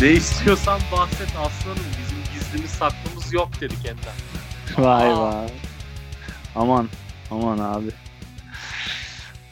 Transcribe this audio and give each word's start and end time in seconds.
Ne 0.00 0.12
istiyorsan 0.12 0.80
bahset 0.92 1.28
aslanım. 1.36 1.84
Bizim 1.98 2.18
gizlimiz 2.34 2.70
saklımız 2.70 3.32
yok 3.32 3.60
dedi 3.60 3.74
Ender. 3.84 4.14
Vay 4.78 5.10
Aa. 5.10 5.20
vay. 5.20 5.48
Aman. 6.54 6.88
Aman 7.30 7.58
abi. 7.58 7.90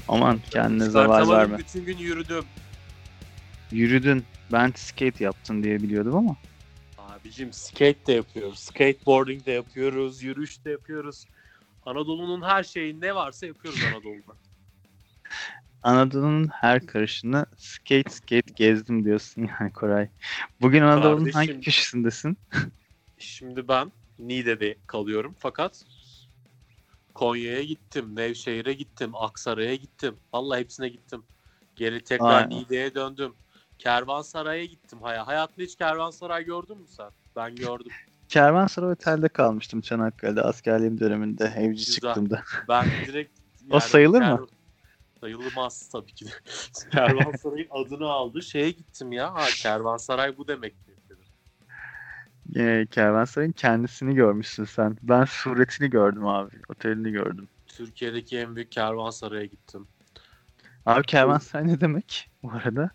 Aman 0.09 0.41
kendine 0.51 0.87
Çıkartamadım, 0.87 1.31
verme. 1.31 1.59
bütün 1.59 1.85
gün 1.85 1.99
yürüdüm. 1.99 2.45
Yürüdün. 3.71 4.25
Ben 4.53 4.73
skate 4.77 5.25
yaptın 5.25 5.63
diye 5.63 5.83
biliyordum 5.83 6.17
ama. 6.17 6.37
Abicim 6.99 7.53
skate 7.53 8.07
de 8.07 8.13
yapıyoruz. 8.13 8.59
Skateboarding 8.59 9.47
de 9.47 9.53
yapıyoruz. 9.53 10.23
Yürüyüş 10.23 10.65
de 10.65 10.71
yapıyoruz. 10.71 11.25
Anadolu'nun 11.87 12.43
her 12.43 12.65
şeyi 12.65 13.01
ne 13.01 13.15
varsa 13.15 13.47
yapıyoruz 13.47 13.81
Anadolu'da. 13.85 14.33
Anadolu'nun 15.83 16.49
her 16.49 16.87
karışını 16.87 17.47
skate 17.57 18.11
skate 18.11 18.53
gezdim 18.57 19.05
diyorsun 19.05 19.49
yani 19.61 19.73
Koray. 19.73 20.09
Bugün 20.61 20.83
Anadolu'nun 20.83 21.31
hangi 21.31 21.61
köşesindesin? 21.61 22.39
Şimdi 23.19 23.69
ben 23.69 23.93
Niğde'de 24.19 24.79
kalıyorum 24.87 25.35
fakat 25.39 25.85
Konya'ya 27.15 27.63
gittim, 27.63 28.17
Nevşehir'e 28.17 28.73
gittim, 28.73 29.11
Aksaray'a 29.15 29.75
gittim. 29.75 30.17
Vallahi 30.33 30.61
hepsine 30.61 30.89
gittim. 30.89 31.23
Geri 31.77 32.05
tekrar 32.05 32.45
Vay. 32.45 32.49
Niğde'ye 32.49 32.95
döndüm. 32.95 33.35
Kervansaray'a 33.79 34.65
gittim. 34.65 34.99
Hay 35.03 35.17
Hayatında 35.17 35.65
hiç 35.65 35.77
kervansaray 35.77 36.45
gördün 36.45 36.79
mü 36.79 36.87
sen? 36.89 37.11
Ben 37.37 37.57
gördüm. 37.57 37.93
Kervansaray 38.29 38.91
Otel'de 38.91 39.29
kalmıştım 39.29 39.81
Çanakkale'de 39.81 40.43
askerliğim 40.43 41.01
döneminde 41.01 41.53
evci 41.57 41.87
Güzel. 41.87 41.95
çıktığımda. 41.95 42.43
Ben 42.69 42.87
direkt 43.07 43.39
O 43.71 43.81
sayılır 43.81 44.23
mı? 44.23 44.47
Sayılmaz 45.21 45.89
tabii 45.93 46.13
ki 46.13 46.27
de. 46.27 46.31
Kervansaray'ın 46.93 47.69
adını 47.71 48.07
aldı. 48.07 48.43
Şeye 48.43 48.71
gittim 48.71 49.13
ya. 49.13 49.35
Ha, 49.35 49.45
Kervansaray 49.63 50.37
bu 50.39 50.49
demek 50.49 50.75
dedim. 50.87 51.19
Ee, 52.57 52.87
Kervansaray'ın 52.91 53.53
kendisini 53.53 54.15
görmüşsün 54.15 54.65
sen. 54.65 54.97
Ben 55.03 55.25
suretini 55.25 55.91
gördüm 55.91 56.27
abi. 56.27 56.57
Otelini 56.69 57.11
gördüm. 57.11 57.49
Türkiye'deki 57.67 58.39
en 58.39 58.57
büyük 58.57 58.73
kervansaraya 58.73 59.45
gittim. 59.45 59.89
Abi 60.87 61.03
Kervansaray 61.03 61.67
ne 61.69 61.81
demek 61.81 62.31
bu 62.43 62.53
arada? 62.53 62.91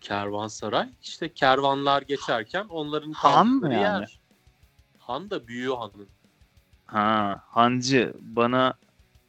Kervansaray 0.00 0.88
işte 1.02 1.34
kervanlar 1.34 2.02
geçerken 2.02 2.64
onların 2.68 3.12
Han 3.12 3.46
mı 3.46 3.74
yani? 3.74 4.00
yer. 4.00 4.20
Han 4.98 5.30
da 5.30 5.46
büyüğü 5.48 5.72
hanın. 5.74 6.08
Ha, 6.86 7.42
hancı 7.48 8.14
bana 8.20 8.74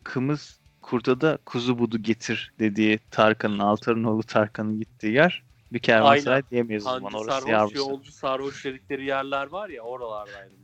kımız 0.04 0.60
kurtada 0.86 1.38
kuzu 1.46 1.80
budu 1.80 1.98
getir 1.98 2.54
dediği 2.60 3.00
Tarkan'ın, 3.12 3.60
Altar'ın 3.60 4.22
Tarkan'ın 4.22 4.80
gittiği 4.80 5.14
yer 5.14 5.44
bir 5.74 5.80
kervansaray 5.80 6.44
diyemeyiz 6.52 6.88
o 6.88 6.90
zaman. 6.90 7.14
Orası 7.14 7.32
sarhoş, 7.32 7.52
yavrusu. 7.52 7.78
yolcu 7.78 8.12
sarhoş 8.12 8.66
dedikleri 8.66 9.06
yerler 9.06 9.48
var 9.48 9.70
ya 9.70 9.82
oralardaydım. 9.82 10.58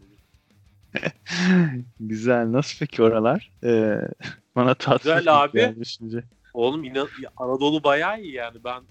Güzel. 2.00 2.52
Nasıl 2.52 2.80
peki 2.80 3.04
oralar? 3.04 3.52
Ee, 3.64 3.98
bana 4.56 4.74
tatlı 4.74 5.16
Güzel 5.16 5.44
abi. 5.44 5.58
geldi 5.58 5.80
düşünce. 5.80 6.24
Oğlum 6.54 6.84
inan 6.84 7.08
Anadolu 7.38 7.84
bayağı 7.84 8.22
iyi 8.22 8.34
yani 8.34 8.64
ben 8.64 8.84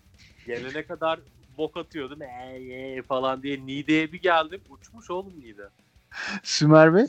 gelene 0.47 0.83
kadar 0.87 1.21
bok 1.59 1.77
atıyordum 1.77 2.23
ee, 2.23 2.27
ee 2.27 3.03
falan 3.03 3.43
diye 3.43 3.67
Niğde'ye 3.67 4.13
bir 4.13 4.23
geldim 4.23 4.61
uçmuş 4.69 5.11
oğlum 5.11 5.41
Niğde. 5.41 5.69
Sümer 6.43 6.95
Bey? 6.95 7.07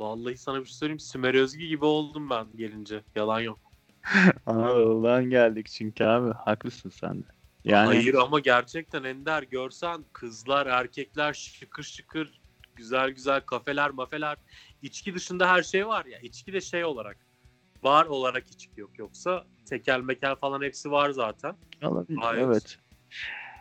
Vallahi 0.00 0.36
sana 0.36 0.60
bir 0.60 0.64
şey 0.64 0.74
söyleyeyim 0.74 1.00
Sümer 1.00 1.34
Özgü 1.34 1.66
gibi 1.66 1.84
oldum 1.84 2.30
ben 2.30 2.46
gelince 2.56 3.04
yalan 3.16 3.40
yok. 3.40 3.58
Anadolu'dan 4.46 5.30
geldik 5.30 5.66
çünkü 5.66 6.04
abi. 6.04 6.32
Haklısın 6.32 6.90
sen 6.90 7.22
de. 7.22 7.26
Yani 7.64 7.86
Hayır 7.86 8.14
ama 8.14 8.40
gerçekten 8.40 9.04
Ender 9.04 9.42
görsen 9.42 10.04
kızlar 10.12 10.66
erkekler 10.66 11.32
şıkır 11.32 11.82
şıkır 11.82 12.40
güzel 12.76 13.10
güzel 13.10 13.40
kafeler 13.40 13.90
mafeler 13.90 14.36
içki 14.82 15.14
dışında 15.14 15.48
her 15.48 15.62
şey 15.62 15.86
var 15.86 16.04
ya 16.04 16.18
içki 16.18 16.52
de 16.52 16.60
şey 16.60 16.84
olarak 16.84 17.16
bar 17.82 18.06
olarak 18.06 18.50
içki 18.50 18.80
yok 18.80 18.98
yoksa 18.98 19.46
tekel 19.68 20.00
mekel 20.00 20.36
falan 20.36 20.62
hepsi 20.62 20.90
var 20.90 21.10
zaten. 21.10 21.56
olabilir. 21.82 22.18
Gayet. 22.20 22.44
Evet. 22.46 22.78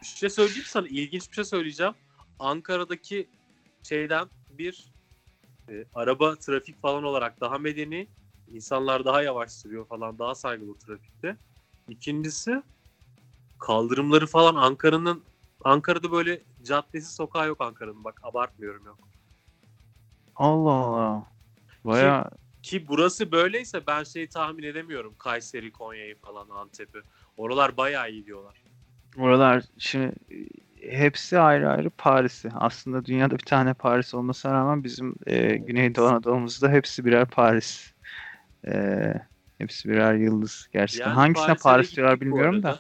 Bir 0.02 0.08
şey 0.08 0.30
söyleyeyim 0.30 0.66
sana 0.66 0.88
ilginç 0.88 1.30
bir 1.30 1.36
şey 1.36 1.44
söyleyeceğim. 1.44 1.94
Ankara'daki 2.40 3.30
şeyden 3.84 4.28
bir 4.50 4.99
e, 5.72 5.86
araba 5.94 6.36
trafik 6.36 6.82
falan 6.82 7.04
olarak 7.04 7.42
daha 7.42 7.58
medeni 7.58 8.08
insanlar 8.54 9.06
daha 9.06 9.22
yavaş 9.22 9.52
sürüyor 9.52 9.86
falan 9.86 10.20
daha 10.20 10.36
saygılı 10.36 10.78
trafikte. 10.78 11.38
İkincisi 11.90 12.64
kaldırımları 13.60 14.28
falan 14.28 14.56
Ankara'nın 14.56 15.24
Ankara'da 15.64 16.12
böyle 16.12 16.42
caddesi 16.64 17.14
sokağı 17.14 17.48
yok 17.48 17.62
Ankara'nın 17.62 18.04
bak 18.04 18.20
abartmıyorum 18.24 18.86
yok. 18.86 18.98
Allah 20.36 20.72
Allah. 20.72 21.28
Baya 21.86 22.30
Ki 22.64 22.88
burası 22.88 23.32
böyleyse 23.32 23.88
ben 23.88 24.04
şeyi 24.04 24.30
tahmin 24.30 24.64
edemiyorum. 24.64 25.16
Kayseri, 25.18 25.72
Konya'yı 25.72 26.16
falan, 26.16 26.50
Antep'i. 26.50 27.02
Oralar 27.38 27.78
bayağı 27.78 28.12
iyi 28.12 28.26
diyorlar. 28.26 28.64
oralar 29.18 29.64
şimdi 29.78 30.16
hepsi 30.82 31.40
ayrı 31.40 31.70
ayrı 31.70 31.90
Paris'i. 31.90 32.50
Aslında 32.56 33.06
dünyada 33.06 33.34
bir 33.34 33.46
tane 33.46 33.74
Paris 33.74 34.14
olmasına 34.14 34.54
rağmen 34.54 34.84
bizim 34.84 35.16
e, 35.26 35.56
Güneydoğu 35.56 36.08
Anadolu'muzda 36.08 36.70
hepsi 36.70 37.06
birer 37.06 37.26
Paris. 37.26 37.94
E, 38.68 39.14
hepsi 39.58 39.90
birer 39.90 40.14
yıldız 40.14 40.68
gerçekten. 40.74 41.06
Yani 41.06 41.16
Hangisine 41.16 41.46
Paris'e 41.46 41.64
Paris 41.64 41.96
diyorlar 41.96 42.22
bilmiyorum 42.22 42.64
da. 42.64 42.80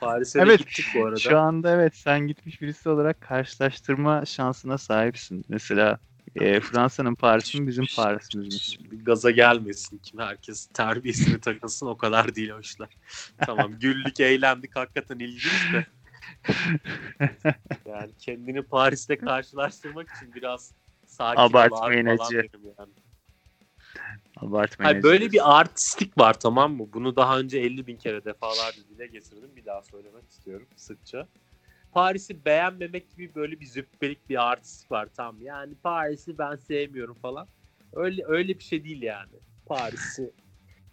Paris'e 0.00 0.40
Evet, 0.40 0.58
gittik 0.58 0.86
bu 0.94 1.06
arada. 1.06 1.16
Şu 1.16 1.38
anda 1.38 1.70
evet 1.70 1.96
sen 1.96 2.20
gitmiş 2.26 2.62
birisi 2.62 2.88
olarak 2.88 3.20
karşılaştırma 3.20 4.24
şansına 4.24 4.78
sahipsin. 4.78 5.44
Mesela 5.48 5.98
e, 6.36 6.60
Fransa'nın 6.60 7.14
Paris'i 7.14 7.60
mi 7.60 7.66
bizim 7.66 7.84
Paris'imiz 7.96 8.76
mi? 8.80 9.04
Gaza 9.04 9.30
gelmesin 9.30 9.98
kim 9.98 10.20
herkes 10.20 10.66
terbiyesini 10.66 11.40
takılsın 11.40 11.86
o 11.86 11.96
kadar 11.96 12.34
değil 12.34 12.50
o 12.50 12.60
işler. 12.60 12.88
Tamam 13.46 13.72
güldük 13.78 14.20
eğlendik 14.20 14.76
hakikaten 14.76 15.18
ilginç 15.18 15.72
de. 15.72 15.86
Yani 17.86 18.10
kendini 18.18 18.62
Paris'te 18.62 19.18
karşılaştırmak 19.18 20.08
için 20.16 20.34
biraz 20.34 20.72
sakin 21.06 21.40
Abartmayın 21.40 22.06
derim 22.06 22.50
yani. 22.78 22.92
Abartmayın. 24.36 24.92
Hayır, 24.92 25.02
böyle 25.02 25.32
bir 25.32 25.58
artistik 25.58 26.18
var 26.18 26.40
tamam 26.40 26.72
mı? 26.72 26.88
Bunu 26.92 27.16
daha 27.16 27.38
önce 27.38 27.58
50 27.58 27.86
bin 27.86 27.96
kere 27.96 28.24
defalarca 28.24 28.82
dile 28.88 29.06
getirdim. 29.06 29.50
Bir 29.56 29.64
daha 29.64 29.82
söylemek 29.82 30.28
istiyorum 30.30 30.66
sıkça. 30.76 31.28
Paris'i 31.92 32.44
beğenmemek 32.44 33.10
gibi 33.10 33.34
böyle 33.34 33.60
bir 33.60 33.66
züppelik 33.66 34.28
bir 34.28 34.50
artist 34.50 34.90
var 34.90 35.08
tam. 35.16 35.42
Yani 35.42 35.74
Paris'i 35.82 36.38
ben 36.38 36.56
sevmiyorum 36.56 37.14
falan. 37.14 37.48
Öyle 37.92 38.22
öyle 38.26 38.58
bir 38.58 38.64
şey 38.64 38.84
değil 38.84 39.02
yani. 39.02 39.32
Paris'i 39.66 40.30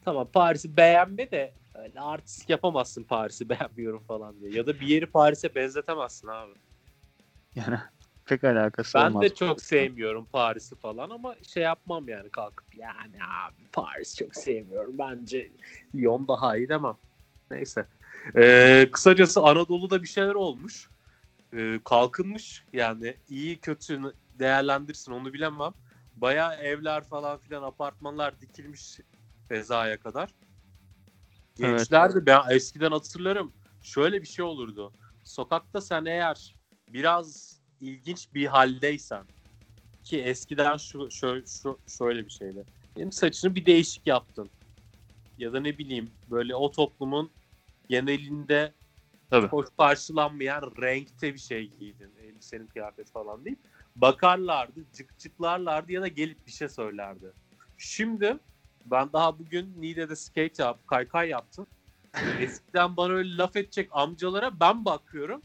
tamam 0.05 0.27
Paris'i 0.33 0.77
beğenme 0.77 1.31
de 1.31 1.53
öyle 1.75 1.99
artist 1.99 2.49
yapamazsın 2.49 3.03
Paris'i 3.03 3.49
beğenmiyorum 3.49 4.03
falan 4.03 4.39
diye. 4.41 4.51
Ya 4.51 4.67
da 4.67 4.73
bir 4.79 4.87
yeri 4.87 5.05
Paris'e 5.05 5.55
benzetemezsin 5.55 6.27
abi. 6.27 6.53
Yani 7.55 7.77
pek 8.25 8.43
alakası 8.43 8.97
Ben 8.97 9.09
olmaz. 9.09 9.21
de 9.21 9.35
çok 9.35 9.61
sevmiyorum 9.61 10.25
Paris'i 10.25 10.75
falan 10.75 11.09
ama 11.09 11.35
şey 11.47 11.63
yapmam 11.63 12.07
yani 12.07 12.29
kalkıp 12.29 12.75
yani 12.75 13.15
abi 13.45 13.67
Paris 13.71 14.17
çok 14.17 14.35
sevmiyorum. 14.35 14.97
Bence 14.97 15.51
Lyon 15.95 16.27
daha 16.27 16.57
iyi 16.57 16.69
demem. 16.69 16.97
Neyse. 17.51 17.85
Ee, 18.35 18.89
kısacası 18.91 19.41
Anadolu'da 19.41 20.03
bir 20.03 20.07
şeyler 20.07 20.35
olmuş. 20.35 20.89
Ee, 21.53 21.79
kalkınmış 21.85 22.65
yani 22.73 23.15
iyi 23.29 23.59
kötü 23.59 24.01
değerlendirsin 24.39 25.11
onu 25.11 25.33
bilemem. 25.33 25.73
Bayağı 26.15 26.55
evler 26.55 27.03
falan 27.03 27.37
filan 27.37 27.63
apartmanlar 27.63 28.41
dikilmiş 28.41 28.99
fezaya 29.49 29.97
kadar. 29.97 30.29
Evet. 31.61 31.77
Gençler 31.77 32.15
de 32.15 32.25
ben 32.25 32.41
eskiden 32.49 32.91
hatırlarım 32.91 33.53
şöyle 33.81 34.21
bir 34.21 34.27
şey 34.27 34.45
olurdu. 34.45 34.93
Sokakta 35.23 35.81
sen 35.81 36.05
eğer 36.05 36.55
biraz 36.87 37.59
ilginç 37.79 38.33
bir 38.33 38.45
haldeysen 38.45 39.25
ki 40.03 40.21
eskiden 40.21 40.77
şu, 40.77 41.11
şu, 41.11 41.43
şu 41.47 41.79
şöyle 41.87 42.25
bir 42.25 42.29
şeydi. 42.29 42.65
Benim 42.97 43.11
saçını 43.11 43.55
bir 43.55 43.65
değişik 43.65 44.07
yaptın. 44.07 44.51
Ya 45.37 45.53
da 45.53 45.59
ne 45.59 45.77
bileyim 45.77 46.11
böyle 46.27 46.55
o 46.55 46.71
toplumun 46.71 47.31
genelinde 47.89 48.73
Tabii. 49.29 49.47
hoş 49.47 49.67
karşılanmayan 49.77 50.73
renkte 50.81 51.33
bir 51.33 51.39
şey 51.39 51.67
giydin. 51.67 52.15
Elbisenin 52.23 52.67
kıyafet 52.67 53.11
falan 53.11 53.45
değil. 53.45 53.57
Bakarlardı, 53.95 54.85
cıkcıklarlardı 54.93 55.91
ya 55.91 56.01
da 56.01 56.07
gelip 56.07 56.47
bir 56.47 56.51
şey 56.51 56.69
söylerdi. 56.69 57.33
Şimdi 57.77 58.39
ben 58.85 59.13
daha 59.13 59.39
bugün 59.39 59.73
Niğde'de 59.81 60.15
skate 60.15 60.63
yap, 60.63 60.87
kaykay 60.87 61.29
yaptım. 61.29 61.67
Eskiden 62.39 62.97
bana 62.97 63.13
öyle 63.13 63.37
laf 63.37 63.55
edecek 63.55 63.89
amcalara 63.91 64.59
ben 64.59 64.85
bakıyorum. 64.85 65.41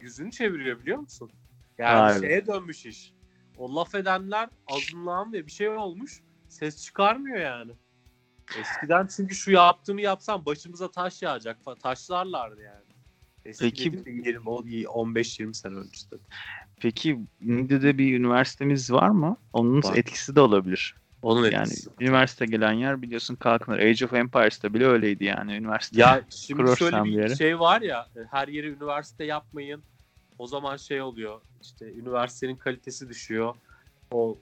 Yüzünü 0.00 0.30
çeviriyor 0.30 0.80
biliyor 0.80 0.98
musun? 0.98 1.30
Yani 1.78 2.22
be. 2.22 2.26
şeye 2.26 2.46
dönmüş 2.46 2.86
iş. 2.86 3.12
O 3.58 3.76
laf 3.76 3.94
edenler 3.94 4.48
azınlığa 4.66 5.32
ve 5.32 5.46
bir 5.46 5.52
şey 5.52 5.68
olmuş. 5.68 6.20
Ses 6.48 6.84
çıkarmıyor 6.84 7.38
yani. 7.38 7.72
Eskiden 8.60 9.08
çünkü 9.16 9.34
şu 9.34 9.50
yaptığımı 9.50 10.00
yapsam 10.00 10.46
başımıza 10.46 10.90
taş 10.90 11.22
yağacak. 11.22 11.58
Taşlarlardı 11.82 12.62
yani. 12.62 12.90
Eski 13.44 13.64
Peki- 13.64 13.92
dedim 13.92 14.04
de 14.04 14.10
20, 14.28 14.48
o 14.48 14.62
15-20 14.62 15.54
sene 15.54 15.74
öncesi. 15.74 16.08
Peki 16.80 17.20
Niğde'de 17.40 17.98
bir 17.98 18.18
üniversitemiz 18.18 18.92
var 18.92 19.08
mı? 19.08 19.36
Onun 19.52 19.82
Var. 19.82 19.96
etkisi 19.96 20.36
de 20.36 20.40
olabilir. 20.40 20.94
Onun 21.22 21.50
Yani 21.50 21.62
etkisi. 21.62 21.90
üniversite 22.00 22.46
gelen 22.46 22.72
yer 22.72 23.02
biliyorsun 23.02 23.36
kalkınır. 23.36 23.78
Age 23.78 24.04
of 24.04 24.14
Empires'ta 24.14 24.74
bile 24.74 24.86
öyleydi 24.86 25.24
yani 25.24 25.56
üniversite. 25.56 26.00
Ya 26.00 26.22
şimdi 26.30 26.76
şöyle 26.76 27.04
bir 27.04 27.10
yere. 27.10 27.36
şey 27.36 27.60
var 27.60 27.80
ya 27.80 28.08
her 28.30 28.48
yeri 28.48 28.68
üniversite 28.68 29.24
yapmayın. 29.24 29.84
O 30.38 30.46
zaman 30.46 30.76
şey 30.76 31.02
oluyor 31.02 31.40
işte 31.62 31.92
üniversitenin 31.92 32.56
kalitesi 32.56 33.08
düşüyor. 33.08 33.54
O 34.10 34.38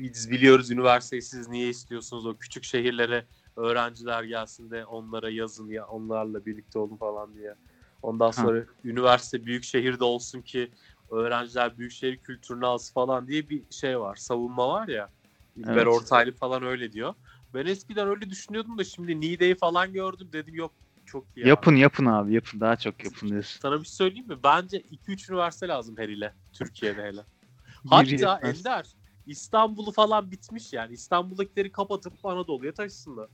biz 0.00 0.30
biliyoruz 0.30 0.70
üniversiteyi 0.70 1.22
siz 1.22 1.48
niye 1.48 1.68
istiyorsunuz 1.68 2.26
o 2.26 2.36
küçük 2.36 2.64
şehirlere 2.64 3.26
öğrenciler 3.56 4.22
gelsin 4.22 4.70
de 4.70 4.86
onlara 4.86 5.30
yazın 5.30 5.68
ya 5.68 5.86
onlarla 5.86 6.46
birlikte 6.46 6.78
olun 6.78 6.96
falan 6.96 7.34
diye. 7.34 7.54
Ondan 8.02 8.30
sonra 8.30 8.64
üniversite 8.84 9.46
büyük 9.46 9.64
şehirde 9.64 10.04
olsun 10.04 10.42
ki 10.42 10.70
öğrenciler 11.10 11.78
büyük 11.78 11.92
şehir 11.92 12.16
kültürünü 12.16 12.66
alsın 12.66 12.94
falan 12.94 13.28
diye 13.28 13.48
bir 13.48 13.62
şey 13.70 14.00
var. 14.00 14.16
Savunma 14.16 14.68
var 14.68 14.88
ya. 14.88 15.10
İlber 15.56 15.72
Evet. 15.76 15.86
Ortaylı 15.86 16.32
falan 16.32 16.62
öyle 16.62 16.92
diyor. 16.92 17.14
Ben 17.54 17.66
eskiden 17.66 18.08
öyle 18.08 18.30
düşünüyordum 18.30 18.78
da 18.78 18.84
şimdi 18.84 19.20
Niğde'yi 19.20 19.54
falan 19.54 19.92
gördüm 19.92 20.28
dedim 20.32 20.54
yok 20.54 20.72
çok 21.06 21.24
iyi. 21.36 21.42
abi. 21.42 21.48
Yapın 21.48 21.76
yapın 21.76 22.06
abi 22.06 22.34
yapın 22.34 22.60
daha 22.60 22.76
çok 22.76 23.04
yapın 23.04 23.28
diyorsun. 23.28 23.60
Sana 23.60 23.80
bir 23.80 23.84
şey 23.84 23.92
söyleyeyim 23.94 24.28
mi? 24.28 24.36
Bence 24.44 24.80
2-3 24.80 25.30
üniversite 25.32 25.68
lazım 25.68 25.94
her 25.98 26.08
ile. 26.08 26.32
Türkiye'de 26.52 27.02
hele. 27.02 27.20
Hatta. 27.90 28.40
Ender 28.48 28.86
İstanbul'u 29.26 29.92
falan 29.92 30.30
bitmiş 30.30 30.72
yani. 30.72 30.92
İstanbul'dakileri 30.92 31.72
kapatıp 31.72 32.26
Anadolu'ya 32.26 32.74
taşısınlar. 32.74 33.28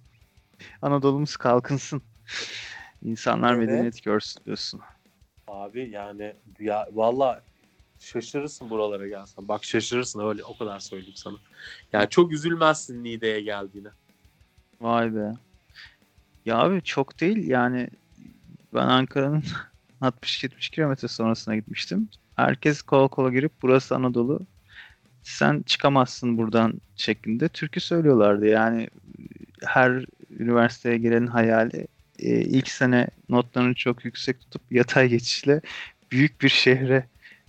Anadolu'muz 0.82 1.36
kalkınsın. 1.36 2.02
İnsanlar 3.02 3.54
Evet. 3.54 3.68
medeniyet 3.68 4.02
görsün 4.02 4.44
diyorsun. 4.44 4.80
Abi 5.48 5.90
yani 5.90 6.36
ya 6.60 6.88
valla 6.92 7.44
şaşırırsın 8.00 8.70
buralara 8.70 9.08
gelsen. 9.08 9.48
Bak 9.48 9.64
şaşırırsın 9.64 10.28
öyle 10.28 10.44
o 10.44 10.58
kadar 10.58 10.80
söyleyeyim 10.80 11.16
sana. 11.16 11.36
Yani 11.92 12.08
çok 12.08 12.32
üzülmezsin 12.32 13.04
Niğde'ye 13.04 13.40
geldiğine. 13.40 13.88
Vay 14.80 15.14
be. 15.14 15.34
Ya 16.46 16.58
abi 16.58 16.82
çok 16.82 17.20
değil 17.20 17.48
yani 17.48 17.88
ben 18.74 18.86
Ankara'nın 18.86 19.44
60-70 20.02 20.70
kilometre 20.70 21.08
sonrasına 21.08 21.56
gitmiştim. 21.56 22.08
Herkes 22.36 22.82
kola 22.82 23.08
kola 23.08 23.30
girip 23.30 23.52
burası 23.62 23.94
Anadolu. 23.94 24.40
Sen 25.22 25.62
çıkamazsın 25.62 26.38
buradan 26.38 26.74
şeklinde 26.96 27.48
türkü 27.48 27.80
söylüyorlardı. 27.80 28.46
Yani 28.46 28.88
her 29.64 30.04
üniversiteye 30.38 30.98
gelenin 30.98 31.26
hayali 31.26 31.86
e, 32.18 32.40
ilk 32.40 32.68
sene 32.68 33.08
notlarını 33.28 33.74
çok 33.74 34.04
yüksek 34.04 34.40
tutup 34.40 34.62
yatay 34.70 35.08
geçişle 35.08 35.60
büyük 36.10 36.42
bir 36.42 36.48
şehre 36.48 37.06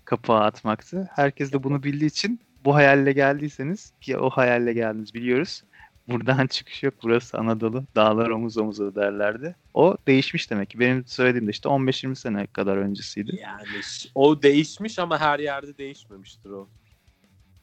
kapağı 0.09 0.39
atmaktı. 0.39 1.09
Herkes 1.13 1.53
de 1.53 1.63
bunu 1.63 1.83
bildiği 1.83 2.05
için 2.05 2.39
bu 2.65 2.75
hayalle 2.75 3.11
geldiyseniz 3.11 3.93
ki 4.01 4.17
o 4.17 4.29
hayalle 4.29 4.73
geldiniz 4.73 5.13
biliyoruz. 5.13 5.63
Buradan 6.07 6.47
çıkış 6.57 6.83
yok. 6.83 6.93
Burası 7.03 7.37
Anadolu. 7.37 7.85
Dağlar 7.95 8.29
omuz 8.29 8.57
omuza 8.57 8.95
derlerdi. 8.95 9.55
O 9.73 9.97
değişmiş 10.07 10.51
demek 10.51 10.69
ki. 10.69 10.79
Benim 10.79 11.05
söylediğimde 11.05 11.51
işte 11.51 11.69
15-20 11.69 12.15
sene 12.15 12.47
kadar 12.47 12.77
öncesiydi. 12.77 13.39
Yani 13.41 13.81
o 14.15 14.41
değişmiş 14.41 14.99
ama 14.99 15.19
her 15.19 15.39
yerde 15.39 15.77
değişmemiştir 15.77 16.49
o. 16.49 16.69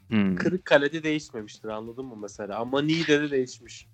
Hmm, 0.09 0.37
Kırıkkale'de 0.37 1.03
değişmemiştir 1.03 1.69
anladın 1.69 2.05
mı 2.05 2.17
mesela? 2.17 2.59
Ama 2.59 2.83
Niğde'de 2.83 3.31
değişmiş. 3.31 3.87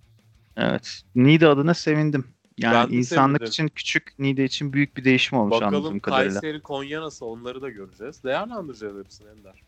Evet. 0.56 1.02
Niğde 1.14 1.48
adına 1.48 1.74
sevindim. 1.74 2.24
Yani 2.58 2.90
Ben 2.90 2.96
insanlık 2.96 3.38
sevindim. 3.38 3.50
için 3.50 3.68
küçük, 3.68 4.14
Niğde 4.18 4.44
için 4.44 4.72
büyük 4.72 4.96
bir 4.96 5.04
değişim 5.04 5.38
olmuş 5.38 5.54
Bakalım 5.54 5.74
anladığım 5.74 6.00
kadarıyla. 6.00 6.40
Kayseri, 6.40 6.60
Konya 6.60 7.02
nasıl 7.02 7.26
onları 7.26 7.62
da 7.62 7.70
göreceğiz. 7.70 8.24
Değerlendireceğiz 8.24 8.96
hepsini 8.96 9.28
Ender. 9.28 9.62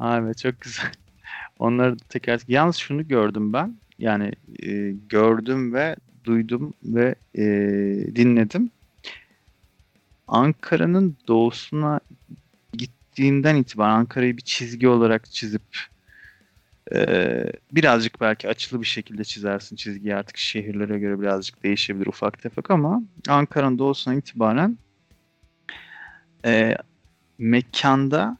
Evet 0.00 0.38
çok 0.38 0.60
güzel. 0.60 0.92
Onları 1.58 1.98
da 1.98 2.04
tekrar... 2.08 2.40
Yalnız 2.48 2.76
şunu 2.76 3.08
gördüm 3.08 3.52
ben. 3.52 3.76
Yani 3.98 4.32
e, 4.62 4.94
gördüm 5.08 5.74
ve 5.74 5.96
duydum 6.24 6.74
ve 6.82 7.14
e, 7.34 7.44
dinledim. 8.16 8.70
Ankara'nın 10.28 11.16
doğusuna 11.28 12.00
gittiğinden 12.72 13.56
itibaren 13.56 13.94
Ankara'yı 13.94 14.36
bir 14.36 14.42
çizgi 14.42 14.88
olarak 14.88 15.30
çizip 15.30 15.62
e, 16.94 17.44
birazcık 17.72 18.20
belki 18.20 18.48
açılı 18.48 18.80
bir 18.80 18.86
şekilde 18.86 19.24
çizersin 19.24 19.76
çizgiyi 19.76 20.14
artık 20.14 20.36
şehirlere 20.36 20.98
göre 20.98 21.20
birazcık 21.20 21.62
değişebilir 21.62 22.06
ufak 22.06 22.42
tefek 22.42 22.70
ama 22.70 23.02
Ankara'nın 23.28 23.78
doğusuna 23.78 24.14
itibaren 24.14 24.78
e, 26.44 26.76
mekanda 27.38 28.38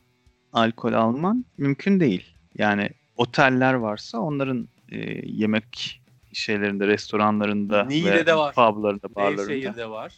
alkol 0.52 0.92
alman 0.92 1.44
mümkün 1.58 2.00
değil. 2.00 2.34
Yani 2.58 2.90
oteller 3.16 3.74
varsa 3.74 4.18
onların 4.18 4.68
e, 4.92 4.98
yemek 5.26 6.00
şeylerinde, 6.32 6.86
restoranlarında 6.86 7.84
Niğde'de 7.84 8.32
ve 8.32 8.36
var. 8.36 8.54
publarında, 8.54 9.14
barlarında. 9.14 9.42
Nevşehir'de 9.42 9.90
var. 9.90 10.12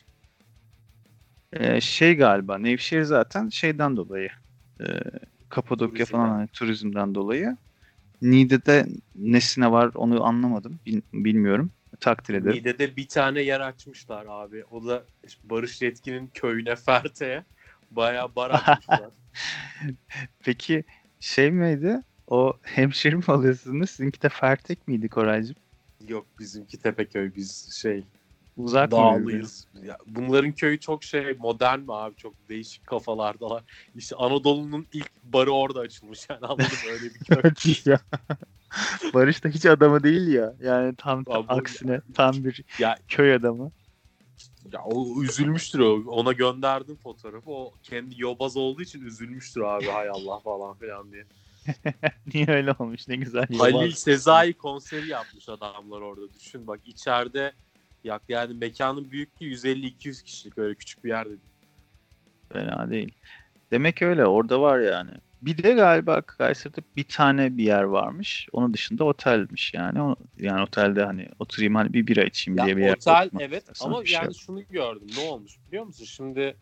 E, 1.52 1.80
şey 1.80 2.16
galiba 2.16 2.58
Nevşehir 2.58 3.02
zaten 3.02 3.48
şeyden 3.48 3.96
dolayı 3.96 4.28
e, 4.80 4.84
Kapadokya 5.48 6.04
Turizmden. 6.04 6.22
falan 6.22 6.28
hani 6.28 6.48
turizmden 6.48 7.14
dolayı. 7.14 7.56
Niğde'de 8.22 8.86
nesine 9.14 9.70
var 9.72 9.90
onu 9.94 10.24
anlamadım. 10.24 10.80
Bil- 10.86 11.02
bilmiyorum. 11.12 11.70
Takdir 12.00 12.34
ederim. 12.34 12.56
Niğde'de 12.56 12.96
bir 12.96 13.08
tane 13.08 13.42
yer 13.42 13.60
açmışlar 13.60 14.26
abi. 14.28 14.64
O 14.64 14.86
da 14.86 15.04
Barış 15.44 15.82
Yetkin'in 15.82 16.26
köyüne 16.26 16.76
Ferte'ye. 16.76 17.44
Bayağı 17.90 18.36
bar 18.36 18.50
açmışlar. 18.50 19.10
Peki 20.44 20.84
şey 21.20 21.50
miydi? 21.50 22.02
O 22.26 22.58
hemşire 22.62 23.16
mi 23.16 23.22
alıyorsunuz? 23.28 23.90
Sizinki 23.90 24.22
de 24.22 24.28
Fertek 24.28 24.88
miydi 24.88 25.08
Koraycığım? 25.08 25.56
Yok 26.08 26.26
bizimki 26.38 26.78
Tepeköy 26.78 27.34
biz 27.36 27.72
şey 27.82 28.04
Uzak 28.56 28.90
dağlıyız. 28.90 29.66
Ya, 29.82 29.96
bunların 30.06 30.52
köyü 30.52 30.80
çok 30.80 31.04
şey 31.04 31.34
modern 31.38 31.80
mi 31.80 31.94
abi 31.94 32.16
çok 32.16 32.48
değişik 32.48 32.86
kafalardalar. 32.86 33.64
İşte 33.94 34.16
Anadolu'nun 34.16 34.86
ilk 34.92 35.22
barı 35.22 35.50
orada 35.52 35.80
açılmış 35.80 36.26
yani 36.30 36.46
anladın 36.46 36.64
mı 36.64 36.90
öyle 36.92 37.04
bir 37.04 37.18
köy. 37.24 37.72
Ya. 37.92 38.00
Barış 39.14 39.44
da 39.44 39.48
hiç 39.48 39.66
adamı 39.66 40.02
değil 40.02 40.26
ya. 40.28 40.54
Yani 40.60 40.94
tam, 40.96 41.24
tam 41.24 41.36
Abi 41.44 41.52
aksine 41.52 42.00
tam 42.14 42.44
bir 42.44 42.64
Ya- 42.78 42.98
köy 43.08 43.34
adamı. 43.34 43.72
Ya 44.72 44.80
o 44.84 45.22
üzülmüştür 45.22 45.78
o. 45.78 46.10
Ona 46.10 46.32
gönderdim 46.32 46.96
fotoğrafı. 46.96 47.50
O 47.50 47.74
kendi 47.82 48.22
yobaz 48.22 48.56
olduğu 48.56 48.82
için 48.82 49.00
üzülmüştür 49.06 49.60
abi 49.60 49.86
hay 49.86 50.08
Allah 50.08 50.40
falan 50.40 50.78
filan 50.78 51.12
diye. 51.12 51.24
Niye 52.34 52.46
öyle 52.48 52.74
olmuş? 52.78 53.08
Ne 53.08 53.16
güzel. 53.16 53.46
Halil 53.58 53.90
Sezai 53.90 54.52
konseri 54.52 55.08
yapmış 55.08 55.48
adamlar 55.48 56.00
orada. 56.00 56.32
Düşün 56.34 56.66
bak 56.66 56.80
içeride 56.84 57.52
yak 58.06 58.22
yani 58.28 58.54
mekanın 58.54 59.10
büyüklüğü 59.10 59.46
150-200 59.54 60.24
kişilik 60.24 60.58
öyle 60.58 60.74
küçük 60.74 61.04
bir 61.04 61.08
yerde. 61.08 61.34
Fena 62.52 62.90
değil. 62.90 63.12
Demek 63.70 64.02
öyle. 64.02 64.26
Orada 64.26 64.60
var 64.60 64.78
yani. 64.78 65.10
Bir 65.42 65.62
de 65.62 65.72
galiba 65.72 66.20
Kayseri'de 66.22 66.80
bir 66.96 67.04
tane 67.04 67.56
bir 67.56 67.64
yer 67.64 67.82
varmış. 67.82 68.48
Onun 68.52 68.74
dışında 68.74 69.04
otelmiş 69.04 69.74
yani. 69.74 70.02
O, 70.02 70.16
yani 70.38 70.62
otelde 70.62 71.04
hani 71.04 71.28
oturayım 71.38 71.74
hani 71.74 71.92
bir 71.92 72.06
bira 72.06 72.24
içeyim 72.24 72.58
Ya 72.58 72.64
diye 72.64 72.76
bir 72.76 72.82
yer. 72.82 72.96
otel 72.96 73.30
evet 73.40 73.64
ama 73.80 74.04
şey 74.04 74.14
yani 74.14 74.24
yok. 74.26 74.34
şunu 74.36 74.62
gördüm. 74.68 75.06
Ne 75.16 75.28
olmuş 75.30 75.52
biliyor 75.68 75.84
musun? 75.84 76.04
Şimdi 76.04 76.56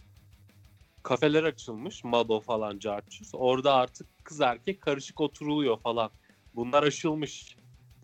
kafeler 1.03 1.45
açılmış. 1.45 2.05
Mado 2.05 2.41
falan 2.41 2.79
carçuz. 2.79 3.31
Orada 3.33 3.75
artık 3.75 4.07
kız 4.25 4.41
erkek 4.41 4.81
karışık 4.81 5.21
oturuluyor 5.21 5.81
falan. 5.81 6.11
Bunlar 6.55 6.83
aşılmış. 6.83 7.57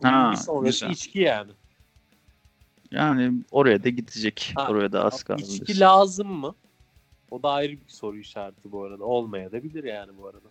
Bunun 0.02 0.12
Ha, 0.12 0.30
bir 0.32 0.36
sonrası 0.36 0.66
güzel. 0.80 0.90
içki 0.90 1.18
yani. 1.18 1.52
Yani 2.90 3.32
oraya 3.50 3.84
da 3.84 3.88
gidecek. 3.88 4.52
Ha, 4.54 4.68
oraya 4.70 4.92
da 4.92 5.04
az 5.04 5.22
kaldı. 5.22 5.42
İçki 5.42 5.66
diyorsun. 5.66 5.80
lazım 5.80 6.28
mı? 6.28 6.54
O 7.30 7.42
da 7.42 7.50
ayrı 7.50 7.72
bir 7.72 7.88
soru 7.88 8.16
işareti 8.18 8.72
bu 8.72 8.84
arada. 8.84 9.04
Olmaya 9.04 9.52
da 9.52 9.62
bilir 9.62 9.84
yani 9.84 10.12
bu 10.18 10.26
arada. 10.26 10.48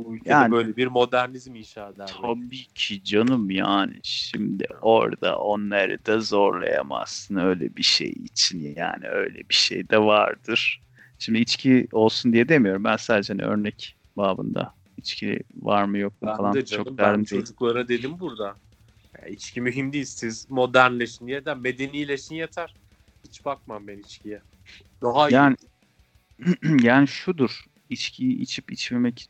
Bu 0.00 0.14
ülkede 0.14 0.30
Yani- 0.30 0.52
böyle 0.52 0.76
bir 0.76 0.86
modernizm 0.86 1.54
inşa 1.54 1.88
eder. 1.88 2.06
Tabii 2.22 2.64
ki 2.74 3.04
canım 3.04 3.50
yani 3.50 3.94
şimdi 4.02 4.66
orada 4.82 5.38
onları 5.38 6.06
da 6.06 6.20
zorlayamazsın 6.20 7.36
öyle 7.36 7.76
bir 7.76 7.82
şey 7.82 8.08
için 8.08 8.74
yani 8.76 9.08
öyle 9.08 9.38
bir 9.38 9.54
şey 9.54 9.88
de 9.88 9.98
vardır. 9.98 10.82
Şimdi 11.18 11.38
içki 11.38 11.88
olsun 11.92 12.32
diye 12.32 12.48
demiyorum 12.48 12.84
ben 12.84 12.96
sadece 12.96 13.32
hani 13.32 13.42
örnek 13.42 13.96
babında 14.16 14.74
içki 14.96 15.40
var 15.62 15.84
mı 15.84 15.98
yok 15.98 16.22
mu 16.22 16.28
Ben 16.28 16.36
falan 16.36 16.54
de 16.54 16.64
canım 16.64 16.84
çok 16.84 16.98
ben 16.98 17.04
derdim 17.06 17.26
değil. 17.26 17.42
çocuklara 17.42 17.88
dedim 17.88 18.20
burada. 18.20 18.56
Ya 19.22 19.28
içki 19.28 19.60
mühim 19.60 19.92
değil. 19.92 20.04
Siz 20.04 20.50
modernleşin 20.50 21.26
yeter. 21.26 21.56
Medenileşin 21.56 22.34
yeter. 22.34 22.76
Hiç 23.24 23.44
bakmam 23.44 23.86
ben 23.86 23.98
içkiye. 23.98 24.42
Daha 25.02 25.30
iyi. 25.30 25.34
Yani 25.34 25.56
yani 26.82 27.08
şudur 27.08 27.64
içkiyi 27.90 28.38
içip 28.38 28.72
içmemek 28.72 29.28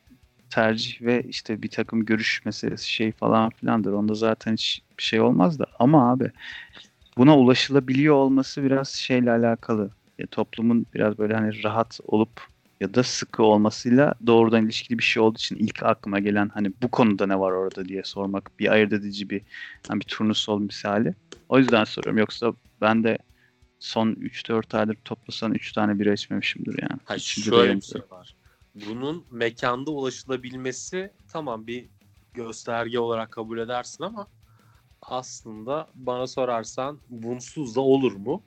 tercih 0.51 1.03
ve 1.03 1.23
işte 1.23 1.63
bir 1.63 1.71
takım 1.71 2.05
görüş 2.05 2.43
meselesi 2.45 2.91
şey 2.93 3.13
falan 3.13 3.51
filandır. 3.51 3.93
Onda 3.93 4.15
zaten 4.15 4.53
hiç 4.53 4.83
bir 4.99 5.03
şey 5.03 5.21
olmaz 5.21 5.59
da 5.59 5.67
ama 5.79 6.11
abi 6.13 6.33
buna 7.19 7.39
ulaşılabiliyor 7.39 8.15
olması 8.15 8.63
biraz 8.63 8.89
şeyle 8.89 9.31
alakalı. 9.31 9.91
e, 10.19 10.27
toplumun 10.27 10.87
biraz 10.95 11.19
böyle 11.19 11.35
hani 11.35 11.63
rahat 11.65 12.01
olup 12.05 12.56
ya 12.81 12.95
da 12.95 13.03
sıkı 13.03 13.43
olmasıyla 13.43 14.15
doğrudan 14.27 14.65
ilişkili 14.65 14.99
bir 14.99 15.03
şey 15.03 15.23
olduğu 15.23 15.37
için 15.39 15.57
ilk 15.57 15.83
aklıma 15.83 16.19
gelen 16.19 16.49
hani 16.49 16.73
bu 16.83 16.91
konuda 16.91 17.27
ne 17.27 17.39
var 17.41 17.53
orada 17.53 17.85
diye 17.85 18.03
sormak 18.05 18.59
bir 18.59 18.73
ayırt 18.73 18.93
edici 18.93 19.31
bir 19.31 19.43
hani 19.89 20.01
bir 20.01 20.07
turnusol 20.07 20.61
misali. 20.61 21.15
O 21.49 21.59
yüzden 21.59 21.85
soruyorum. 21.85 22.19
Yoksa 22.19 22.53
ben 22.81 23.05
de 23.05 23.19
son 23.79 24.13
3-4 24.13 24.75
aydır 24.75 24.97
toplasan 25.05 25.55
3 25.55 25.73
tane 25.73 25.99
bira 25.99 26.13
içmemişimdir 26.13 26.83
yani. 26.83 27.01
Ha, 27.05 27.17
Üçüncü 27.17 27.51
şöyle 27.51 27.77
bir 27.77 27.81
şey 27.83 28.03
var. 28.11 28.37
Bunun 28.75 29.27
mekanda 29.31 29.91
ulaşılabilmesi 29.91 31.13
tamam 31.29 31.67
bir 31.67 31.89
gösterge 32.35 32.99
olarak 32.99 33.33
kabul 33.33 33.59
edersin 33.59 34.05
ama 34.05 34.27
aslında 35.03 35.89
bana 35.95 36.27
sorarsan 36.27 37.01
bunsuz 37.09 37.77
da 37.77 37.81
olur 37.81 38.13
mu? 38.13 38.43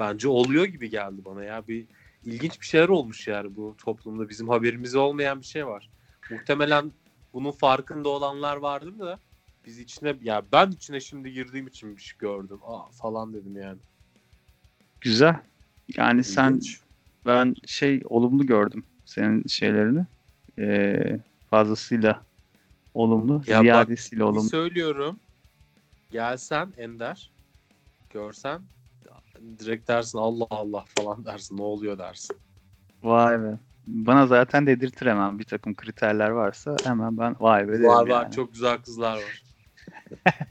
Bence 0.00 0.28
oluyor 0.28 0.64
gibi 0.64 0.90
geldi 0.90 1.24
bana 1.24 1.44
ya. 1.44 1.68
Bir 1.68 1.86
ilginç 2.24 2.60
bir 2.60 2.66
şeyler 2.66 2.88
olmuş 2.88 3.28
yani 3.28 3.56
bu 3.56 3.74
toplumda. 3.78 4.28
Bizim 4.28 4.48
haberimiz 4.48 4.94
olmayan 4.94 5.40
bir 5.40 5.46
şey 5.46 5.66
var. 5.66 5.88
Muhtemelen 6.30 6.92
bunun 7.32 7.50
farkında 7.50 8.08
olanlar 8.08 8.56
vardır 8.56 8.98
da 8.98 9.18
biz 9.66 9.78
içine 9.78 10.14
ya 10.22 10.42
ben 10.52 10.70
içine 10.70 11.00
şimdi 11.00 11.32
girdiğim 11.32 11.66
için 11.66 11.96
bir 11.96 12.02
şey 12.02 12.18
gördüm. 12.18 12.58
Aa 12.66 12.90
falan 12.90 13.34
dedim 13.34 13.56
yani. 13.56 13.78
Güzel. 15.00 15.36
Yani 15.96 16.24
sen 16.24 16.50
İlginç. 16.50 16.80
ben 17.26 17.54
şey 17.66 18.02
olumlu 18.04 18.46
gördüm 18.46 18.84
senin 19.04 19.46
şeylerini. 19.46 20.06
Ee, 20.58 21.18
fazlasıyla 21.50 22.22
olumlu, 22.94 23.32
Ya 23.46 23.56
bak, 23.58 23.62
ziyadesiyle 23.62 24.20
Bir 24.20 24.24
olumlu. 24.26 24.48
söylüyorum. 24.48 25.20
Gelsen 26.10 26.72
Ender 26.76 27.30
görsen 28.10 28.60
direkt 29.58 29.88
dersin 29.88 30.18
Allah 30.18 30.46
Allah 30.50 30.84
falan 30.98 31.24
dersin. 31.24 31.56
Ne 31.56 31.62
oluyor 31.62 31.98
dersin. 31.98 32.36
Vay 33.02 33.42
be. 33.42 33.58
Bana 33.86 34.26
zaten 34.26 34.66
dedirtir 34.66 35.06
hemen 35.06 35.38
bir 35.38 35.44
takım 35.44 35.74
kriterler 35.74 36.28
varsa 36.30 36.76
hemen 36.84 37.18
ben 37.18 37.36
vay 37.40 37.68
be 37.68 37.72
derim 37.72 37.84
Var 37.84 38.08
var 38.08 38.22
yani. 38.22 38.34
çok 38.34 38.52
güzel 38.52 38.78
kızlar 38.78 39.16
var. 39.16 39.42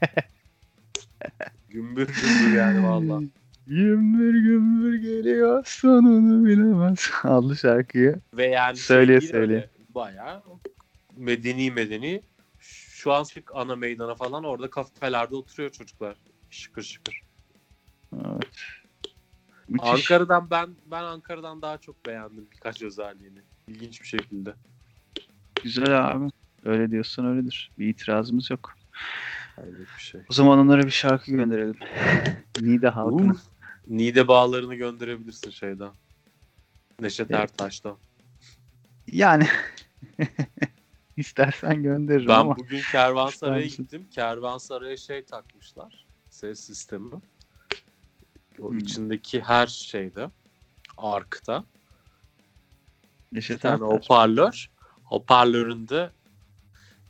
gümbür 1.70 2.06
gümbür 2.06 2.56
yani 2.56 2.88
valla. 2.88 3.20
Gümbür 3.66 4.34
gümbür 4.42 4.94
geliyor 4.94 5.62
sonunu 5.66 6.44
bilemez. 6.44 7.10
Aldı 7.22 7.56
şarkıyı. 7.56 8.20
Ve 8.34 8.46
yani 8.46 8.76
Söyleye 8.76 9.20
değil 9.20 9.30
söyleye. 9.32 9.58
öyle, 9.58 9.70
Bayağı 9.94 10.42
medeni 11.16 11.70
medeni 11.70 12.22
şu 12.58 13.12
an 13.12 13.24
ana 13.54 13.76
meydana 13.76 14.14
falan 14.14 14.44
orada 14.44 14.70
kafelerde 14.70 15.36
oturuyor 15.36 15.70
çocuklar. 15.70 16.16
Şıkır 16.50 16.82
şıkır. 16.82 17.22
Evet. 18.14 18.48
Müthiş. 19.72 19.88
Ankara'dan 19.90 20.50
ben 20.50 20.68
ben 20.86 21.02
Ankara'dan 21.02 21.62
daha 21.62 21.78
çok 21.78 22.06
beğendim 22.06 22.46
birkaç 22.52 22.82
özelliğini. 22.82 23.38
İlginç 23.68 24.00
bir 24.00 24.06
şekilde. 24.06 24.54
Güzel 25.62 26.08
abi. 26.08 26.30
Öyle 26.64 26.90
diyorsan 26.90 27.26
öyledir. 27.26 27.70
Bir 27.78 27.88
itirazımız 27.88 28.50
yok. 28.50 28.74
Hayret 29.56 29.78
bir 29.78 30.02
şey. 30.02 30.20
O 30.30 30.32
zaman 30.32 30.58
onlara 30.58 30.82
bir 30.82 30.90
şarkı 30.90 31.30
gönderelim. 31.30 31.76
Nide 32.60 32.88
halkına. 32.88 33.36
Nide 33.88 34.28
bağlarını 34.28 34.74
gönderebilirsin 34.74 35.50
şeyden. 35.50 35.90
Neşet 37.00 37.30
Evet. 37.30 37.40
Ertaş'tan. 37.40 37.96
Yani 39.06 39.46
istersen 41.16 41.82
gönderirim 41.82 42.28
Ben 42.28 42.34
ama 42.34 42.56
bugün 42.56 42.80
Kervansaray'a 42.92 43.66
gittim. 43.66 44.06
Kervansaray'a 44.10 44.96
şey 44.96 45.24
takmışlar. 45.24 46.06
Ses 46.30 46.60
sistemi. 46.60 47.10
O 48.60 48.70
Hmm. 48.70 48.78
içindeki 48.78 49.40
her 49.40 49.66
şeyde. 49.66 50.30
Arkta. 50.98 51.64
Bir 53.32 53.36
Neşet 53.36 53.60
tane 53.60 53.74
Ertaş. 53.74 53.88
hoparlör. 53.88 54.66
Hoparlöründe 55.04 56.10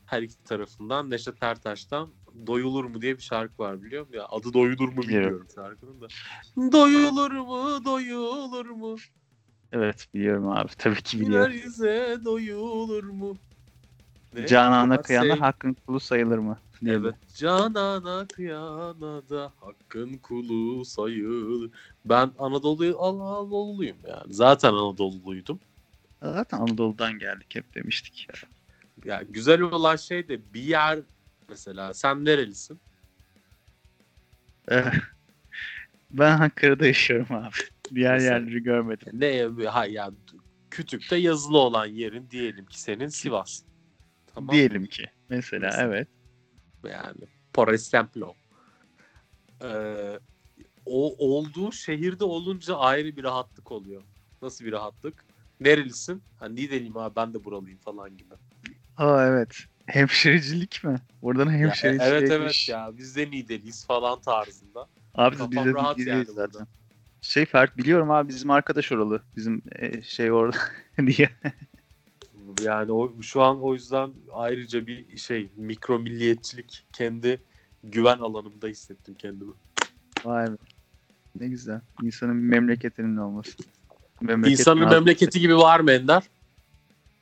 her 0.07 0.23
iki 0.23 0.43
tarafından 0.45 1.11
Neşet 1.11 1.43
Ertaş'tan 1.43 2.13
Doyulur 2.47 2.85
mu 2.85 3.03
diye 3.03 3.17
bir 3.17 3.23
şarkı 3.23 3.63
var 3.63 3.83
biliyor 3.83 4.03
musun? 4.07 4.17
Ya 4.19 4.27
adı 4.29 4.53
Doyulur 4.53 4.89
mu 4.89 5.03
Biliyorum. 5.03 5.09
bilmiyorum 5.09 5.47
şarkının 5.55 6.01
da. 6.01 6.07
Doyulur 6.73 7.31
mu, 7.31 7.85
doyulur 7.85 8.67
mu? 8.67 8.97
Evet 9.73 10.07
biliyorum 10.15 10.49
abi. 10.49 10.69
Tabii 10.79 11.03
ki 11.03 11.21
biliyorum. 11.21 11.53
yüze 11.53 12.19
doyulur 12.25 13.05
mu? 13.05 13.37
Ne? 14.35 14.47
Canan'a 14.47 15.03
kıyana 15.03 15.35
sev- 15.35 15.41
hakkın 15.41 15.77
kulu 15.87 16.01
sayılır 16.01 16.39
mı? 16.39 16.59
Evet. 16.87 17.15
Canana 17.37 18.27
kıyana 18.27 19.29
da 19.29 19.53
hakkın 19.61 20.17
kulu 20.19 20.85
sayılır. 20.85 21.71
Ben 22.05 22.31
Anadolu 22.39 23.03
Anadolu'luyum 23.05 23.97
yani. 24.09 24.35
Zaten 24.35 24.69
Anadolu'luydum. 24.73 25.61
Zaten 26.23 26.59
Anadolu'dan 26.59 27.19
geldik 27.19 27.55
hep 27.55 27.75
demiştik. 27.75 28.29
Ya 29.05 29.23
güzel 29.31 29.61
olan 29.61 29.97
şey 29.97 30.29
de 30.29 30.55
bir 30.55 30.63
yer 30.63 30.99
mesela 31.49 31.95
sen 31.95 32.25
nerelisin? 32.25 32.81
Eh, 34.71 34.93
ben 36.11 36.39
Ankara'da 36.41 36.87
yaşıyorum 36.87 37.35
abi. 37.37 37.55
Diğer 37.95 38.13
Mesela- 38.15 38.35
yerleri 38.35 38.63
görmedim. 38.63 39.09
Ne 39.13 39.65
ha 39.67 39.87
ya 39.87 40.11
kütükte 40.71 41.17
yazılı 41.17 41.59
olan 41.59 41.87
yerin 41.87 42.31
diyelim 42.31 42.67
ki 42.67 42.81
senin 42.81 43.09
Sivas. 43.09 43.63
Tamam. 44.35 44.55
Diyelim 44.55 44.87
ki. 44.87 45.05
Mesela 45.29 45.67
Mesela. 45.67 45.83
evet. 45.89 46.09
Yani 46.85 47.21
por 47.53 47.69
ejemplo. 47.69 48.35
Ee, 49.65 50.19
o 50.87 51.17
olduğu 51.19 51.73
şehirde 51.73 52.25
olunca 52.25 52.77
ayrı 52.77 53.17
bir 53.17 53.25
rahatlık 53.25 53.73
oluyor. 53.73 54.03
Nasıl 54.43 54.65
bir 54.65 54.73
rahatlık? 54.73 55.25
Nerelisin? 55.61 56.23
Ha 56.37 56.49
Nideliyim 56.49 56.97
abi 56.97 57.17
ben 57.17 57.35
de 57.35 57.45
buralıyım 57.45 57.79
falan 57.79 58.17
gibi. 58.17 58.35
Aa 58.97 59.27
evet. 59.27 59.57
Hemşirecilik 59.87 60.85
mi? 60.85 60.97
Buradan 61.23 61.51
hemşirecilik. 61.51 62.03
evet 62.03 62.31
evet 62.31 62.69
ya 62.69 62.91
biz 62.99 63.17
de 63.17 63.31
Nideliyiz 63.31 63.87
falan 63.87 64.21
tarzında. 64.21 64.87
Abi 65.15 65.37
Kafam 65.37 65.51
biz 65.51 65.65
de 65.65 65.75
rahat 65.75 65.99
yani 65.99 66.25
zaten. 66.25 66.53
burada. 66.53 66.67
Şey 67.21 67.47
fark 67.47 67.77
biliyorum 67.79 68.11
abi 68.11 68.29
bizim 68.29 68.51
arkadaş 68.51 68.93
oralı. 68.93 69.23
Bizim 69.37 69.63
e, 69.79 70.03
şey 70.03 70.33
orada 70.33 70.57
diye. 71.07 71.31
Yani 72.65 72.93
o, 72.93 73.23
şu 73.23 73.43
an 73.43 73.63
o 73.63 73.75
yüzden 73.75 74.13
ayrıca 74.33 74.87
bir 74.87 75.17
şey 75.17 75.53
mikro 75.57 75.99
milliyetçilik 75.99 76.85
kendi 76.93 77.43
güven 77.85 78.19
alanımda 78.19 78.67
hissettim 78.67 79.15
kendimi. 79.19 79.53
Vay 80.25 80.53
be. 80.53 80.57
Ne 81.41 81.49
güzel. 81.49 81.81
İnsanın 82.03 82.37
memleketinin 82.37 83.17
olması. 83.17 83.53
Memleket 84.21 84.59
İnsanın 84.59 84.89
memleketi 84.89 85.41
gibi 85.41 85.57
var 85.57 85.81
mı 85.81 85.93
Ender? 85.93 86.23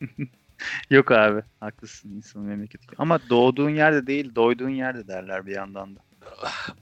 Yok 0.91 1.11
abi. 1.11 1.43
Haklısın 1.61 2.11
insanın 2.11 2.47
memleketi. 2.47 2.87
Ama 2.99 3.19
doğduğun 3.31 3.71
yerde 3.71 4.07
değil, 4.07 4.35
doyduğun 4.35 4.69
yerde 4.69 5.09
derler 5.09 5.47
bir 5.47 5.55
yandan 5.55 5.97
da. 5.97 6.01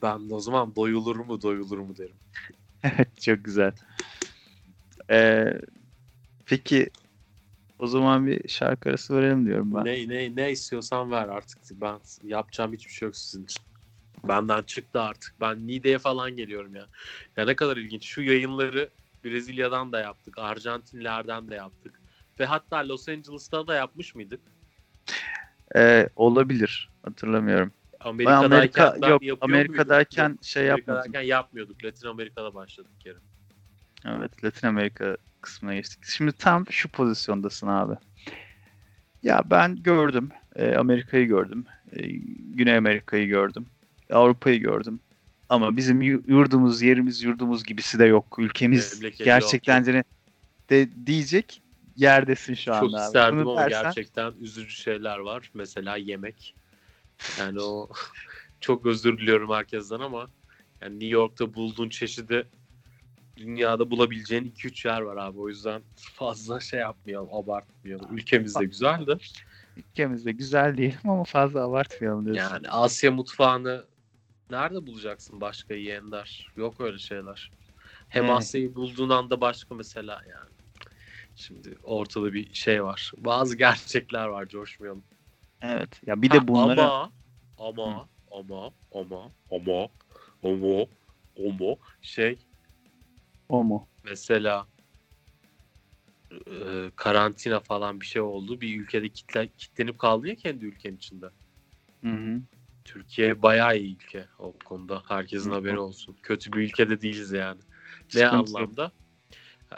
Ben 0.02 0.30
de 0.30 0.34
o 0.34 0.40
zaman 0.40 0.76
doyulur 0.76 1.16
mu 1.16 1.42
doyulur 1.42 1.78
mu 1.78 1.96
derim. 1.96 2.16
Evet 2.82 3.20
çok 3.20 3.44
güzel. 3.44 3.72
Ee, 5.10 5.60
peki 6.46 6.90
o 7.78 7.86
zaman 7.86 8.26
bir 8.26 8.48
şarkı 8.48 8.88
arası 8.88 9.16
verelim 9.16 9.46
diyorum 9.46 9.74
ben. 9.74 9.84
Ne, 9.84 10.08
ne, 10.08 10.36
ne 10.36 10.50
istiyorsan 10.50 11.10
ver 11.10 11.28
artık. 11.28 11.58
Ben 11.70 11.98
yapacağım 12.24 12.72
hiçbir 12.72 12.92
şey 12.92 13.06
yok 13.06 13.16
sizin 13.16 13.44
için. 13.44 13.62
Benden 14.28 14.62
çıktı 14.62 15.00
artık. 15.00 15.34
Ben 15.40 15.66
Nide'ye 15.66 15.98
falan 15.98 16.36
geliyorum 16.36 16.74
ya. 16.74 16.86
Ya 17.36 17.44
ne 17.44 17.56
kadar 17.56 17.76
ilginç. 17.76 18.04
Şu 18.06 18.22
yayınları 18.22 18.88
Brezilya'dan 19.24 19.92
da 19.92 20.00
yaptık. 20.00 20.38
Arjantinlerden 20.38 21.50
de 21.50 21.54
yaptık. 21.54 22.00
Ve 22.40 22.46
hatta 22.46 22.88
Los 22.88 23.08
Angeles'ta 23.08 23.66
da 23.66 23.74
yapmış 23.74 24.14
mıydık? 24.14 24.40
Ee, 25.76 26.08
olabilir. 26.16 26.90
Hatırlamıyorum. 27.02 27.72
Amerika'dayken 28.00 28.86
Amerika 28.86 29.18
yok 29.22 29.38
Amerika'dayken 29.40 30.30
muydum? 30.30 30.44
şey 30.44 30.64
yapmadım. 30.64 30.94
Amerika'dayken 30.94 31.28
yapmıyorduk. 31.28 31.84
Latin 31.84 32.08
Amerika'da 32.08 32.54
başladık 32.54 32.90
Kerim. 33.00 33.20
Evet, 34.04 34.44
Latin 34.44 34.66
Amerika 34.66 35.16
kısmına 35.42 35.74
geçtik. 35.74 36.04
Şimdi 36.04 36.32
tam 36.32 36.66
şu 36.70 36.88
pozisyondasın 36.88 37.66
abi. 37.66 37.94
Ya 39.22 39.42
ben 39.50 39.82
gördüm. 39.82 40.28
e, 40.56 40.74
Amerika'yı 40.74 41.26
gördüm. 41.26 41.64
e, 41.92 42.06
Güney 42.54 42.76
Amerika'yı 42.76 43.26
gördüm. 43.28 43.66
Avrupa'yı 44.12 44.60
gördüm. 44.60 45.00
Ama 45.48 45.76
bizim 45.76 46.02
yu- 46.02 46.22
yurdumuz, 46.26 46.82
yerimiz, 46.82 47.22
yurdumuz 47.22 47.64
gibisi 47.64 47.98
de 47.98 48.04
yok. 48.04 48.36
Ülkemiz 48.38 48.94
Memleketi 49.00 49.24
gerçekten 49.24 50.04
de 50.70 50.88
diyecek 51.06 51.62
yerdesin 51.96 52.54
şu 52.54 52.74
anda 52.74 52.86
Çok 52.86 52.94
abi. 52.94 53.02
isterdim 53.06 53.38
Bunu 53.38 53.50
ama 53.50 53.60
dersen- 53.60 53.82
gerçekten 53.82 54.32
üzücü 54.40 54.70
şeyler 54.76 55.18
var. 55.18 55.50
Mesela 55.54 55.96
yemek. 55.96 56.54
Yani 57.38 57.60
o 57.60 57.88
çok 58.60 58.86
özür 58.86 59.18
diliyorum 59.18 59.50
herkesten 59.50 60.00
ama 60.00 60.28
yani 60.80 60.94
New 60.94 61.06
York'ta 61.08 61.54
bulduğun 61.54 61.88
çeşidi 61.88 62.46
dünyada 63.38 63.90
bulabileceğin 63.90 64.44
2-3 64.44 64.88
yer 64.88 65.00
var 65.00 65.16
abi. 65.16 65.38
O 65.38 65.48
yüzden 65.48 65.82
fazla 65.96 66.60
şey 66.60 66.80
yapmayalım, 66.80 67.28
abartmayalım. 67.32 68.16
Ülkemiz 68.16 68.54
de 68.54 68.64
güzeldi. 68.64 69.18
ülkemiz 69.76 70.26
de 70.26 70.32
güzel 70.32 70.76
diyelim 70.76 70.98
ama 71.04 71.24
fazla 71.24 71.64
abartmayalım 71.64 72.24
diyorsun. 72.24 72.54
Yani 72.54 72.68
Asya 72.68 73.10
mutfağını 73.10 73.84
nerede 74.50 74.86
bulacaksın 74.86 75.40
başka 75.40 75.74
yiyenler? 75.74 76.50
Yok 76.56 76.80
öyle 76.80 76.98
şeyler. 76.98 77.50
Hem 78.08 78.24
Evet. 78.24 78.36
Asya'yı 78.36 78.74
bulduğun 78.74 79.10
anda 79.10 79.40
başka 79.40 79.74
mesela 79.74 80.22
yani. 80.30 80.50
Şimdi 81.36 81.78
ortada 81.82 82.32
bir 82.32 82.54
şey 82.54 82.84
var. 82.84 83.12
Bazı 83.16 83.56
gerçekler 83.56 84.26
var 84.26 84.46
coşmayalım. 84.48 85.04
Evet. 85.62 86.00
Ya 86.06 86.22
bir 86.22 86.30
de 86.30 86.38
Ha, 86.38 86.48
bunları 86.48 86.82
ama 86.82 87.12
ama 87.58 88.08
ama 88.30 88.72
ama 89.00 89.30
ama 89.52 89.90
ama 90.52 90.86
ama 91.44 91.76
şey 92.02 92.38
o 93.48 93.64
mu? 93.64 93.88
mesela 94.04 94.66
e, 96.32 96.90
karantina 96.96 97.60
falan 97.60 98.00
bir 98.00 98.06
şey 98.06 98.22
oldu. 98.22 98.60
Bir 98.60 98.80
ülkede 98.80 99.08
kitle, 99.08 99.48
kitlenip 99.58 99.98
kaldı 99.98 100.28
ya 100.28 100.34
kendi 100.34 100.64
ülkenin 100.64 100.96
içinde. 100.96 101.26
Hı 102.04 102.10
hı. 102.10 102.40
Türkiye 102.84 103.42
bayağı 103.42 103.78
iyi 103.78 103.94
ülke 103.94 104.26
o 104.38 104.52
konuda. 104.64 105.02
Herkesin 105.08 105.50
Hı. 105.50 105.54
haberi 105.54 105.78
olsun. 105.78 106.16
Kötü 106.22 106.52
bir 106.52 106.58
ülkede 106.58 107.00
değiliz 107.00 107.32
yani. 107.32 107.60
Ne 108.14 108.20
Sıkıntı 108.20 108.58
anlamda? 108.58 108.92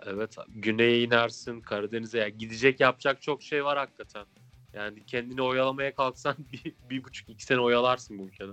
Evet 0.06 0.36
güneye 0.48 1.02
inersin 1.02 1.60
Karadeniz'e 1.60 2.18
ya 2.18 2.28
gidecek 2.28 2.80
yapacak 2.80 3.22
çok 3.22 3.42
şey 3.42 3.64
var 3.64 3.78
hakikaten. 3.78 4.26
Yani 4.72 5.04
kendini 5.06 5.42
oyalamaya 5.42 5.94
kalksan 5.94 6.36
bir, 6.52 6.74
bir 6.90 7.04
buçuk 7.04 7.28
iki 7.28 7.44
sene 7.44 7.60
oyalarsın 7.60 8.18
bu 8.18 8.22
ülkede. 8.22 8.52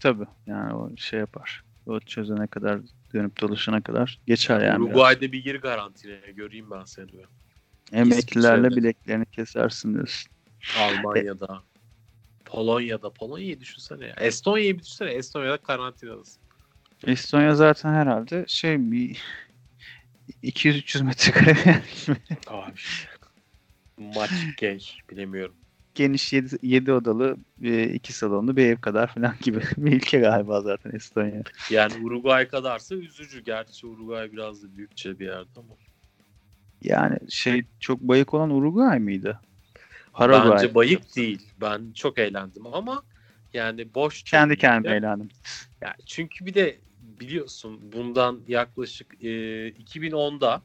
Tabii. 0.00 0.26
Yani 0.46 0.74
o 0.74 0.96
şey 0.96 1.20
yapar. 1.20 1.62
O 1.86 2.00
çözene 2.00 2.46
kadar 2.46 2.80
dönüp 3.12 3.40
dolaşana 3.40 3.82
kadar 3.82 4.20
geçer 4.26 4.60
yani. 4.60 4.84
Uruguay'da 4.84 5.32
bir 5.32 5.44
gir 5.44 5.60
garantiye 5.60 6.20
göreyim 6.32 6.70
ben 6.70 6.84
seni. 6.84 7.06
Emeklilerle 7.92 8.70
bileklerini 8.70 9.26
kesersin 9.26 9.94
diyorsun. 9.94 10.32
Almanya'da. 10.78 11.62
Polonya'da. 12.44 13.12
Polonya'yı 13.12 13.60
düşünsene 13.60 14.06
ya. 14.06 14.14
Estonya'yı 14.20 14.74
bir 14.74 14.82
düşünsene. 14.82 15.10
Estonya'da 15.10 15.56
karantinadasın. 15.56 16.42
Estonya 17.06 17.54
zaten 17.54 17.92
herhalde 17.94 18.44
şey 18.48 18.90
bir 18.90 19.22
200-300 20.42 21.04
metrekare 21.04 21.54
bir 21.54 21.66
yer 21.66 21.82
gibi. 22.06 22.38
Abi. 22.46 22.72
Maç 23.98 24.30
gay. 24.60 24.80
Bilemiyorum. 25.10 25.61
Geniş 25.94 26.32
7, 26.32 26.56
7 26.62 26.92
odalı 26.92 27.36
2 27.94 28.12
salonlu 28.12 28.56
bir 28.56 28.66
ev 28.66 28.76
kadar 28.76 29.14
falan 29.14 29.34
gibi 29.42 29.60
bir 29.76 29.92
ülke 29.92 30.18
galiba 30.18 30.60
zaten 30.60 30.90
Estonya. 30.94 31.42
Yani 31.70 31.92
Uruguay 32.04 32.48
kadarsa 32.48 32.94
üzücü. 32.94 33.44
Gerçi 33.44 33.86
Uruguay 33.86 34.32
biraz 34.32 34.62
da 34.62 34.76
büyükçe 34.76 35.18
bir 35.18 35.26
yerde 35.26 35.50
ama. 35.56 35.74
Yani 36.82 37.18
şey 37.28 37.64
çok 37.80 38.00
bayık 38.00 38.34
olan 38.34 38.50
Uruguay 38.50 38.98
mıydı? 38.98 39.40
Paraguay. 40.12 40.50
Bence 40.50 40.74
bayık 40.74 41.16
değil. 41.16 41.48
Ben 41.60 41.92
çok 41.94 42.18
eğlendim 42.18 42.66
ama 42.66 43.02
yani 43.52 43.94
boş 43.94 44.22
Kendi 44.22 44.56
kendime 44.56 44.96
eğlendim. 44.96 45.28
Yani 45.80 45.94
çünkü 46.06 46.46
bir 46.46 46.54
de 46.54 46.78
biliyorsun 47.20 47.80
bundan 47.92 48.40
yaklaşık 48.48 49.24
e, 49.24 49.28
2010'da 49.68 50.62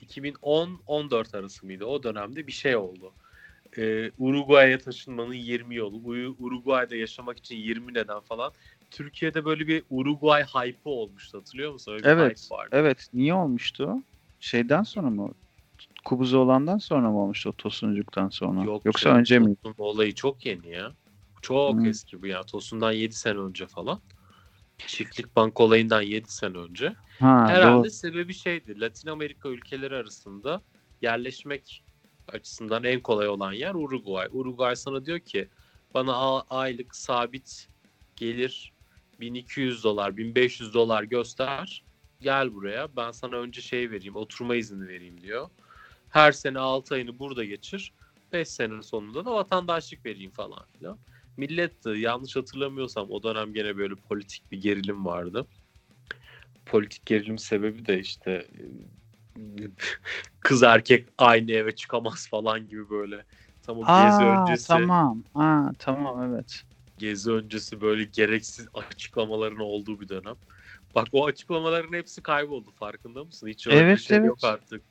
2010-14 0.00 1.38
arası 1.38 1.66
mıydı? 1.66 1.84
O 1.84 2.02
dönemde 2.02 2.46
bir 2.46 2.52
şey 2.52 2.76
oldu. 2.76 3.12
E, 3.78 4.12
Uruguay'a 4.18 4.78
taşınmanın 4.78 5.32
20 5.32 5.74
yolu. 5.76 5.96
Uruguay'da 6.38 6.96
yaşamak 6.96 7.38
için 7.38 7.56
20 7.56 7.94
neden 7.94 8.20
falan. 8.20 8.52
Türkiye'de 8.90 9.44
böyle 9.44 9.66
bir 9.66 9.82
Uruguay 9.90 10.44
hype'ı 10.44 10.92
olmuştu 10.92 11.38
hatırlıyor 11.38 11.72
musun? 11.72 11.92
Öyle 11.92 12.04
bir 12.04 12.08
Evet. 12.08 12.40
hype 12.46 12.54
vardı. 12.56 12.70
Evet. 12.72 13.08
Niye 13.12 13.34
olmuştu? 13.34 14.02
Şeyden 14.40 14.82
sonra 14.82 15.10
mı? 15.10 15.30
Kubuzu 16.04 16.38
olandan 16.38 16.78
sonra 16.78 17.10
mı 17.10 17.22
olmuştu 17.22 17.50
o 17.50 17.52
Tosuncuk'tan 17.52 18.28
sonra? 18.28 18.64
Yok 18.64 18.84
Yoksa 18.84 19.04
canım, 19.04 19.20
önce 19.20 19.38
mi? 19.38 19.56
Tosun 19.56 19.74
olayı 19.78 20.14
çok 20.14 20.46
yeni 20.46 20.68
ya. 20.70 20.92
Çok 21.42 21.74
Hmm. 21.74 21.86
eski 21.86 22.22
bu 22.22 22.26
ya. 22.26 22.42
Tosun'dan 22.42 22.92
7 22.92 23.14
sene 23.14 23.38
önce 23.38 23.66
falan. 23.66 24.00
Çiftlik 24.86 25.36
bank 25.36 25.60
olayından 25.60 26.02
7 26.02 26.32
sene 26.32 26.58
önce. 26.58 26.94
Ha, 27.20 27.44
Herhalde 27.48 27.82
doğru. 27.82 27.90
sebebi 27.90 28.34
şeydi. 28.34 28.80
Latin 28.80 29.08
Amerika 29.08 29.48
ülkeleri 29.48 29.96
arasında 29.96 30.62
yerleşmek 31.02 31.84
açısından 32.28 32.84
en 32.84 33.00
kolay 33.00 33.28
olan 33.28 33.52
yer 33.52 33.74
Uruguay. 33.74 34.28
Uruguay 34.32 34.76
sana 34.76 35.06
diyor 35.06 35.18
ki 35.18 35.48
bana 35.94 36.40
aylık 36.40 36.96
sabit 36.96 37.68
gelir 38.16 38.72
1200 39.20 39.84
dolar, 39.84 40.16
1500 40.16 40.74
dolar 40.74 41.02
göster. 41.02 41.84
Gel 42.20 42.54
buraya. 42.54 42.96
Ben 42.96 43.10
sana 43.10 43.36
önce 43.36 43.60
şey 43.60 43.90
vereyim, 43.90 44.16
oturma 44.16 44.56
izni 44.56 44.88
vereyim 44.88 45.20
diyor. 45.20 45.48
Her 46.08 46.32
sene 46.32 46.58
6 46.58 46.94
ayını 46.94 47.18
burada 47.18 47.44
geçir. 47.44 47.92
5 48.32 48.48
senenin 48.48 48.80
sonunda 48.80 49.24
da 49.24 49.34
vatandaşlık 49.34 50.06
vereyim 50.06 50.30
falan 50.30 50.64
filan. 50.78 50.98
Millet 51.36 51.86
yanlış 51.86 52.36
hatırlamıyorsam 52.36 53.10
o 53.10 53.22
dönem 53.22 53.52
gene 53.52 53.76
böyle 53.76 53.94
politik 53.94 54.52
bir 54.52 54.62
gerilim 54.62 55.06
vardı 55.06 55.46
politik 56.66 57.06
gerilim 57.06 57.38
sebebi 57.38 57.86
de 57.86 57.98
işte 57.98 58.46
kız 60.40 60.62
erkek 60.62 61.08
aynı 61.18 61.52
eve 61.52 61.74
çıkamaz 61.74 62.28
falan 62.28 62.68
gibi 62.68 62.90
böyle. 62.90 63.24
Tam 63.62 63.78
o 63.78 63.80
gezi 63.80 63.92
Aa, 63.92 64.42
öncesi 64.42 64.68
tamam. 64.68 65.24
Ha, 65.34 65.70
tamam 65.78 66.34
evet. 66.34 66.62
gezi 66.98 67.30
öncesi 67.32 67.80
böyle 67.80 68.04
gereksiz 68.04 68.68
açıklamaların 68.74 69.58
olduğu 69.58 70.00
bir 70.00 70.08
dönem. 70.08 70.36
Bak 70.94 71.08
o 71.12 71.26
açıklamaların 71.26 71.92
hepsi 71.92 72.22
kayboldu 72.22 72.70
farkında 72.70 73.24
mısın? 73.24 73.48
Hiç 73.48 73.66
öyle 73.66 73.76
bir 73.80 73.84
Evet, 73.84 74.00
şey 74.00 74.16
evet. 74.16 74.26
yok 74.26 74.38
artık. 74.44 74.82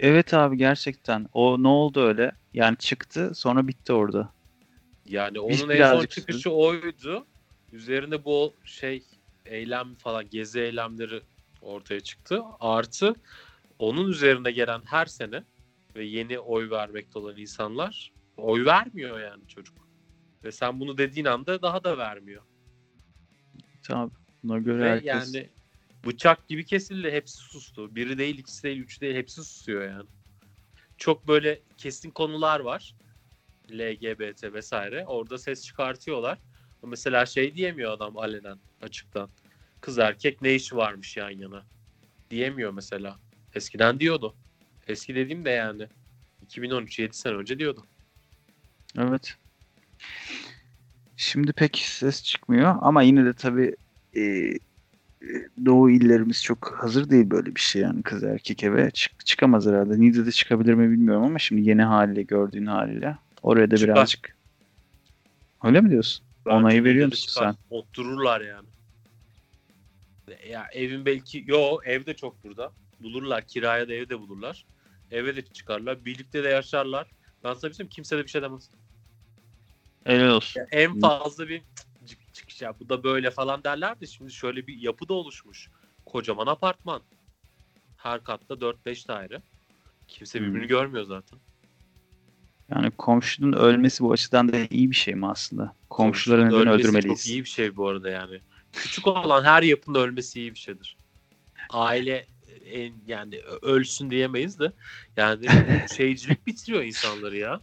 Evet 0.00 0.34
abi 0.34 0.56
gerçekten. 0.56 1.26
O 1.32 1.62
ne 1.62 1.68
oldu 1.68 2.06
öyle? 2.06 2.32
Yani 2.54 2.76
çıktı 2.76 3.30
sonra 3.34 3.68
bitti 3.68 3.92
orada. 3.92 4.32
Yani 5.06 5.38
Biz 5.48 5.62
onun 5.62 5.72
en 5.74 6.00
son 6.00 6.06
çıkışı 6.06 6.50
oydu. 6.50 7.26
Üzerine 7.72 8.24
bu 8.24 8.54
şey 8.64 9.06
eylem 9.46 9.94
falan 9.94 10.30
gezi 10.30 10.60
eylemleri 10.60 11.22
ortaya 11.62 12.00
çıktı. 12.00 12.42
Artı 12.60 13.14
onun 13.78 14.08
üzerine 14.08 14.50
gelen 14.50 14.82
her 14.84 15.06
sene 15.06 15.44
ve 15.96 16.04
yeni 16.04 16.38
oy 16.38 16.70
vermekte 16.70 17.18
olan 17.18 17.36
insanlar 17.36 18.12
oy 18.36 18.64
vermiyor 18.64 19.20
yani 19.20 19.48
çocuk. 19.48 19.88
Ve 20.44 20.52
sen 20.52 20.80
bunu 20.80 20.98
dediğin 20.98 21.26
anda 21.26 21.62
daha 21.62 21.84
da 21.84 21.98
vermiyor. 21.98 22.42
Tamam. 23.82 24.10
Buna 24.44 24.58
göre 24.58 24.82
Ve 24.82 24.90
herkes... 24.90 25.34
yani 25.34 25.48
bıçak 26.06 26.48
gibi 26.48 26.64
kesildi. 26.64 27.10
Hepsi 27.10 27.36
sustu. 27.36 27.94
Biri 27.96 28.18
değil, 28.18 28.38
ikisi 28.38 28.62
değil, 28.62 28.78
üçü 28.78 29.00
değil. 29.00 29.16
Hepsi 29.16 29.44
susuyor 29.44 29.82
yani. 29.82 30.08
Çok 30.98 31.28
böyle 31.28 31.60
kesin 31.76 32.10
konular 32.10 32.60
var. 32.60 32.94
LGBT 33.72 34.52
vesaire. 34.52 35.06
Orada 35.06 35.38
ses 35.38 35.64
çıkartıyorlar. 35.64 36.38
Mesela 36.82 37.26
şey 37.26 37.54
diyemiyor 37.54 37.92
adam 37.92 38.18
alenen 38.18 38.58
açıktan. 38.82 39.30
Kız 39.80 39.98
erkek 39.98 40.42
ne 40.42 40.54
işi 40.54 40.76
varmış 40.76 41.16
yan 41.16 41.30
yana. 41.30 41.62
Diyemiyor 42.30 42.72
mesela. 42.72 43.18
Eskiden 43.54 44.00
diyordu. 44.00 44.34
Eski 44.88 45.14
dediğim 45.14 45.44
de 45.44 45.50
yani 45.50 45.86
2013 46.42 46.98
7 46.98 47.16
sene 47.16 47.34
önce 47.34 47.58
diyordu. 47.58 47.86
Evet. 48.98 49.36
Şimdi 51.16 51.52
pek 51.52 51.78
ses 51.78 52.22
çıkmıyor 52.22 52.76
ama 52.80 53.02
yine 53.02 53.24
de 53.24 53.32
tabii 53.32 53.76
e, 54.16 54.52
Doğu 55.66 55.90
illerimiz 55.90 56.42
çok 56.42 56.78
hazır 56.82 57.10
değil 57.10 57.30
böyle 57.30 57.54
bir 57.54 57.60
şey 57.60 57.82
yani 57.82 58.02
kız 58.02 58.24
erkek 58.24 58.64
eve 58.64 58.90
çık- 58.90 59.26
çıkamaz 59.26 59.66
herhalde. 59.66 60.00
Niğde'de 60.00 60.32
çıkabilir 60.32 60.74
mi 60.74 60.90
bilmiyorum 60.90 61.24
ama 61.24 61.38
şimdi 61.38 61.68
yeni 61.68 61.82
haliyle 61.82 62.22
gördüğün 62.22 62.66
haliyle 62.66 63.16
oraya 63.42 63.70
da 63.70 63.76
Çıkar. 63.76 63.94
birazcık 63.94 64.36
öyle 65.64 65.80
mi 65.80 65.90
diyorsun? 65.90 66.24
Onayı 66.46 66.78
Bence 66.78 66.90
veriyor 66.90 67.06
de 67.06 67.10
musun 67.10 67.42
sen? 67.42 67.54
Otururlar 67.70 68.40
yani. 68.40 68.68
Ya 70.48 70.66
evin 70.72 71.06
belki 71.06 71.44
yo 71.46 71.78
evde 71.84 72.14
çok 72.16 72.44
burada. 72.44 72.72
Bulurlar 73.00 73.46
kiraya 73.46 73.88
da 73.88 73.92
evde 73.92 74.20
bulurlar. 74.20 74.66
Eve 75.10 75.36
de 75.36 75.42
çıkarlar. 75.42 76.04
Birlikte 76.04 76.44
de 76.44 76.48
yaşarlar. 76.48 77.06
Ben 77.44 77.54
sana 77.54 77.70
bir 77.70 77.90
kimse 77.90 78.18
de 78.18 78.24
bir 78.24 78.28
şey 78.28 78.42
demez. 78.42 78.70
Helal 80.04 80.30
olsun. 80.30 80.60
Ya 80.60 80.66
en 80.72 81.00
fazla 81.00 81.48
bir 81.48 81.62
cık 82.06 82.34
çıkış 82.34 82.62
ya 82.62 82.74
bu 82.80 82.88
da 82.88 83.04
böyle 83.04 83.30
falan 83.30 83.64
derler 83.64 84.00
de 84.00 84.06
şimdi 84.06 84.32
şöyle 84.32 84.66
bir 84.66 84.78
yapı 84.78 85.08
da 85.08 85.14
oluşmuş. 85.14 85.70
Kocaman 86.06 86.46
apartman. 86.46 87.02
Her 87.96 88.24
katta 88.24 88.54
4-5 88.54 89.08
daire. 89.08 89.42
Kimse 90.08 90.40
birbirini 90.40 90.60
Hmm. 90.62 90.68
görmüyor 90.68 91.04
zaten. 91.04 91.38
Yani 92.70 92.90
komşunun 92.90 93.52
ölmesi 93.52 94.04
bu 94.04 94.12
açıdan 94.12 94.52
da 94.52 94.56
iyi 94.70 94.90
bir 94.90 94.96
şey 94.96 95.14
mi 95.14 95.26
aslında? 95.26 95.74
Komşuları 95.90 96.40
Komşunun 96.40 96.60
neden 96.60 96.72
ölmesi 96.72 96.88
öldürmeliyiz? 96.88 97.24
Çok 97.24 97.30
iyi 97.30 97.44
bir 97.44 97.48
şey 97.48 97.76
bu 97.76 97.88
arada 97.88 98.10
yani. 98.10 98.40
Küçük 98.72 99.06
olan 99.06 99.44
her 99.44 99.62
yapının 99.62 99.98
ölmesi 99.98 100.40
iyi 100.40 100.54
bir 100.54 100.58
şeydir. 100.58 100.96
Aile 101.70 102.26
en 102.64 102.92
yani 103.06 103.40
ölsün 103.62 104.10
diyemeyiz 104.10 104.58
de 104.60 104.72
yani 105.16 105.46
şeycilik 105.96 106.46
bitiriyor 106.46 106.82
insanları 106.82 107.36
ya. 107.36 107.60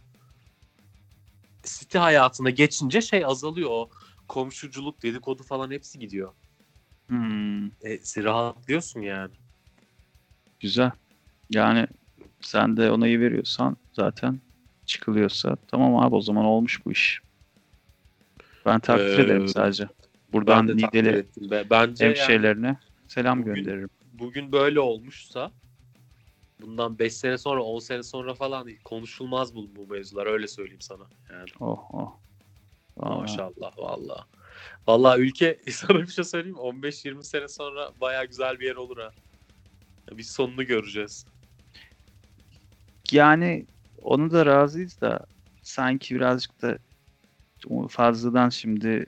Site 1.64 1.98
hayatına 1.98 2.50
geçince 2.50 3.00
şey 3.00 3.24
azalıyor 3.24 3.70
o 3.70 3.90
komşuculuk 4.28 5.02
dedikodu 5.02 5.42
falan 5.42 5.70
hepsi 5.70 5.98
gidiyor. 5.98 6.32
Hmm, 7.08 7.66
E, 7.66 7.98
rahatlıyorsun 8.16 9.00
yani. 9.00 9.34
güzel. 10.60 10.90
Yani 11.50 11.86
sen 12.40 12.76
de 12.76 12.90
onayı 12.90 13.20
veriyorsan 13.20 13.76
zaten 13.92 14.40
çıkılıyorsa 14.86 15.56
tamam 15.68 15.96
abi 15.96 16.14
o 16.14 16.20
zaman 16.20 16.44
olmuş 16.44 16.84
bu 16.86 16.92
iş. 16.92 17.20
Ben 18.66 18.80
takdir 18.80 19.18
Ee, 19.18 19.22
ederim 19.22 19.48
sadece. 19.48 19.88
Ben 20.28 20.32
Buradan 20.40 20.68
de 20.68 20.76
takdir 20.76 20.98
Niğdeli 21.04 21.16
ettim. 21.16 21.50
Be- 21.50 21.66
Bence 21.70 22.04
yani 22.04 22.16
hemşehrilerine 22.16 22.76
selam 23.06 23.42
Bugün- 23.42 23.54
gönderirim. 23.54 23.88
Bugün 24.12 24.52
böyle 24.52 24.80
olmuşsa 24.80 25.52
bundan 26.60 26.98
5 26.98 27.12
sene 27.14 27.38
sonra 27.38 27.62
10 27.62 27.78
sene 27.78 28.02
sonra 28.02 28.34
falan 28.34 28.68
konuşulmaz 28.84 29.54
bu, 29.54 29.76
bu 29.76 29.86
mevzular 29.86 30.26
öyle 30.26 30.48
söyleyeyim 30.48 30.80
sana. 30.80 31.04
Yani 31.32 31.44
Oh 31.60 31.90
oh. 31.94 32.16
Vallahi. 32.96 33.20
maşallah 33.20 33.78
valla. 33.78 34.26
Valla 34.86 35.18
ülke 35.18 35.60
sana 35.70 35.98
bir 36.02 36.06
şey 36.06 36.24
söyleyeyim 36.24 36.56
mi? 36.56 36.62
15-20 36.62 37.22
sene 37.24 37.48
sonra 37.48 37.90
baya 38.00 38.24
güzel 38.24 38.60
bir 38.60 38.66
yer 38.66 38.76
olur 38.76 38.98
ha. 38.98 39.10
Biz 40.12 40.30
sonunu 40.30 40.66
göreceğiz. 40.66 41.26
Yani 43.12 43.66
onu 44.02 44.30
da 44.30 44.46
razıyız 44.46 45.00
da 45.00 45.26
sanki 45.62 46.14
birazcık 46.14 46.62
da 46.62 46.78
fazladan 47.88 48.48
şimdi 48.48 49.06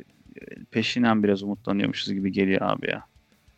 peşinen 0.70 1.22
biraz 1.22 1.42
umutlanıyormuşuz 1.42 2.12
gibi 2.12 2.32
geliyor 2.32 2.60
abi 2.62 2.90
ya. 2.90 3.04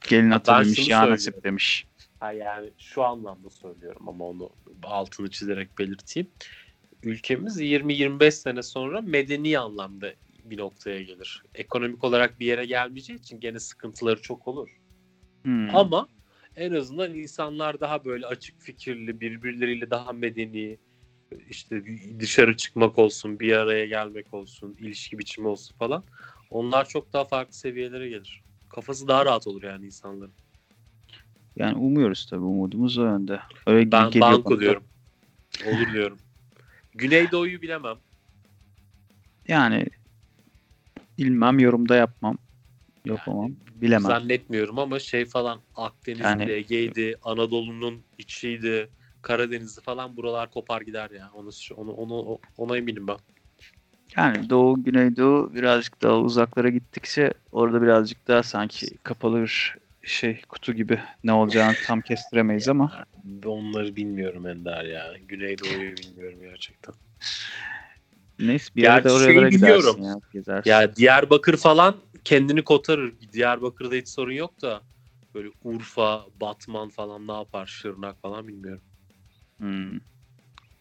Gelin 0.08 0.30
ben 0.30 0.36
ata 0.36 0.64
demiş 0.64 0.78
şunu 0.78 0.90
ya 0.90 1.10
nasip 1.10 1.44
demiş. 1.44 1.86
Ha 2.20 2.32
yani 2.32 2.70
şu 2.78 3.02
anlamda 3.02 3.50
söylüyorum 3.50 4.08
ama 4.08 4.24
onu 4.24 4.50
altını 4.82 5.30
çizerek 5.30 5.78
belirteyim. 5.78 6.28
Ülkemiz 7.02 7.60
20-25 7.60 8.30
sene 8.30 8.62
sonra 8.62 9.00
medeni 9.00 9.58
anlamda 9.58 10.12
bir 10.44 10.58
noktaya 10.58 11.02
gelir. 11.02 11.42
Ekonomik 11.54 12.04
olarak 12.04 12.40
bir 12.40 12.46
yere 12.46 12.64
gelmeyeceği 12.66 13.18
için 13.18 13.40
gene 13.40 13.60
sıkıntıları 13.60 14.22
çok 14.22 14.48
olur. 14.48 14.80
Hmm. 15.42 15.76
Ama 15.76 16.08
en 16.56 16.72
azından 16.72 17.14
insanlar 17.14 17.80
daha 17.80 18.04
böyle 18.04 18.26
açık 18.26 18.60
fikirli, 18.60 19.20
birbirleriyle 19.20 19.90
daha 19.90 20.12
medeni, 20.12 20.78
işte 21.48 21.82
dışarı 22.20 22.56
çıkmak 22.56 22.98
olsun, 22.98 23.40
bir 23.40 23.52
araya 23.52 23.86
gelmek 23.86 24.34
olsun, 24.34 24.76
ilişki 24.80 25.18
biçimi 25.18 25.48
olsun 25.48 25.76
falan. 25.76 26.04
Onlar 26.52 26.88
çok 26.88 27.12
daha 27.12 27.24
farklı 27.24 27.52
seviyelere 27.54 28.08
gelir. 28.08 28.42
Kafası 28.68 29.08
daha 29.08 29.24
rahat 29.24 29.46
olur 29.46 29.62
yani 29.62 29.86
insanların. 29.86 30.32
Yani 31.56 31.78
umuyoruz 31.78 32.26
tabii 32.26 32.44
umudumuz 32.44 32.98
o 32.98 33.04
yönde. 33.04 33.40
Öyle 33.66 33.92
Ben 33.92 34.20
banko 34.20 34.50
bana 34.50 34.60
diyorum. 34.60 34.84
Olur 35.66 35.92
diyorum. 35.92 36.18
Güneydoğu'yu 36.94 37.62
bilemem. 37.62 37.96
Yani 39.48 39.86
bilmem 41.18 41.58
yorumda 41.58 41.96
yapmam. 41.96 42.38
Yapamam. 43.04 43.52
Bilemem. 43.74 44.02
Zannetmiyorum 44.02 44.78
ama 44.78 44.98
şey 44.98 45.24
falan 45.24 45.60
Akdeniz'de, 45.74 46.24
Yani- 46.24 46.50
Ege'ydi, 46.50 47.16
Anadolu'nun 47.22 48.02
içiydi, 48.18 48.90
Karadeniz'de 49.22 49.80
falan 49.80 50.16
buralar 50.16 50.50
kopar 50.50 50.80
gider 50.80 51.10
ya. 51.10 51.30
Onu 51.34 51.50
onu 51.76 51.92
onu 51.92 52.38
ona 52.56 52.76
eminim 52.76 53.06
ben. 53.06 53.18
Yani 54.16 54.50
Doğu, 54.50 54.84
Güneydoğu 54.84 55.54
birazcık 55.54 56.02
daha 56.02 56.18
uzaklara 56.18 56.68
gittikçe 56.68 57.34
orada 57.52 57.82
birazcık 57.82 58.28
daha 58.28 58.42
sanki 58.42 58.98
kapalı 59.02 59.42
bir 59.42 59.76
şey 60.02 60.42
kutu 60.48 60.72
gibi 60.72 61.00
ne 61.24 61.32
olacağını 61.32 61.74
tam 61.86 62.00
kestiremeyiz 62.00 62.68
ama 62.68 63.04
Onları 63.46 63.96
bilmiyorum 63.96 64.46
Ender 64.46 64.84
ya. 64.84 65.14
Güneydoğu'yu 65.28 65.96
bilmiyorum 65.96 66.38
gerçekten. 66.40 66.94
neyse 68.38 68.68
bir 68.76 68.82
yere 68.82 68.96
de 68.96 69.08
Gerçi 69.08 69.14
oralara 69.14 69.50
şeyi 69.50 69.60
gidersin 69.60 70.02
ya 70.02 70.20
gezersin. 70.32 70.70
Ya 70.70 70.96
Diyarbakır 70.96 71.56
falan 71.56 71.96
kendini 72.24 72.64
kotarır. 72.64 73.14
Diyarbakır'da 73.32 73.94
hiç 73.94 74.08
sorun 74.08 74.32
yok 74.32 74.62
da 74.62 74.82
böyle 75.34 75.48
Urfa, 75.64 76.26
Batman 76.40 76.88
falan 76.88 77.26
ne 77.28 77.32
yapar? 77.32 77.66
Şırnak 77.66 78.22
falan 78.22 78.48
bilmiyorum. 78.48 78.82
Hmm. 79.58 80.00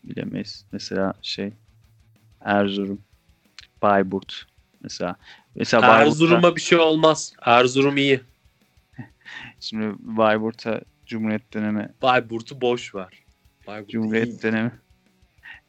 Bilemeyiz. 0.04 0.66
Mesela 0.72 1.14
şey 1.22 1.54
Erzurum, 2.42 3.02
Bayburt 3.82 4.46
mesela. 4.84 5.16
Mesela 5.56 5.82
Bayburt'ta, 5.82 6.06
Erzurum'a 6.06 6.56
bir 6.56 6.62
şey 6.62 6.78
olmaz. 6.78 7.34
Erzurum 7.42 7.98
iyi. 7.98 8.22
şimdi 9.60 9.96
Bayburt'a 10.00 10.82
Cumhuriyet 11.06 11.54
dönemi 11.54 11.90
Bayburt'u 12.02 12.62
boş 12.62 12.96
ver. 12.96 13.24
Bayburt 13.68 13.90
iyi. 13.90 13.92
Cumhuriyet 13.92 14.44
dönemi 14.44 14.72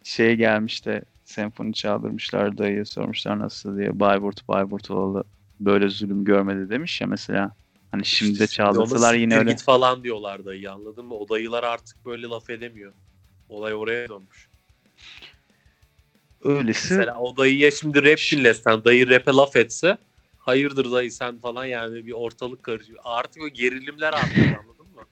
şey 0.04 0.36
gelmiş 0.36 0.86
de 0.86 1.02
senfoni 1.24 1.74
çaldırmışlar 1.74 2.58
dayıya 2.58 2.84
sormuşlar 2.84 3.38
nasıl 3.38 3.78
diye 3.78 4.00
Bayburt 4.00 4.48
Bayburtoğlu 4.48 5.24
böyle 5.60 5.88
zulüm 5.88 6.24
görmedi 6.24 6.70
demiş 6.70 7.00
ya 7.00 7.06
mesela 7.06 7.52
hani 7.90 8.04
şimdi 8.04 8.38
de 8.38 8.44
İşte 8.44 8.56
çaldırsalar 8.56 9.10
ona 9.10 9.20
yine 9.20 9.38
öyle 9.38 9.50
Git 9.50 9.62
falan 9.62 10.04
diyorlar 10.04 10.44
dayı 10.44 10.72
anladın 10.72 11.04
mı? 11.06 11.14
O 11.14 11.28
dayılar 11.28 11.64
artık 11.64 12.04
böyle 12.04 12.26
laf 12.26 12.50
edemiyor. 12.50 12.92
Olay 13.48 13.74
oraya 13.74 14.08
dönmüş. 14.08 14.48
Öylesi 16.44 16.94
Mesela 16.94 17.18
o 17.18 17.36
dayıya 17.36 17.70
şimdi 17.70 18.02
rap 18.04 18.18
dinlesen, 18.32 18.84
dayı 18.84 19.10
rap'e 19.10 19.32
laf 19.32 19.56
etse 19.56 19.96
hayırdır 20.38 20.92
dayı 20.92 21.12
sen 21.12 21.38
falan 21.38 21.64
yani 21.64 22.06
bir 22.06 22.12
ortalık 22.12 22.62
karışıyor. 22.62 22.98
Artık 23.04 23.42
o 23.42 23.48
gerilimler 23.48 24.12
artıyor 24.12 24.46
anladın 24.64 24.86
mı? 24.94 25.02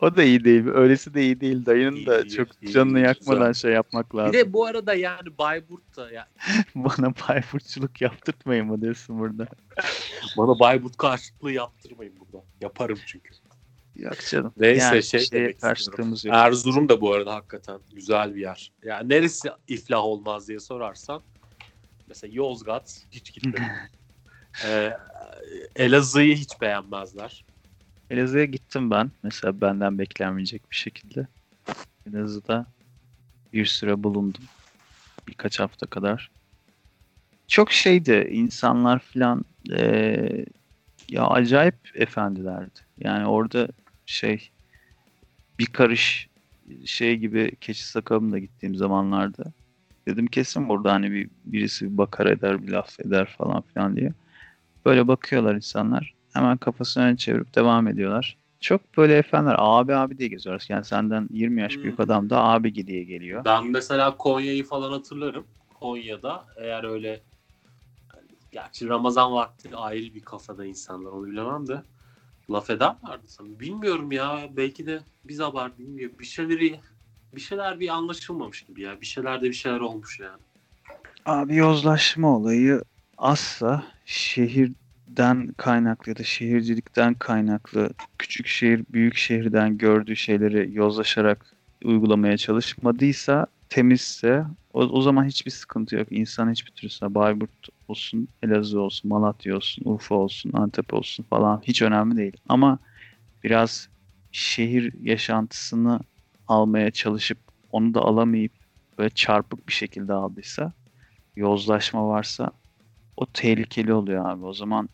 o 0.00 0.16
da 0.16 0.22
iyi 0.22 0.44
değil 0.44 0.66
öylesi 0.68 1.14
de 1.14 1.22
iyi 1.22 1.40
değil 1.40 1.66
dayının 1.66 1.96
İyi, 1.96 2.06
da 2.06 2.20
iyi, 2.20 2.30
çok 2.30 2.48
iyi, 2.62 2.72
canını 2.72 2.98
iyi, 3.00 3.04
yakmadan 3.04 3.48
güzel. 3.48 3.54
şey 3.62 3.72
yapmak 3.72 4.16
lazım. 4.16 4.32
Bir 4.32 4.38
de 4.38 4.52
bu 4.52 4.66
arada 4.66 4.94
yani 4.94 5.38
Bayburt'ta 5.38 6.10
ya 6.10 6.28
Bana 6.74 7.12
Bayburtçuluk 7.28 8.00
yaptırtmayın 8.00 8.66
mı 8.66 8.80
diyorsun 8.82 9.18
burada. 9.18 9.46
bana 10.38 10.58
Bayburt 10.60 10.96
karşıtlığı 10.96 11.52
yaptırmayın 11.52 12.14
burada. 12.20 12.44
Yaparım 12.60 12.98
çünkü. 13.06 13.34
Yok 13.96 14.16
canım. 14.30 14.52
Neyse 14.56 14.84
yani 14.84 15.02
şey 15.02 15.20
istiyorum. 15.20 16.14
yok. 16.24 16.34
Erzurum 16.34 16.88
da 16.88 17.00
bu 17.00 17.12
arada 17.12 17.34
hakikaten 17.34 17.80
güzel 17.92 18.34
bir 18.34 18.40
yer. 18.40 18.72
Yani 18.84 19.08
neresi 19.08 19.48
iflah 19.68 20.04
olmaz 20.04 20.48
diye 20.48 20.60
sorarsan 20.60 21.22
mesela 22.08 22.34
Yozgat 22.34 23.06
hiç 23.10 23.32
gitmedim. 23.32 23.64
ee, 24.64 24.92
Elazığ'ı 25.76 26.22
hiç 26.22 26.60
beğenmezler. 26.60 27.44
Elazığ'a 28.10 28.44
gittim 28.44 28.90
ben. 28.90 29.10
Mesela 29.22 29.60
benden 29.60 29.98
beklenmeyecek 29.98 30.70
bir 30.70 30.76
şekilde. 30.76 31.26
Elazığ'da 32.10 32.66
bir 33.52 33.66
süre 33.66 34.02
bulundum. 34.02 34.44
Birkaç 35.28 35.60
hafta 35.60 35.86
kadar. 35.86 36.30
Çok 37.48 37.72
şeydi. 37.72 38.28
insanlar 38.30 38.98
filan 38.98 39.44
eee, 39.70 40.46
ya 41.08 41.26
acayip 41.26 41.74
efendilerdi. 41.94 42.80
Yani 42.98 43.26
orada 43.26 43.68
şey 44.06 44.50
bir 45.58 45.66
karış 45.66 46.28
şey 46.84 47.16
gibi 47.16 47.56
keçi 47.60 47.86
sakalımla 47.86 48.38
gittiğim 48.38 48.76
zamanlarda 48.76 49.44
dedim 50.08 50.26
kesin 50.26 50.68
burada 50.68 50.92
hani 50.92 51.12
bir 51.12 51.30
birisi 51.44 51.92
bir 51.92 51.98
bakar 51.98 52.26
eder 52.26 52.66
bir 52.66 52.72
laf 52.72 53.00
eder 53.00 53.34
falan 53.38 53.62
filan 53.62 53.96
diye. 53.96 54.12
Böyle 54.86 55.08
bakıyorlar 55.08 55.54
insanlar. 55.54 56.14
Hemen 56.32 56.56
kafasını 56.56 57.04
öne 57.04 57.16
çevirip 57.16 57.54
devam 57.54 57.88
ediyorlar. 57.88 58.36
Çok 58.60 58.96
böyle 58.96 59.16
efendiler 59.16 59.56
abi 59.58 59.94
abi 59.94 60.18
diye 60.18 60.28
geziyorlar. 60.28 60.66
Yani 60.68 60.84
senden 60.84 61.28
20 61.30 61.60
yaş 61.60 61.76
büyük 61.76 61.98
Hmm. 61.98 62.04
adam 62.04 62.30
da 62.30 62.44
abi 62.44 62.86
diye 62.86 63.04
geliyor. 63.04 63.44
Ben 63.44 63.66
mesela 63.66 64.16
Konya'yı 64.16 64.64
falan 64.64 64.92
hatırlarım. 64.92 65.46
Konya'da 65.80 66.44
eğer 66.56 66.84
öyle 66.84 67.08
yani 68.16 68.28
gerçi 68.52 68.88
Ramazan 68.88 69.32
vakti 69.32 69.76
ayrı 69.76 70.14
bir 70.14 70.22
kafada 70.22 70.64
insanlar 70.64 71.10
onu 71.10 71.26
bilemem 71.26 71.66
de 71.66 71.82
laf 72.50 72.70
ederlerdi 72.70 73.26
sana. 73.26 73.60
Bilmiyorum 73.60 74.12
ya 74.12 74.48
belki 74.56 74.86
de 74.86 75.00
biz 75.24 75.40
abart 75.40 75.78
bilmiyorum. 75.78 76.16
Bir 76.20 76.24
şeyleri 76.24 76.80
bir 77.34 77.40
şeyler 77.40 77.80
bir 77.80 77.88
anlaşılmamış 77.88 78.62
gibi 78.62 78.82
ya. 78.82 79.00
Bir 79.00 79.06
şeyler 79.06 79.42
de 79.42 79.46
bir 79.46 79.52
şeyler 79.52 79.80
olmuş 79.80 80.20
yani. 80.20 80.42
Abi 81.26 81.56
yozlaşma 81.56 82.36
olayı 82.36 82.82
asla 83.18 83.86
şehirden 84.04 85.54
kaynaklı 85.56 86.10
ya 86.10 86.16
da 86.16 86.22
şehircilikten 86.24 87.14
kaynaklı 87.14 87.90
küçük 88.18 88.46
şehir 88.46 88.84
büyük 88.90 89.16
şehirden 89.16 89.78
gördüğü 89.78 90.16
şeyleri 90.16 90.70
yozlaşarak 90.72 91.46
uygulamaya 91.84 92.36
çalışmadıysa 92.36 93.46
temizse 93.68 94.44
o, 94.76 94.80
o 94.80 95.02
zaman 95.02 95.24
hiçbir 95.24 95.50
sıkıntı 95.50 95.96
yok. 95.96 96.08
İnsan 96.12 96.50
hiçbir 96.52 96.72
türlüsüne 96.72 97.14
Bayburt 97.14 97.68
olsun, 97.88 98.28
Elazığ 98.42 98.80
olsun, 98.80 99.08
Malatya 99.10 99.56
olsun, 99.56 99.82
Urfa 99.86 100.14
olsun, 100.14 100.52
Antep 100.54 100.94
olsun 100.94 101.24
falan 101.30 101.62
hiç 101.64 101.82
önemli 101.82 102.16
değil. 102.16 102.36
Ama 102.48 102.78
biraz 103.44 103.88
şehir 104.32 104.94
yaşantısını 105.02 106.00
almaya 106.46 106.90
çalışıp 106.90 107.38
onu 107.70 107.94
da 107.94 108.00
alamayıp 108.02 108.52
böyle 108.98 109.10
çarpık 109.10 109.68
bir 109.68 109.72
şekilde 109.72 110.12
aldıysa 110.12 110.72
yozlaşma 111.36 112.08
varsa 112.08 112.50
o 113.16 113.26
tehlikeli 113.26 113.92
oluyor 113.94 114.30
abi. 114.30 114.44
O 114.44 114.52
zaman 114.52 114.88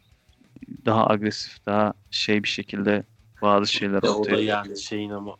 daha 0.86 1.06
agresif, 1.10 1.66
daha 1.66 1.94
şey 2.10 2.42
bir 2.42 2.48
şekilde 2.48 3.04
bazı 3.42 3.72
şeyler 3.72 4.02
Ya 4.02 4.10
o 4.14 4.14
da 4.14 4.18
ortaya. 4.20 4.42
yani 4.42 4.78
şeyin 4.78 5.10
ama. 5.10 5.36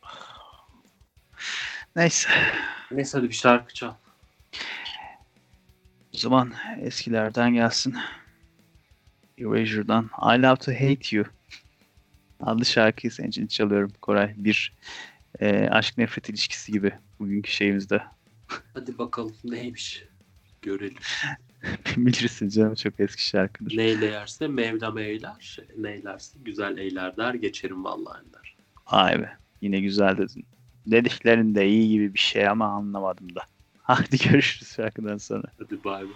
Neyse. 1.97 2.31
Neyse 2.93 3.19
hadi 3.19 3.29
bir 3.29 3.35
şarkı 3.35 3.75
çal. 3.75 3.95
O 6.15 6.19
zaman 6.19 6.53
eskilerden 6.81 7.55
gelsin. 7.55 7.97
Erasure'dan 9.39 10.05
I 10.05 10.43
Love 10.43 10.57
To 10.57 10.73
Hate 10.73 11.17
You 11.17 11.25
adlı 12.43 12.65
şarkıyı 12.65 13.11
senin 13.11 13.29
için 13.29 13.47
çalıyorum 13.47 13.93
Koray. 14.03 14.35
Bir 14.37 14.73
e, 15.41 15.69
aşk 15.69 15.99
nefret 15.99 16.29
ilişkisi 16.29 16.73
gibi 16.73 16.93
bugünkü 17.19 17.51
şeyimizde. 17.51 18.03
Hadi 18.75 18.99
bakalım 18.99 19.35
neymiş. 19.45 20.05
Görelim. 20.63 20.97
Bilirsin 21.97 22.49
canım 22.49 22.75
çok 22.75 23.01
eski 23.01 23.27
şarkıdır. 23.27 23.77
Neyle 23.77 24.07
yerse 24.07 24.49
Mevlam 24.49 24.99
eyler. 24.99 25.59
Neylerse 25.77 26.39
güzel 26.45 26.79
eyler 26.79 27.17
der. 27.17 27.35
Geçerim 27.35 27.85
vallahi 27.85 28.23
der. 28.35 28.57
Vay 28.93 29.21
be. 29.23 29.37
Yine 29.61 29.81
güzel 29.81 30.19
dedin. 30.19 30.45
Dediklerin 30.87 31.55
de 31.55 31.69
iyi 31.69 31.89
gibi 31.89 32.15
bir 32.15 32.19
şey 32.19 32.49
ama 32.49 32.67
anlamadım 32.67 33.35
da. 33.35 33.41
Hadi 33.83 34.19
görüşürüz 34.19 34.73
şarkıdan 34.77 35.19
sonra. 35.19 35.45
Hadi 35.59 35.85
bay 35.85 36.03
bay. 36.05 36.15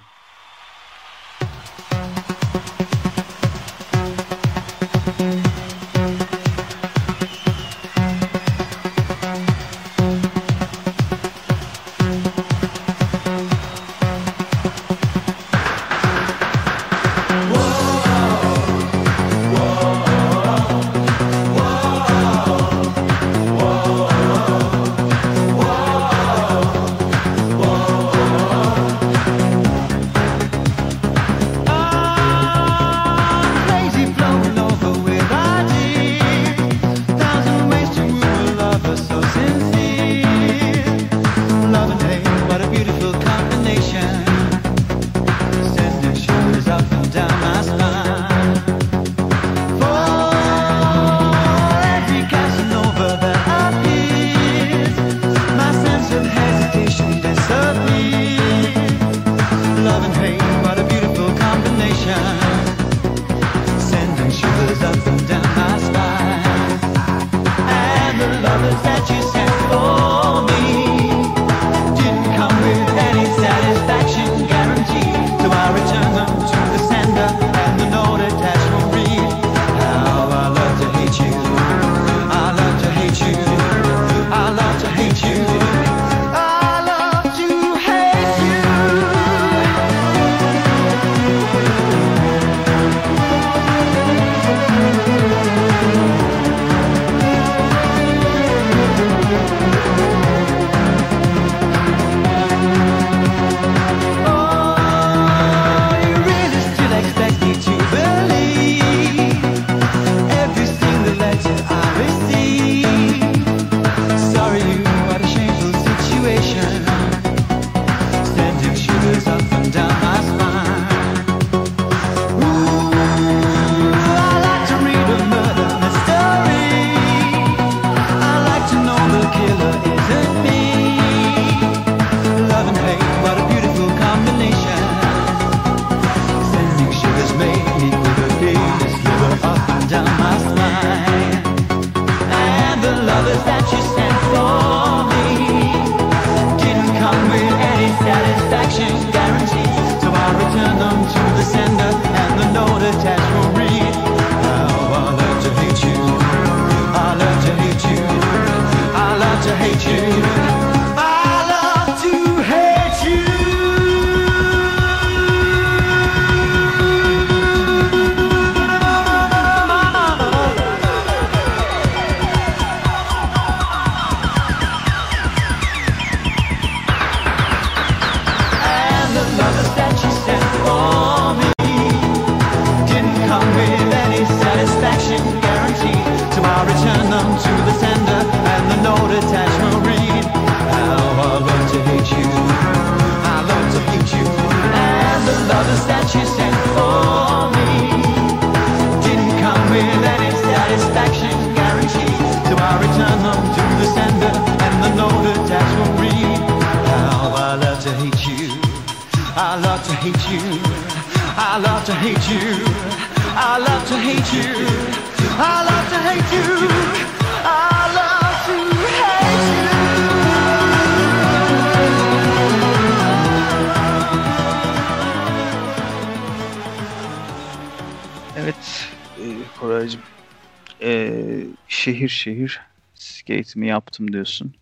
şehir 232.27 232.61
skate 232.95 233.61
mi 233.61 233.69
yaptım 233.69 234.13
diyorsun. 234.13 234.55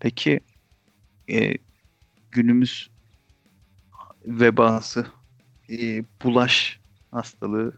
Peki 0.00 0.40
e, 1.30 1.54
günümüz 2.30 2.90
vebası, 4.26 5.06
e, 5.70 6.04
bulaş 6.22 6.80
hastalığı, 7.10 7.72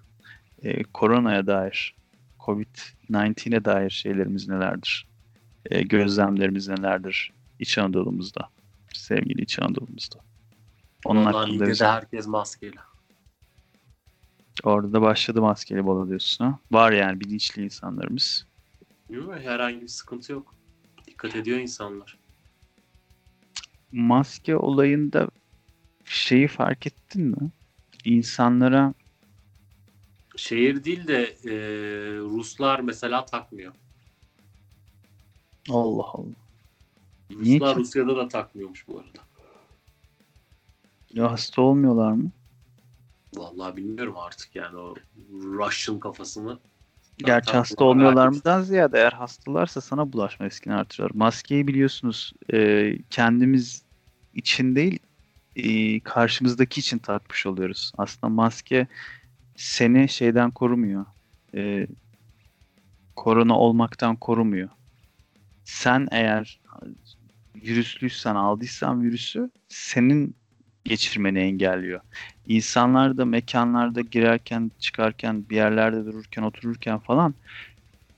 e, 0.62 0.82
koronaya 0.82 1.46
dair, 1.46 1.94
COVID-19'e 2.40 3.64
dair 3.64 3.90
şeylerimiz 3.90 4.48
nelerdir? 4.48 5.06
E, 5.70 5.82
gözlemlerimiz 5.82 6.68
nelerdir 6.68 7.32
İç 7.58 7.78
Anadolu'muzda, 7.78 8.48
sevgili 8.92 9.42
İç 9.42 9.58
Anadolu'muzda? 9.58 10.18
Onun 11.04 11.24
hakkında 11.24 11.66
bize... 11.66 11.86
herkes 11.86 12.26
maskeyle. 12.26 12.80
Orada 14.62 15.02
başladı 15.02 15.40
maskeli 15.42 15.84
bola 15.84 16.08
diyorsun 16.08 16.44
ha. 16.44 16.58
Var 16.70 16.92
yani 16.92 17.20
bilinçli 17.20 17.64
insanlarımız. 17.64 18.46
Değil? 19.14 19.28
Herhangi 19.28 19.80
bir 19.80 19.88
sıkıntı 19.88 20.32
yok. 20.32 20.54
Dikkat 21.06 21.36
ediyor 21.36 21.58
insanlar. 21.58 22.18
Maske 23.92 24.56
olayında 24.56 25.28
şeyi 26.04 26.48
fark 26.48 26.86
ettin 26.86 27.22
mi? 27.22 27.50
İnsanlara 28.04 28.94
şehir 30.36 30.84
değil 30.84 31.06
de 31.06 31.22
e, 31.44 31.52
Ruslar 32.18 32.80
mesela 32.80 33.24
takmıyor. 33.24 33.74
Allah 35.70 36.06
Allah. 36.12 36.34
Ruslar 37.30 37.74
ki? 37.74 37.80
Rusya'da 37.80 38.16
da 38.16 38.28
takmıyormuş 38.28 38.88
bu 38.88 38.98
arada. 38.98 39.24
Ya 41.12 41.32
hasta 41.32 41.62
olmuyorlar 41.62 42.12
mı? 42.12 42.30
Vallahi 43.34 43.76
bilmiyorum 43.76 44.16
artık 44.16 44.56
yani 44.56 44.76
o 44.76 44.94
Russian 45.32 46.00
kafasını 46.00 46.58
Gerçi 47.18 47.46
Zaten 47.46 47.58
hasta 47.58 47.84
olmuyorlardan 47.84 48.62
ziyade 48.62 48.98
eğer 48.98 49.12
hastalarsa 49.12 49.80
sana 49.80 50.12
bulaşma 50.12 50.46
riskini 50.46 50.74
artırıyor. 50.74 51.10
Maskeyi 51.14 51.66
biliyorsunuz 51.66 52.32
e, 52.52 52.92
kendimiz 53.10 53.82
için 54.34 54.76
değil 54.76 54.98
e, 55.56 56.00
karşımızdaki 56.00 56.80
için 56.80 56.98
takmış 56.98 57.46
oluyoruz. 57.46 57.92
Aslında 57.98 58.32
maske 58.32 58.86
seni 59.56 60.08
şeyden 60.08 60.50
korumuyor. 60.50 61.06
E, 61.54 61.86
korona 63.16 63.58
olmaktan 63.58 64.16
korumuyor. 64.16 64.68
Sen 65.64 66.08
eğer 66.10 66.60
virüslüysen 67.56 68.34
aldıysan 68.34 69.02
virüsü 69.02 69.50
senin 69.68 70.36
geçirmeni 70.84 71.38
engelliyor. 71.38 72.00
İnsanlar 72.46 73.16
da 73.16 73.24
mekanlarda 73.24 74.00
girerken, 74.00 74.70
çıkarken, 74.78 75.48
bir 75.48 75.56
yerlerde 75.56 76.06
dururken, 76.06 76.42
otururken 76.42 76.98
falan 76.98 77.34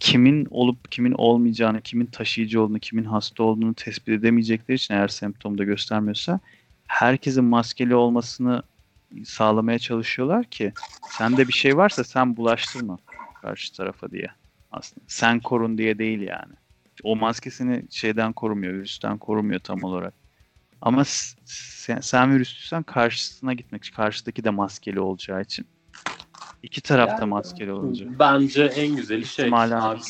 kimin 0.00 0.46
olup 0.50 0.92
kimin 0.92 1.12
olmayacağını, 1.12 1.81
kimin 1.81 2.07
taşıyıcı 2.07 2.62
olduğunu, 2.62 2.79
kimin 2.79 3.05
hasta 3.05 3.42
olduğunu 3.42 3.74
tespit 3.74 4.09
edemeyecekleri 4.09 4.76
için 4.76 4.94
eğer 4.94 5.09
semptomda 5.09 5.64
göstermiyorsa 5.64 6.40
herkesin 6.87 7.44
maskeli 7.44 7.94
olmasını 7.94 8.62
sağlamaya 9.24 9.79
çalışıyorlar 9.79 10.44
ki 10.44 10.72
sende 11.18 11.48
bir 11.48 11.52
şey 11.52 11.76
varsa 11.76 12.05
sen 12.05 12.37
bulaştırma 12.37 12.98
karşı 13.42 13.72
tarafa 13.72 14.11
diye 14.11 14.29
aslında. 14.70 15.05
Sen 15.09 15.40
korun 15.40 15.79
diye 15.79 15.98
değil 15.98 16.20
yani. 16.20 16.52
O 17.02 17.16
maske 17.16 17.50
seni 17.50 17.83
şeyden 17.90 18.33
korumuyor, 18.33 18.74
virüsten 18.74 19.18
korumuyor 19.18 19.61
tam 19.61 19.83
olarak. 19.83 20.14
Ama 20.82 21.02
sen, 21.44 22.00
sen 22.00 22.34
virüslüysen 22.34 22.82
karşısına 22.82 23.52
gitmek 23.52 23.90
karşıdaki 23.96 24.44
de 24.44 24.50
maskeli 24.50 25.00
olacağı 25.00 25.42
için. 25.42 25.66
İki 26.62 26.80
tarafta 26.80 27.16
Yani- 27.20 27.30
maskeli 27.30 27.72
olacak. 27.72 28.08
Bence 28.18 28.64
en 28.64 28.96
güzeli 28.96 29.24
şey 29.26 29.50
abi, 29.54 30.00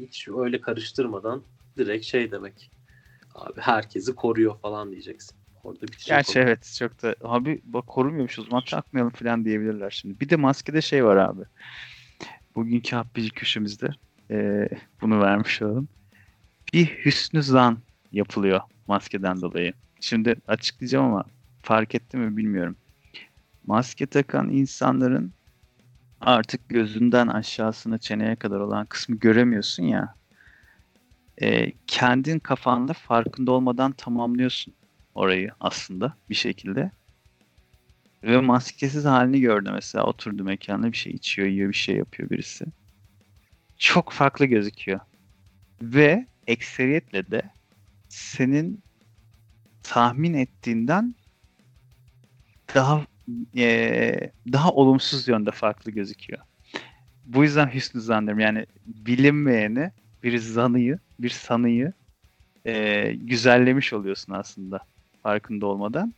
hiç 0.00 0.28
öyle 0.28 0.60
karıştırmadan 0.60 1.42
direkt 1.78 2.04
şey 2.04 2.32
demek. 2.32 2.70
Abi 3.34 3.60
herkesi 3.60 4.14
koruyor 4.14 4.60
falan 4.60 4.90
diyeceksin. 4.90 5.36
Orada 5.64 5.82
bitecek. 5.82 6.06
Gerçi 6.06 6.38
o. 6.38 6.42
evet 6.42 6.74
çok 6.78 7.02
da 7.02 7.16
abi 7.24 7.60
bak 7.64 7.86
korumuyormuş 7.86 8.38
o 8.38 8.42
zaman 8.42 8.62
takmayalım 8.64 9.12
falan 9.12 9.44
diyebilirler 9.44 9.90
şimdi. 9.90 10.20
Bir 10.20 10.28
de 10.28 10.36
maskede 10.36 10.82
şey 10.82 11.04
var 11.04 11.16
abi. 11.16 11.42
Bugünkü 12.54 12.96
happici 12.96 13.30
köşemizde 13.30 13.88
eee, 14.30 14.68
bunu 15.00 15.20
vermiş 15.20 15.62
olalım. 15.62 15.88
Bir 16.74 16.86
hüsnü 16.86 17.42
zan 17.42 17.78
yapılıyor 18.12 18.60
maskeden 18.86 19.40
dolayı. 19.40 19.72
Şimdi 20.00 20.36
açıklayacağım 20.48 21.04
ama 21.04 21.24
fark 21.62 21.94
etti 21.94 22.16
mi 22.16 22.36
bilmiyorum. 22.36 22.76
Maske 23.66 24.06
takan 24.06 24.48
insanların 24.48 25.32
artık 26.20 26.68
gözünden 26.68 27.26
aşağısına 27.26 27.98
çeneye 27.98 28.36
kadar 28.36 28.60
olan 28.60 28.86
kısmı 28.86 29.16
göremiyorsun 29.16 29.82
ya. 29.82 30.14
Eee, 31.40 31.72
kendin 31.86 32.38
kafanda 32.38 32.92
farkında 32.92 33.52
olmadan 33.52 33.92
tamamlıyorsun 33.92 34.74
orayı 35.14 35.50
aslında 35.60 36.14
bir 36.30 36.34
şekilde. 36.34 36.90
Ve 38.24 38.40
maskesiz 38.40 39.04
halini 39.04 39.40
gördü 39.40 39.70
mesela. 39.72 40.04
Oturdu 40.04 40.44
mekanda 40.44 40.92
bir 40.92 40.96
şey 40.96 41.12
içiyor, 41.12 41.48
yiyor, 41.48 41.68
bir 41.68 41.76
şey 41.76 41.96
yapıyor 41.96 42.30
birisi. 42.30 42.64
Çok 43.78 44.12
farklı 44.12 44.46
gözüküyor. 44.46 45.00
Ve 45.82 46.26
ekseriyetle 46.46 47.30
de 47.30 47.42
senin 48.10 48.84
tahmin 49.82 50.34
ettiğinden 50.34 51.14
daha 52.74 53.06
eee, 53.52 54.32
daha 54.52 54.70
olumsuz 54.72 55.28
yönde 55.28 55.50
farklı 55.50 55.90
gözüküyor. 55.92 56.42
Bu 57.24 57.44
yüzden 57.44 57.74
hüsnü 57.74 58.00
zannım 58.00 58.38
yani 58.40 58.66
bilinmeyeni 58.86 59.92
bir 60.22 60.38
zanıyı, 60.38 60.98
bir 61.20 61.30
sanıyı 61.30 61.92
eee, 62.66 63.14
güzellemiş 63.14 63.92
oluyorsun 63.92 64.34
aslında 64.34 64.80
farkında 65.22 65.66
olmadan. 65.66 66.14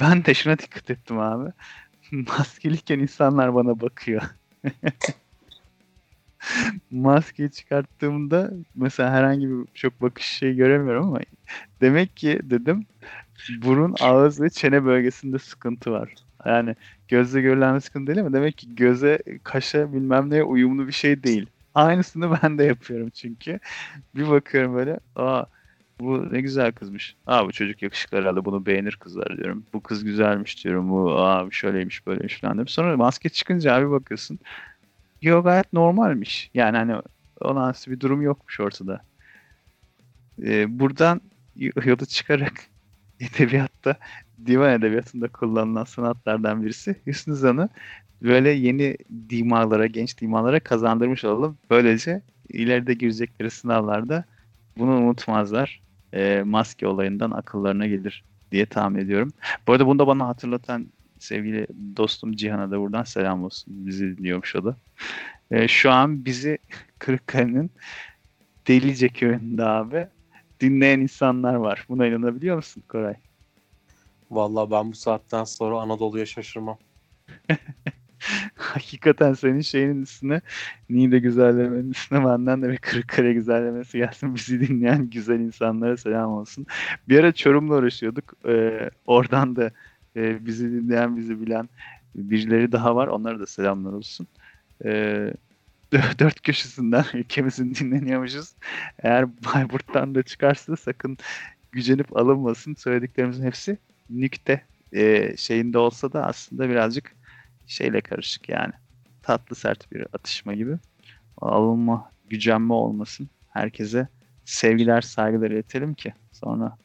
Ben 0.00 0.24
de 0.24 0.34
şuna 0.34 0.58
dikkat 0.58 0.90
ettim 0.90 1.18
abi. 1.20 1.52
Maskeliyken 2.12 2.98
insanlar 3.00 3.54
bana 3.54 3.80
bakıyor. 3.80 4.22
Maskeyi 6.90 7.50
çıkarttığımda 7.50 8.50
mesela 8.74 9.10
herhangi 9.10 9.50
bir 9.50 9.66
çok 9.74 10.02
bakış 10.02 10.24
şey 10.24 10.54
göremiyorum 10.54 11.06
ama 11.06 11.20
demek 11.80 12.16
ki 12.16 12.40
dedim 12.42 12.86
burun, 13.62 13.94
ağız 14.00 14.40
ve 14.40 14.50
çene 14.50 14.84
bölgesinde 14.84 15.38
sıkıntı 15.38 15.92
var. 15.92 16.14
Yani 16.46 16.76
gözle 17.08 17.40
görülen 17.40 17.74
bir 17.74 17.80
sıkıntı 17.80 18.06
değil 18.06 18.20
ama 18.20 18.32
demek 18.32 18.58
ki 18.58 18.74
göze, 18.74 19.18
kaşa 19.44 19.92
bilmem 19.92 20.30
neye 20.30 20.44
uyumlu 20.44 20.86
bir 20.86 20.92
şey 20.92 21.22
değil. 21.22 21.46
Aynısını 21.74 22.38
ben 22.42 22.58
de 22.58 22.64
yapıyorum 22.64 23.10
çünkü. 23.10 23.58
Bir 24.14 24.30
bakıyorum 24.30 24.74
böyle, 24.74 25.00
aa 25.16 25.44
bu 26.00 26.32
ne 26.32 26.40
güzel 26.40 26.72
kızmış. 26.72 27.16
Aa 27.26 27.46
bu 27.46 27.52
çocuk 27.52 27.82
yakışıklı 27.82 28.18
herhalde 28.18 28.44
bunu 28.44 28.66
beğenir 28.66 28.96
kızlar 28.96 29.36
diyorum. 29.36 29.64
Bu 29.72 29.80
kız 29.82 30.04
güzelmiş 30.04 30.64
diyorum. 30.64 30.90
Bu 30.90 31.18
aa 31.18 31.50
şöyleymiş 31.50 32.06
böyleymiş 32.06 32.40
falan 32.40 32.54
diyorum. 32.54 32.68
Sonra 32.68 32.96
maske 32.96 33.28
çıkınca 33.28 33.74
abi 33.74 33.90
bakıyorsun. 33.90 34.38
Yo 35.22 35.42
gayet 35.42 35.72
normalmiş. 35.72 36.50
Yani 36.54 36.76
hani 36.76 37.02
olağanüstü 37.40 37.90
bir 37.90 38.00
durum 38.00 38.22
yokmuş 38.22 38.60
ortada. 38.60 39.04
Ee, 40.42 40.78
buradan 40.80 41.20
y- 41.54 41.72
yola 41.84 42.06
çıkarak 42.06 42.54
edebiyatta 43.20 43.96
divan 44.46 44.72
edebiyatında 44.72 45.28
kullanılan 45.32 45.84
sanatlardan 45.84 46.62
birisi 46.64 47.02
Hüsnü 47.06 47.34
Zan'ı 47.36 47.68
böyle 48.22 48.50
yeni 48.50 48.96
dimalara, 49.30 49.86
genç 49.86 50.20
dimalara 50.20 50.60
kazandırmış 50.60 51.24
olalım. 51.24 51.58
Böylece 51.70 52.22
ileride 52.48 52.94
girecekleri 52.94 53.50
sınavlarda 53.50 54.24
bunu 54.78 54.90
unutmazlar. 54.98 55.82
Ee, 56.14 56.42
maske 56.46 56.86
olayından 56.86 57.30
akıllarına 57.30 57.86
gelir 57.86 58.24
diye 58.52 58.66
tahmin 58.66 58.98
ediyorum. 59.00 59.32
Bu 59.68 59.72
arada 59.72 59.86
bunu 59.86 59.98
da 59.98 60.06
bana 60.06 60.28
hatırlatan 60.28 60.92
sevgili 61.22 61.66
dostum 61.96 62.32
Cihan'a 62.32 62.70
da 62.70 62.80
buradan 62.80 63.02
selam 63.02 63.44
olsun. 63.44 63.86
Bizi 63.86 64.18
dinliyormuş 64.18 64.56
o 64.56 64.64
da. 64.64 64.76
Ee, 65.50 65.68
şu 65.68 65.90
an 65.90 66.24
bizi 66.24 66.58
Kırıkkale'nin 66.98 67.70
Delice 68.68 69.08
köyünde 69.08 69.64
abi 69.64 70.06
dinleyen 70.60 71.00
insanlar 71.00 71.54
var. 71.54 71.86
Buna 71.88 72.06
inanabiliyor 72.06 72.56
musun 72.56 72.82
Koray? 72.88 73.14
Vallahi 74.30 74.70
ben 74.70 74.90
bu 74.90 74.96
saatten 74.96 75.44
sonra 75.44 75.80
Anadolu'ya 75.80 76.26
şaşırmam. 76.26 76.78
Hakikaten 78.54 79.34
senin 79.34 79.60
şeyinin 79.60 80.02
üstüne 80.02 80.40
Niğde 80.90 81.18
güzellemenin 81.18 81.90
üstüne 81.90 82.24
benden 82.24 82.62
de 82.62 82.68
bir 82.68 82.76
Kırıkkale 82.76 83.32
güzellemesi 83.32 83.98
gelsin. 83.98 84.34
Bizi 84.34 84.68
dinleyen 84.68 85.10
güzel 85.10 85.40
insanlara 85.40 85.96
selam 85.96 86.32
olsun. 86.32 86.66
Bir 87.08 87.18
ara 87.18 87.32
Çorum'la 87.32 87.74
uğraşıyorduk. 87.74 88.34
Ee, 88.46 88.90
oradan 89.06 89.56
da 89.56 89.70
e, 90.16 90.46
bizi 90.46 90.72
dinleyen, 90.72 91.16
bizi 91.16 91.40
bilen 91.40 91.68
birileri 92.14 92.72
daha 92.72 92.96
var. 92.96 93.06
Onlara 93.06 93.40
da 93.40 93.46
selamlar 93.46 93.92
olsun. 93.92 94.26
Dö- 94.84 95.34
dört 96.18 96.40
köşesinden 96.40 97.04
ülkemizin 97.14 97.74
dinleniyormuşuz. 97.74 98.54
Eğer 98.98 99.28
Bayburt'tan 99.28 100.14
da 100.14 100.22
çıkarsa 100.22 100.76
sakın 100.76 101.16
gücenip 101.72 102.16
alınmasın. 102.16 102.74
Söylediklerimizin 102.74 103.44
hepsi 103.44 103.78
nükte 104.10 104.66
e, 104.92 105.36
şeyinde 105.36 105.78
olsa 105.78 106.12
da 106.12 106.26
aslında 106.26 106.68
birazcık 106.68 107.16
şeyle 107.66 108.00
karışık 108.00 108.48
yani. 108.48 108.72
Tatlı 109.22 109.56
sert 109.56 109.92
bir 109.92 110.06
atışma 110.12 110.54
gibi. 110.54 110.78
Alınma, 111.36 112.12
gücenme 112.28 112.74
olmasın. 112.74 113.30
Herkese 113.48 114.08
sevgiler, 114.44 115.00
saygılar 115.00 115.50
iletelim 115.50 115.94
ki 115.94 116.14
sonra 116.32 116.78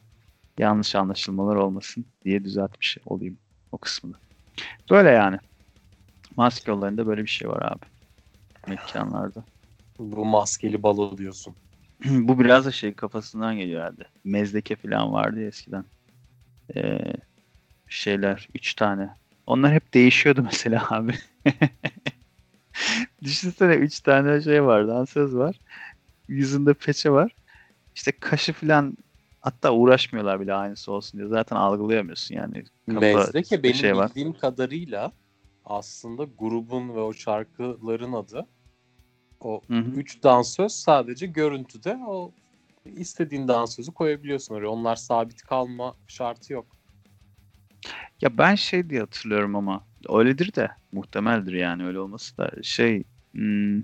yanlış 0.58 0.94
anlaşılmalar 0.94 1.56
olmasın 1.56 2.06
diye 2.24 2.44
düzeltmiş 2.44 2.98
olayım 3.06 3.38
o 3.72 3.78
kısmını. 3.78 4.14
Böyle 4.90 5.10
yani. 5.10 5.38
Maske 6.36 6.72
olayında 6.72 7.06
böyle 7.06 7.22
bir 7.22 7.28
şey 7.28 7.48
var 7.48 7.72
abi. 7.72 7.86
Mekanlarda. 8.68 9.44
Bu 9.98 10.24
maskeli 10.24 10.82
balo 10.82 11.18
diyorsun. 11.18 11.56
Bu 12.04 12.38
biraz 12.40 12.66
da 12.66 12.72
şey 12.72 12.94
kafasından 12.94 13.56
geliyor 13.56 13.80
herhalde. 13.80 14.04
Mezdeke 14.24 14.76
falan 14.76 15.12
vardı 15.12 15.40
ya 15.40 15.46
eskiden. 15.46 15.84
Ee, 16.76 16.98
şeyler 17.88 18.48
üç 18.54 18.74
tane. 18.74 19.16
Onlar 19.46 19.72
hep 19.72 19.94
değişiyordu 19.94 20.42
mesela 20.44 20.86
abi. 20.90 21.14
Düşünsene 23.22 23.74
üç 23.74 24.00
tane 24.00 24.40
şey 24.42 24.64
var. 24.64 24.88
Dansöz 24.88 25.34
var. 25.36 25.60
Yüzünde 26.28 26.74
peçe 26.74 27.10
var. 27.10 27.32
İşte 27.94 28.12
kaşı 28.20 28.52
falan 28.52 28.96
hatta 29.40 29.72
uğraşmıyorlar 29.72 30.40
bile 30.40 30.54
aynısı 30.54 30.92
olsun 30.92 31.20
diye. 31.20 31.28
Zaten 31.28 31.56
algılayamıyorsun 31.56 32.34
yani. 32.34 32.64
Kafa 32.88 33.00
Mezdeke 33.00 33.62
benim 33.62 33.74
şey 33.74 33.96
var. 33.96 34.10
bildiğim 34.10 34.32
kadarıyla 34.32 35.12
aslında 35.64 36.24
grubun 36.38 36.94
ve 36.94 37.00
o 37.00 37.12
şarkıların 37.12 38.12
adı. 38.12 38.46
O 39.40 39.60
Hı 39.68 39.78
hı. 39.78 39.90
üç 39.90 40.22
dansöz 40.22 40.72
sadece 40.72 41.26
görüntüde 41.26 41.98
o 42.06 42.32
istediğin 42.84 43.48
dansözü 43.48 43.92
koyabiliyorsun 43.92 44.54
oraya. 44.54 44.68
Onlar 44.68 44.96
sabit 44.96 45.42
kalma 45.42 45.94
şartı 46.08 46.52
yok. 46.52 46.66
Ya 48.20 48.38
ben 48.38 48.54
şey 48.54 48.90
diye 48.90 49.00
hatırlıyorum 49.00 49.56
ama 49.56 49.84
öyledir 50.08 50.54
de 50.54 50.70
muhtemeldir 50.92 51.52
yani 51.52 51.86
öyle 51.86 52.00
olması 52.00 52.36
da 52.38 52.50
şey 52.62 53.04
hmm, 53.32 53.82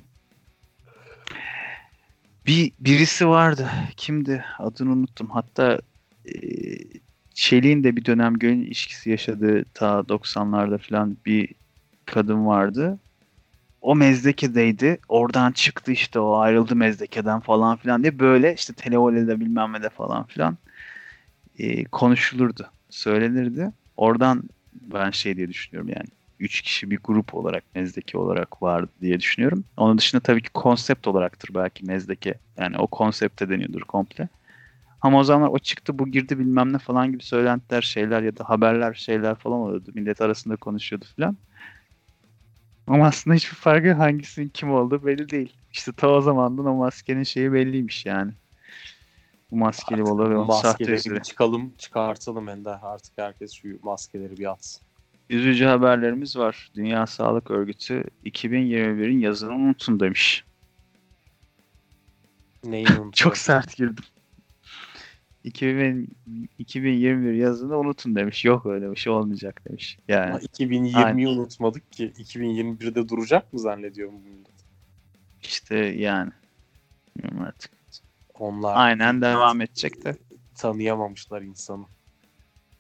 bir 2.47 2.73
birisi 2.81 3.29
vardı. 3.29 3.71
Kimdi? 3.97 4.45
Adını 4.59 4.93
unuttum. 4.93 5.31
Hatta 5.31 5.79
e, 6.27 6.33
Çelik'in 7.35 7.85
de 7.85 7.97
bir 7.97 8.05
dönem 8.05 8.39
gönül 8.39 8.67
ilişkisi 8.67 9.11
yaşadığı 9.11 9.65
ta 9.65 9.87
90'larda 10.09 10.79
falan 10.79 11.17
bir 11.27 11.49
kadın 12.07 12.47
vardı. 12.47 12.99
O 13.81 13.95
Mezdeke'deydi. 13.97 14.99
Oradan 15.09 15.53
çıktı 15.53 15.93
işte 15.93 16.19
o 16.19 16.37
ayrıldı 16.37 16.77
Mezdeke'den 16.77 17.41
falan 17.41 17.77
filan 17.77 18.03
diye 18.03 18.19
böyle 18.19 18.55
işte 18.55 18.73
televole'de 18.73 19.41
bilmem 19.41 19.73
ne 19.73 19.83
de 19.83 19.89
falan 19.89 20.25
filan 20.25 20.57
e, 21.59 21.85
konuşulurdu. 21.85 22.71
Söylenirdi. 22.91 23.71
Oradan 23.97 24.43
ben 24.73 25.11
şey 25.11 25.37
diye 25.37 25.49
düşünüyorum 25.49 25.89
yani. 25.97 26.09
Üç 26.41 26.63
kişi 26.63 26.91
bir 26.91 26.99
grup 27.05 27.35
olarak 27.35 27.65
Mezdeke 27.75 28.19
olarak 28.19 28.63
vardı 28.63 28.91
diye 29.01 29.21
düşünüyorum. 29.21 29.65
Onun 29.77 29.99
dışında 29.99 30.23
tabii 30.23 30.43
ki 30.43 30.51
konsept 30.55 31.07
olaraktır 31.09 31.55
belki 31.55 31.85
Mezdeke. 31.85 32.35
Yani 32.59 32.79
o 32.79 32.87
konsepte 32.87 33.49
deniyordur 33.49 33.81
komple. 33.81 34.29
Ama 35.01 35.19
o 35.19 35.25
zamanlar 35.25 35.53
o 35.55 35.59
çıktı 35.59 35.99
bu 35.99 36.07
girdi 36.07 36.39
bilmem 36.39 36.73
ne 36.73 36.79
falan 36.79 37.13
gibi 37.13 37.23
söylentiler 37.23 37.83
şeyler 37.83 38.23
ya 38.23 38.37
da 38.37 38.49
haberler 38.49 38.95
şeyler 38.95 39.35
falan 39.35 39.59
oluyordu. 39.59 39.91
Millet 39.95 40.21
arasında 40.21 40.57
konuşuyordu 40.57 41.05
falan. 41.17 41.37
Ama 42.87 43.07
aslında 43.07 43.37
hiçbir 43.37 43.57
farkı 43.57 43.93
hangisinin 43.93 44.49
kim 44.49 44.73
olduğu 44.73 45.07
belli 45.07 45.29
değil. 45.29 45.53
İşte 45.73 45.93
ta 45.93 46.09
o 46.09 46.21
zamandan 46.21 46.67
o 46.67 46.75
maskenin 46.75 47.23
şeyi 47.23 47.53
belliymiş 47.53 48.07
yani. 48.07 48.33
Bu 49.51 49.57
maskeli 49.57 50.05
balığı 50.05 50.31
ve 50.31 50.37
onun 50.37 50.51
sahte 50.51 50.99
çıkalım 51.23 51.73
çıkartalım 51.79 52.49
Ender. 52.49 52.79
Artık 52.83 53.13
herkes 53.17 53.53
şu 53.53 53.79
maskeleri 53.83 54.37
bir 54.37 54.51
atsın. 54.51 54.83
Üzücü 55.31 55.65
haberlerimiz 55.65 56.37
var. 56.37 56.71
Dünya 56.75 57.07
Sağlık 57.07 57.51
Örgütü 57.51 58.05
2021'in 58.27 59.19
yazını 59.19 59.55
unutun 59.55 60.01
demiş. 60.01 60.45
Neyi 62.65 62.87
unutalım? 62.89 63.11
Çok 63.11 63.37
sert 63.37 63.77
girdim. 63.77 64.05
2000, 65.45 66.09
2021 66.59 67.33
yazını 67.33 67.79
unutun 67.79 68.15
demiş. 68.15 68.45
Yok 68.45 68.67
öyle 68.67 68.91
bir 68.91 68.97
şey 68.97 69.13
olmayacak 69.13 69.63
demiş. 69.69 69.99
Yani 70.09 70.31
Ama 70.31 70.39
2020'yi 70.39 70.97
Aynen. 70.97 71.27
unutmadık 71.27 71.93
ki. 71.93 72.13
2021'de 72.19 73.09
duracak 73.09 73.53
mı 73.53 73.59
zannediyorum 73.59 74.15
bu 74.15 74.29
millet? 74.29 74.55
işte 75.43 75.77
yani. 75.77 76.31
Bilmiyorum 77.17 77.47
artık. 77.49 77.71
Onlar 78.35 78.73
Aynen 78.77 79.21
devam 79.21 79.61
edecek 79.61 80.05
de. 80.05 80.17
tanıyamamışlar 80.55 81.43
insanı. 81.43 81.85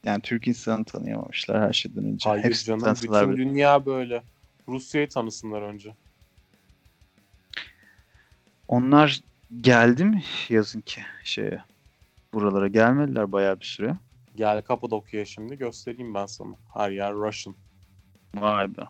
Yani 0.04 0.22
Türk 0.22 0.48
insanı 0.48 0.84
tanıyamamışlar 0.84 1.68
her 1.68 1.72
şeyden 1.72 2.04
önce. 2.04 2.28
Hayır 2.28 2.44
Hepsi 2.44 2.64
canım 2.64 2.94
bütün 3.02 3.30
bile. 3.30 3.36
dünya 3.36 3.86
böyle. 3.86 4.22
Rusya'yı 4.68 5.08
tanısınlar 5.08 5.62
önce. 5.62 5.94
Onlar 8.68 9.20
geldi 9.60 10.04
mi 10.04 10.22
yazın 10.48 10.80
ki 10.80 11.00
şeye? 11.24 11.62
Buralara 12.32 12.68
gelmediler 12.68 13.32
bayağı 13.32 13.60
bir 13.60 13.64
süre. 13.64 13.96
Gel 14.36 14.62
Kapadokya'ya 14.62 15.26
şimdi 15.26 15.58
göstereyim 15.58 16.14
ben 16.14 16.26
sana. 16.26 16.54
Her 16.74 16.90
yer 16.90 17.14
Russian. 17.14 17.56
Vay 18.34 18.76
be. 18.76 18.82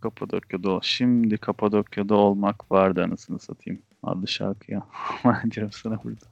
Kapadokya'da 0.00 0.70
ol. 0.70 0.80
Şimdi 0.82 1.38
Kapadokya'da 1.38 2.14
olmak 2.14 2.72
vardı 2.72 3.04
anasını 3.04 3.38
satayım. 3.38 3.82
Adlı 4.02 4.28
şarkıya. 4.28 4.86
Diyorum 5.50 5.72
sana 5.72 6.02
burada. 6.04 6.24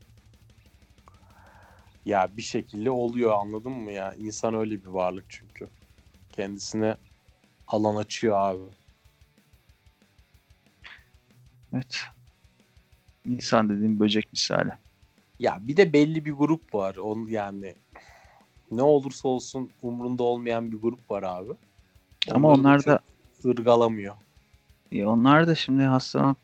Ya 2.04 2.36
bir 2.36 2.42
şekilde 2.42 2.90
oluyor 2.90 3.32
anladın 3.32 3.72
mı 3.72 3.92
ya? 3.92 4.14
İnsan 4.14 4.54
öyle 4.54 4.82
bir 4.82 4.86
varlık 4.88 5.24
çünkü. 5.28 5.68
Kendisine 6.32 6.96
alan 7.68 7.96
açıyor 7.96 8.36
abi. 8.38 8.62
Evet. 11.74 12.00
İnsan 13.26 13.68
dediğim 13.68 14.00
böcek 14.00 14.32
misali. 14.32 14.70
Ya 15.38 15.58
bir 15.60 15.76
de 15.76 15.92
belli 15.92 16.24
bir 16.24 16.32
grup 16.32 16.74
var. 16.74 16.96
Onun 16.96 17.26
yani 17.28 17.74
ne 18.70 18.82
olursa 18.82 19.28
olsun 19.28 19.70
umrunda 19.82 20.22
olmayan 20.22 20.72
bir 20.72 20.76
grup 20.76 21.10
var 21.10 21.22
abi. 21.22 21.52
Ama 22.30 22.48
Onları 22.48 22.60
onlar 22.60 22.86
da 22.86 23.00
ırgalamıyor. 23.44 24.14
ya 24.92 25.08
onlar 25.08 25.46
da 25.46 25.54
şimdi 25.54 25.82
hastalanıp 25.82 26.38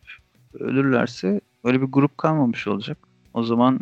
ölürlerse 0.55 1.41
öyle 1.65 1.81
bir 1.83 1.87
grup 1.87 2.19
kalmamış 2.19 2.67
olacak. 2.67 2.99
O 3.35 3.43
zaman 3.43 3.81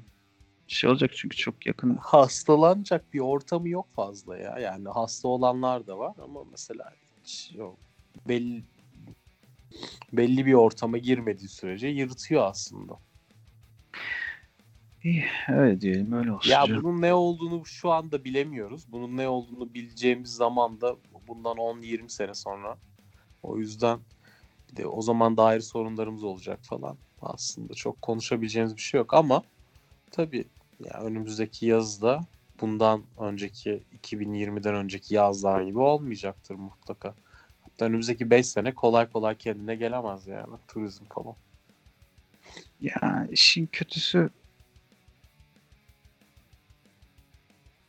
şey 0.68 0.90
olacak 0.90 1.10
çünkü 1.14 1.36
çok 1.36 1.66
yakın. 1.66 1.96
Hastalanacak 1.96 3.14
bir 3.14 3.20
ortamı 3.20 3.68
yok 3.68 3.86
fazla 3.96 4.38
ya. 4.38 4.58
Yani 4.58 4.88
hasta 4.88 5.28
olanlar 5.28 5.86
da 5.86 5.98
var 5.98 6.14
ama 6.22 6.44
mesela 6.50 6.92
hiç 7.24 7.52
yok. 7.54 7.78
Belli 8.28 8.64
belli 10.12 10.46
bir 10.46 10.52
ortama 10.52 10.98
girmediği 10.98 11.48
sürece 11.48 11.88
yırtıyor 11.88 12.42
aslında. 12.42 12.98
İyi, 15.04 15.24
öyle 15.48 15.80
diyelim 15.80 16.12
öyle 16.12 16.32
olsun. 16.32 16.50
Ya 16.50 16.66
canım. 16.66 16.82
bunun 16.82 17.02
ne 17.02 17.14
olduğunu 17.14 17.66
şu 17.66 17.90
anda 17.90 18.24
bilemiyoruz. 18.24 18.92
Bunun 18.92 19.16
ne 19.16 19.28
olduğunu 19.28 19.74
bileceğimiz 19.74 20.30
zaman 20.34 20.80
da 20.80 20.96
bundan 21.28 21.56
10-20 21.56 22.08
sene 22.08 22.34
sonra. 22.34 22.78
O 23.42 23.58
yüzden 23.58 23.98
bir 24.70 24.76
de 24.76 24.86
o 24.86 25.02
zaman 25.02 25.36
dair 25.36 25.60
sorunlarımız 25.60 26.24
olacak 26.24 26.60
falan. 26.62 26.96
Aslında 27.22 27.74
çok 27.74 28.02
konuşabileceğimiz 28.02 28.76
bir 28.76 28.80
şey 28.80 28.98
yok 28.98 29.14
ama 29.14 29.42
tabii 30.10 30.44
ya 30.80 31.00
önümüzdeki 31.00 31.66
yazda 31.66 32.20
bundan 32.60 33.02
önceki 33.18 33.82
2020'den 34.02 34.74
önceki 34.74 35.14
yazlar 35.14 35.62
gibi 35.62 35.78
olmayacaktır 35.78 36.54
mutlaka. 36.54 37.14
Hatta 37.62 37.84
önümüzdeki 37.84 38.30
5 38.30 38.46
sene 38.46 38.74
kolay 38.74 39.10
kolay 39.10 39.36
kendine 39.36 39.74
gelemez 39.74 40.26
yani 40.26 40.56
turizm 40.68 41.04
falan. 41.04 41.36
Ya 42.80 43.28
işin 43.30 43.66
kötüsü 43.66 44.30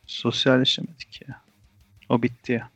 sosyalleşemedik 0.06 1.22
ya. 1.28 1.42
O 2.08 2.22
bitti 2.22 2.52
ya. 2.52 2.70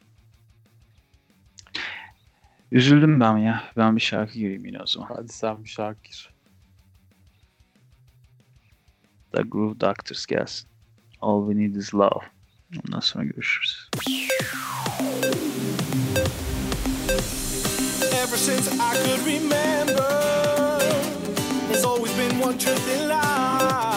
Üzüldüm 2.73 3.21
ben 3.21 3.37
ya. 3.37 3.65
Ben 3.77 3.97
bir 3.97 4.01
şarkı 4.01 4.39
gireyim 4.39 4.65
yine 4.65 4.83
o 4.83 4.87
zaman. 4.87 5.09
Hadi 5.09 5.33
sen 5.33 5.65
bir 5.65 5.69
şarkı 5.69 6.03
gir. 6.03 6.40
The 9.33 9.45
Groove 9.45 9.79
Doctors 9.79 10.27
gelsin. 10.27 10.65
All 11.21 11.43
We 11.43 11.55
Need 11.55 11.77
Is 11.77 11.95
Love. 11.95 12.25
Ever 18.13 18.37
since 18.37 18.69
I 18.81 18.97
could 18.97 19.21
remember, 19.21 20.79
there's 21.69 21.85
always 21.85 22.13
been 22.15 22.39
one 22.41 22.59
truth 22.59 22.89
in 22.97 23.09
life. 23.09 23.90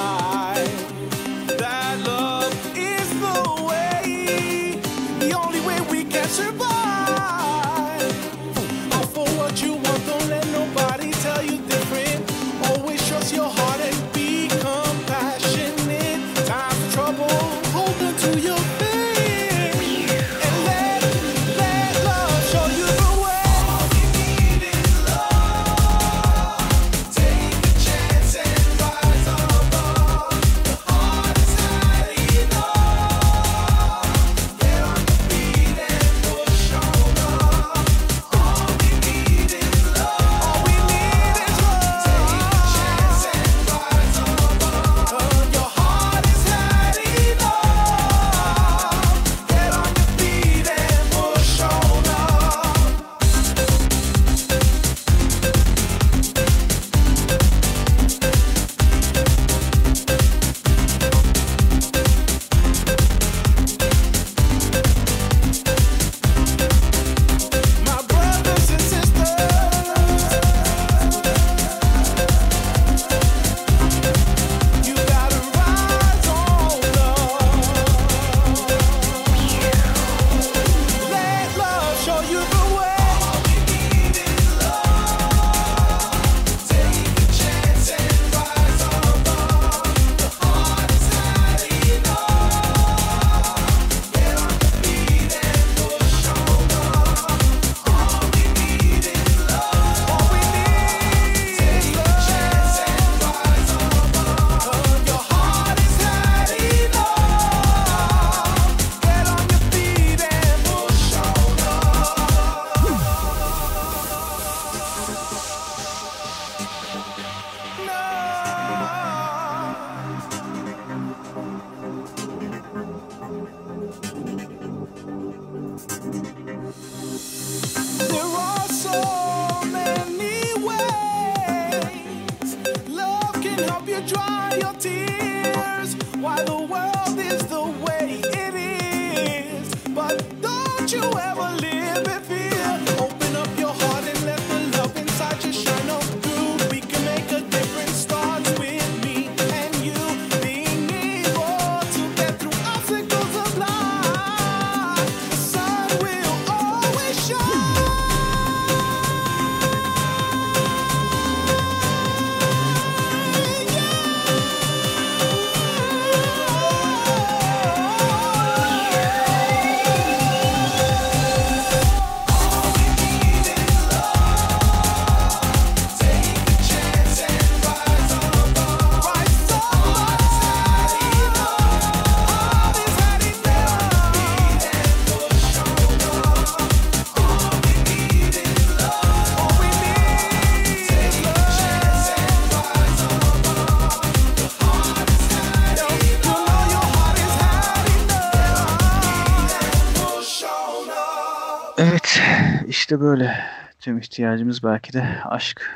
İşte 202.94 203.02
böyle. 203.02 203.40
Tüm 203.80 203.98
ihtiyacımız 203.98 204.64
belki 204.64 204.94
de 204.94 205.22
aşk 205.26 205.72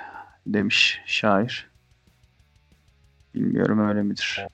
demiş 0.48 1.02
şair. 1.06 1.70
Bilmiyorum 3.36 3.90
öyle 3.90 4.04
midir? 4.04 4.48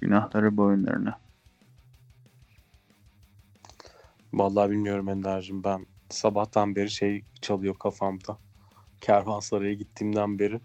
Günahları 0.00 0.56
boyunlarına. 0.56 1.20
Vallahi 4.32 4.70
bilmiyorum 4.70 5.08
Ender'cim 5.08 5.64
ben 5.64 5.86
sabahtan 6.10 6.76
beri 6.76 6.90
şey 6.90 7.24
çalıyor 7.40 7.74
kafamda. 7.78 8.38
Kervansaray'a 9.00 9.74
gittiğimden 9.74 10.38
beri 10.38 10.60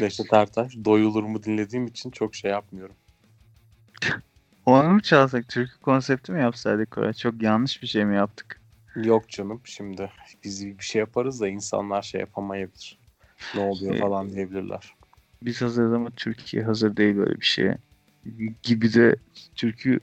Neşet 0.00 0.32
Ertaş 0.32 0.72
doyulur 0.84 1.22
mu 1.22 1.42
dinlediğim 1.42 1.86
için 1.86 2.10
çok 2.10 2.34
şey 2.34 2.50
yapmıyorum. 2.50 2.96
Onu 4.66 4.88
mu 4.88 5.02
çalsak? 5.02 5.48
Türkü 5.48 5.80
konsepti 5.80 6.32
mi 6.32 6.40
yapsaydık 6.40 6.90
Koray? 6.90 7.12
Çok 7.12 7.42
yanlış 7.42 7.82
bir 7.82 7.86
şey 7.86 8.04
mi 8.04 8.16
yaptık? 8.16 8.60
Yok 8.96 9.28
canım 9.28 9.60
şimdi 9.64 10.10
biz 10.44 10.66
bir 10.66 10.84
şey 10.84 11.00
yaparız 11.00 11.40
da 11.40 11.48
insanlar 11.48 12.02
şey 12.02 12.20
yapamayabilir. 12.20 12.98
Ne 13.54 13.60
oluyor 13.60 13.92
Şey- 13.92 14.00
falan 14.00 14.30
diyebilirler. 14.30 14.94
Biz 15.42 15.62
hazırız 15.62 15.92
ama 15.92 16.10
Türkiye 16.10 16.62
hazır 16.62 16.96
değil 16.96 17.16
böyle 17.16 17.40
bir 17.40 17.46
şeye. 17.46 17.78
Gibi 18.62 18.94
de 18.94 19.16
türkü 19.54 20.00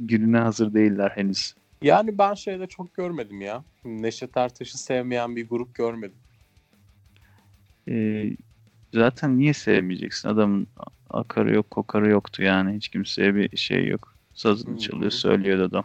gününe 0.00 0.38
hazır 0.38 0.74
değiller 0.74 1.10
henüz. 1.14 1.54
Yani 1.82 2.18
ben 2.18 2.34
şeyde 2.34 2.66
çok 2.66 2.94
görmedim 2.94 3.40
ya. 3.40 3.64
Neşet 3.84 4.36
Ertaş'ı 4.36 4.78
sevmeyen 4.78 5.36
bir 5.36 5.48
grup 5.48 5.74
görmedim. 5.74 6.18
Ee, 7.88 8.30
zaten 8.94 9.38
niye 9.38 9.54
sevmeyeceksin? 9.54 10.28
Adamın 10.28 10.66
akarı 11.10 11.54
yok, 11.54 11.70
kokarı 11.70 12.10
yoktu 12.10 12.42
yani. 12.42 12.76
Hiç 12.76 12.88
kimseye 12.88 13.34
bir 13.34 13.56
şey 13.56 13.86
yok. 13.86 14.14
Sazını 14.34 14.78
çalıyor, 14.78 15.12
hı. 15.12 15.16
söylüyor 15.16 15.58
adam. 15.58 15.84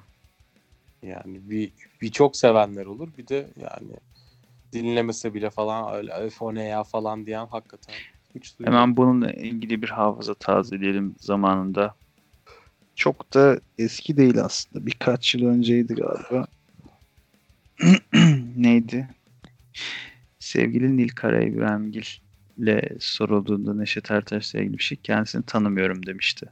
Yani 1.03 1.49
bir, 1.49 1.73
bir 2.01 2.11
çok 2.11 2.35
sevenler 2.35 2.85
olur. 2.85 3.17
Bir 3.17 3.27
de 3.27 3.49
yani 3.55 3.93
dinlemese 4.73 5.33
bile 5.33 5.49
falan 5.49 5.95
öyle 5.95 6.13
öf 6.13 6.41
o 6.41 6.55
ne 6.55 6.63
ya 6.63 6.83
falan 6.83 7.25
diyen 7.25 7.45
hakikaten 7.45 7.95
hiç 8.35 8.59
duymadım. 8.59 8.79
Hemen 8.79 8.97
bununla 8.97 9.31
ilgili 9.31 9.81
bir 9.81 9.89
hafıza 9.89 10.33
tazeleyelim 10.33 11.15
zamanında. 11.19 11.95
Çok 12.95 13.33
da 13.33 13.59
eski 13.77 14.17
değil 14.17 14.41
aslında. 14.41 14.85
Birkaç 14.85 15.35
yıl 15.35 15.45
önceydi 15.45 15.95
galiba. 15.95 16.47
Neydi? 18.55 19.07
Sevgili 20.39 20.97
Nilkara 20.97 21.43
İbrahimgil 21.43 22.05
ile 22.57 22.97
sorulduğunda 22.99 23.73
Neşet 23.73 24.11
Ertaş'la 24.11 24.59
ilgili 24.59 24.77
bir 24.77 24.83
şey 24.83 24.97
kendisini 24.97 25.43
tanımıyorum 25.43 26.05
demişti. 26.05 26.45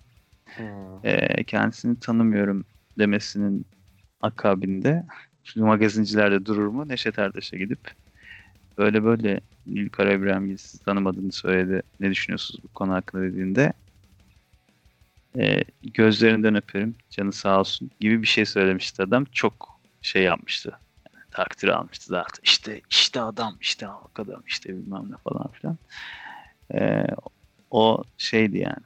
Hı. 0.57 0.63
Ee, 1.03 1.43
kendisini 1.43 1.99
tanımıyorum 1.99 2.65
demesinin 2.99 3.65
akabinde 4.21 5.05
şimdi 5.43 5.65
magazincilerde 5.65 6.45
durur 6.45 6.67
mu 6.67 6.87
Neşet 6.87 7.19
Ertaş'a 7.19 7.57
gidip 7.57 7.79
böyle 8.77 9.03
böyle 9.03 9.41
Nilkara 9.67 10.13
İbrahimgil 10.13 10.57
sizi 10.57 10.83
tanımadığını 10.83 11.31
söyledi. 11.31 11.81
Ne 11.99 12.11
düşünüyorsunuz 12.11 12.63
bu 12.63 12.67
konu 12.67 12.93
hakkında 12.93 13.23
dediğinde 13.23 13.73
e, 15.39 15.63
gözlerinden 15.83 16.55
öperim 16.55 16.95
canı 17.09 17.33
sağ 17.33 17.59
olsun 17.59 17.91
gibi 17.99 18.21
bir 18.21 18.27
şey 18.27 18.45
söylemişti 18.45 19.03
adam. 19.03 19.25
Çok 19.25 19.79
şey 20.01 20.23
yapmıştı. 20.23 20.79
Yani 21.13 21.25
takdir 21.31 21.67
almıştı 21.67 22.05
zaten. 22.05 22.41
İşte 22.43 22.81
işte 22.89 23.21
adam 23.21 23.57
işte 23.61 23.85
halk 23.85 24.19
adam 24.19 24.43
işte 24.47 24.69
bilmem 24.69 25.11
ne 25.11 25.15
falan 25.17 25.47
filan. 25.51 25.77
E, 26.73 27.07
o 27.71 28.03
şeydi 28.17 28.57
yani. 28.57 28.83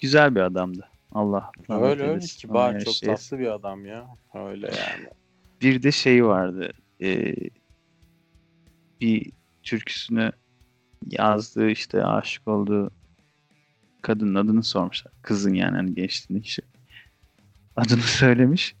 Güzel 0.00 0.34
bir 0.34 0.40
adamdı. 0.40 0.88
Allah 1.16 1.50
Öyle 1.68 2.02
öyle 2.02 2.18
kibar 2.20 2.72
Ona 2.72 2.80
çok 2.80 2.94
şey- 2.94 3.08
tatlı 3.08 3.38
bir 3.38 3.46
adam 3.46 3.86
ya. 3.86 4.06
Öyle 4.34 4.66
yani. 4.66 5.06
bir 5.62 5.82
de 5.82 5.92
şey 5.92 6.24
vardı. 6.24 6.72
e, 7.02 7.34
bir 9.00 9.32
türküsünü 9.62 10.32
yazdığı 11.10 11.70
işte 11.70 12.04
aşık 12.04 12.48
olduğu 12.48 12.90
kadının 14.02 14.34
adını 14.34 14.62
sormuşlar. 14.62 15.12
Kızın 15.22 15.54
yani 15.54 15.76
hani 15.76 15.94
gençliğindeki 15.94 16.52
şey. 16.52 16.64
Adını 17.76 18.00
söylemiş. 18.00 18.74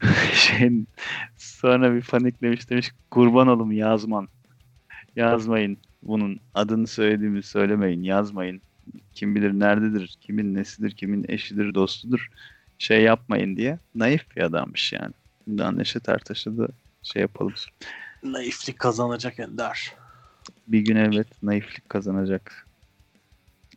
Şeyin 0.32 0.88
sonra 1.36 1.94
bir 1.94 2.02
paniklemiş 2.02 2.70
demiş 2.70 2.92
kurban 3.10 3.48
olum 3.48 3.72
yazman. 3.72 4.28
Yazmayın 5.16 5.78
bunun 6.02 6.40
adını 6.54 6.86
söylediğimi 6.86 7.42
söylemeyin 7.42 8.02
yazmayın. 8.02 8.62
Kim 9.14 9.34
bilir 9.34 9.52
nerededir, 9.52 10.18
kimin 10.20 10.54
nesidir, 10.54 10.90
kimin 10.90 11.24
eşidir, 11.28 11.74
dostudur. 11.74 12.30
Şey 12.78 13.02
yapmayın 13.02 13.56
diye. 13.56 13.78
Naif 13.94 14.36
bir 14.36 14.42
adammış 14.42 14.92
yani. 14.92 15.12
Bundan 15.46 15.78
Neşet 15.78 16.08
Ertaş'a 16.08 16.56
da 16.56 16.68
şey 17.02 17.22
yapalım. 17.22 17.54
Naiflik 18.22 18.78
kazanacak 18.78 19.38
Ender. 19.38 19.92
Bir 20.68 20.80
gün 20.80 20.96
elbet 20.96 21.42
naiflik 21.42 21.88
kazanacak. 21.88 22.66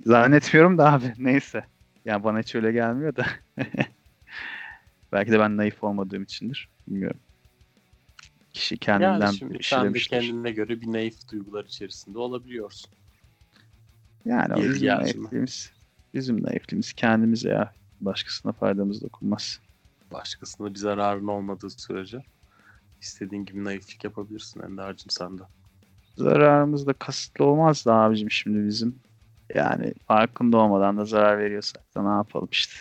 Zannetmiyorum 0.05 0.77
da 0.77 0.93
abi. 0.93 1.13
Neyse. 1.17 1.63
Yani 2.05 2.23
bana 2.23 2.39
hiç 2.39 2.55
öyle 2.55 2.71
gelmiyor 2.71 3.15
da. 3.15 3.25
Belki 5.11 5.31
de 5.31 5.39
ben 5.39 5.57
naif 5.57 5.83
olmadığım 5.83 6.23
içindir. 6.23 6.69
Bilmiyorum. 6.87 7.19
Kişi 8.53 8.77
kendinden 8.77 9.25
Yani 9.25 9.37
şimdi 9.37 9.57
sen 9.61 9.93
de 9.93 9.99
kendine 9.99 10.51
göre 10.51 10.81
bir 10.81 10.87
naif 10.87 11.31
duygular 11.31 11.65
içerisinde 11.65 12.19
olabiliyorsun. 12.19 12.91
Yani 14.25 14.53
o 14.53 14.57
Yeri 14.59 14.73
bizim 14.73 14.87
naifliğimiz. 14.87 15.71
Bizim 16.13 16.43
naifliğimiz 16.43 16.93
kendimize 16.93 17.49
ya. 17.49 17.73
Başkasına 18.01 18.51
faydamız 18.51 19.01
dokunmaz. 19.01 19.59
Başkasına 20.11 20.73
bir 20.73 20.79
zararın 20.79 21.27
olmadığı 21.27 21.69
sürece 21.69 22.23
istediğin 23.01 23.45
gibi 23.45 23.63
naiflik 23.63 24.03
yapabilirsin 24.03 24.59
Ender'cim 24.59 25.09
sen 25.09 25.37
de. 25.37 25.43
Zararımız 26.17 26.87
da 26.87 26.93
kasıtlı 26.93 27.45
olmaz 27.45 27.85
da 27.85 27.93
abicim 27.93 28.31
şimdi 28.31 28.67
bizim. 28.67 28.99
Yani 29.55 29.93
farkında 30.07 30.57
olmadan 30.57 30.97
da 30.97 31.05
zarar 31.05 31.37
veriyorsak 31.39 31.95
da 31.95 32.03
ne 32.03 32.17
yapalım 32.17 32.47
işte. 32.51 32.75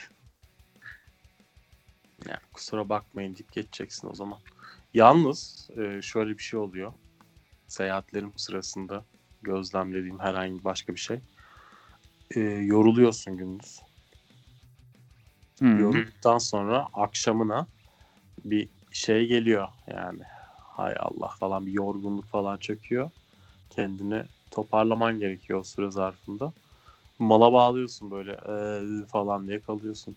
Yani 2.28 2.40
kusura 2.53 2.88
bakmayın 2.88 3.34
deyip 3.34 3.53
geçeceksin 3.53 4.09
o 4.11 4.14
zaman. 4.14 4.38
Yalnız 4.95 5.70
e, 5.76 6.03
şöyle 6.03 6.38
bir 6.38 6.42
şey 6.42 6.61
oluyor. 6.61 6.92
Seyahatlerim 7.66 8.32
sırasında 8.36 9.05
gözlemlediğim 9.42 10.18
herhangi 10.18 10.64
başka 10.64 10.95
bir 10.95 11.01
şey. 11.01 11.20
E, 12.31 12.41
yoruluyorsun 12.41 13.37
gündüz. 13.37 13.81
Hı. 15.61 15.66
Yorulduktan 15.66 16.39
sonra 16.39 16.89
akşamına 16.93 17.66
bir 18.45 18.68
şey 18.93 19.27
geliyor 19.27 19.68
yani. 19.87 20.22
Hay 20.77 20.95
Allah 20.99 21.29
falan 21.41 21.66
bir 21.66 21.72
yorgunluk 21.72 22.27
falan 22.29 22.59
çöküyor. 22.59 23.11
Kendini 23.70 24.22
toparlaman 24.51 25.18
gerekiyor 25.18 25.59
o 25.59 25.62
süre 25.64 25.91
zarfında. 25.91 26.53
Mala 27.18 27.53
bağlıyorsun 27.53 28.11
böyle 28.11 28.33
"Ee," 28.33 29.07
falan 29.07 29.49
diye 29.49 29.61
kalıyorsun. 29.61 30.16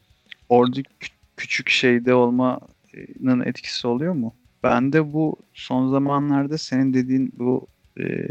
Orada 0.49 0.80
kü- 0.82 1.12
küçük 1.38 1.70
şeyde 1.70 2.14
olmanın 2.14 3.41
etkisi 3.45 3.88
oluyor 3.88 4.14
mu? 4.14 4.36
Ben 4.64 4.93
de 4.93 5.14
bu 5.14 5.36
son 5.53 5.91
zamanlarda 5.91 6.58
senin 6.58 6.93
dediğin 6.93 7.32
bu 7.34 7.68
e, 7.99 8.28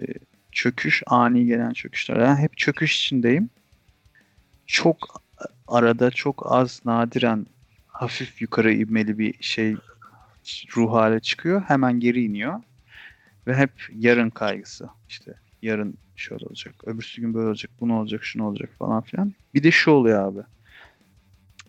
çöküş, 0.53 1.03
ani 1.07 1.47
gelen 1.47 1.73
çöküşler. 1.73 2.19
Ben 2.19 2.37
hep 2.37 2.57
çöküş 2.57 2.97
içindeyim. 3.05 3.51
Çok 4.67 5.23
arada 5.69 6.11
çok 6.11 6.53
az 6.53 6.81
nadiren 6.85 7.47
hafif 7.89 8.43
yukarı 8.43 8.73
ivmeli 8.73 9.19
bir 9.19 9.43
şey 9.43 9.77
ruh 10.77 10.93
hale 10.93 11.21
çıkıyor. 11.21 11.63
Hemen 11.63 12.01
geri 12.01 12.25
iniyor. 12.25 12.63
Ve 13.47 13.55
hep 13.55 13.71
yarın 13.95 14.31
kaygısı. 14.31 14.89
İşte 15.09 15.35
yarın 15.63 15.95
şöyle 16.17 16.47
olacak. 16.47 16.75
Öbürsü 16.85 17.21
gün 17.21 17.35
böyle 17.35 17.49
olacak. 17.49 17.71
Bu 17.81 17.89
ne 17.89 17.93
olacak, 17.93 18.25
şu 18.25 18.39
ne 18.39 18.43
olacak 18.43 18.71
falan 18.79 19.03
filan. 19.03 19.35
Bir 19.55 19.63
de 19.63 19.71
şu 19.71 19.91
oluyor 19.91 20.29
abi. 20.29 20.41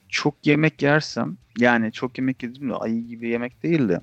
Çok 0.09 0.47
yemek 0.47 0.81
yersem 0.81 1.37
yani 1.57 1.91
çok 1.91 2.17
yemek 2.17 2.43
yedim 2.43 2.69
de 2.69 2.73
ayı 2.73 3.07
gibi 3.07 3.29
yemek 3.29 3.63
değil 3.63 3.89
de 3.89 4.01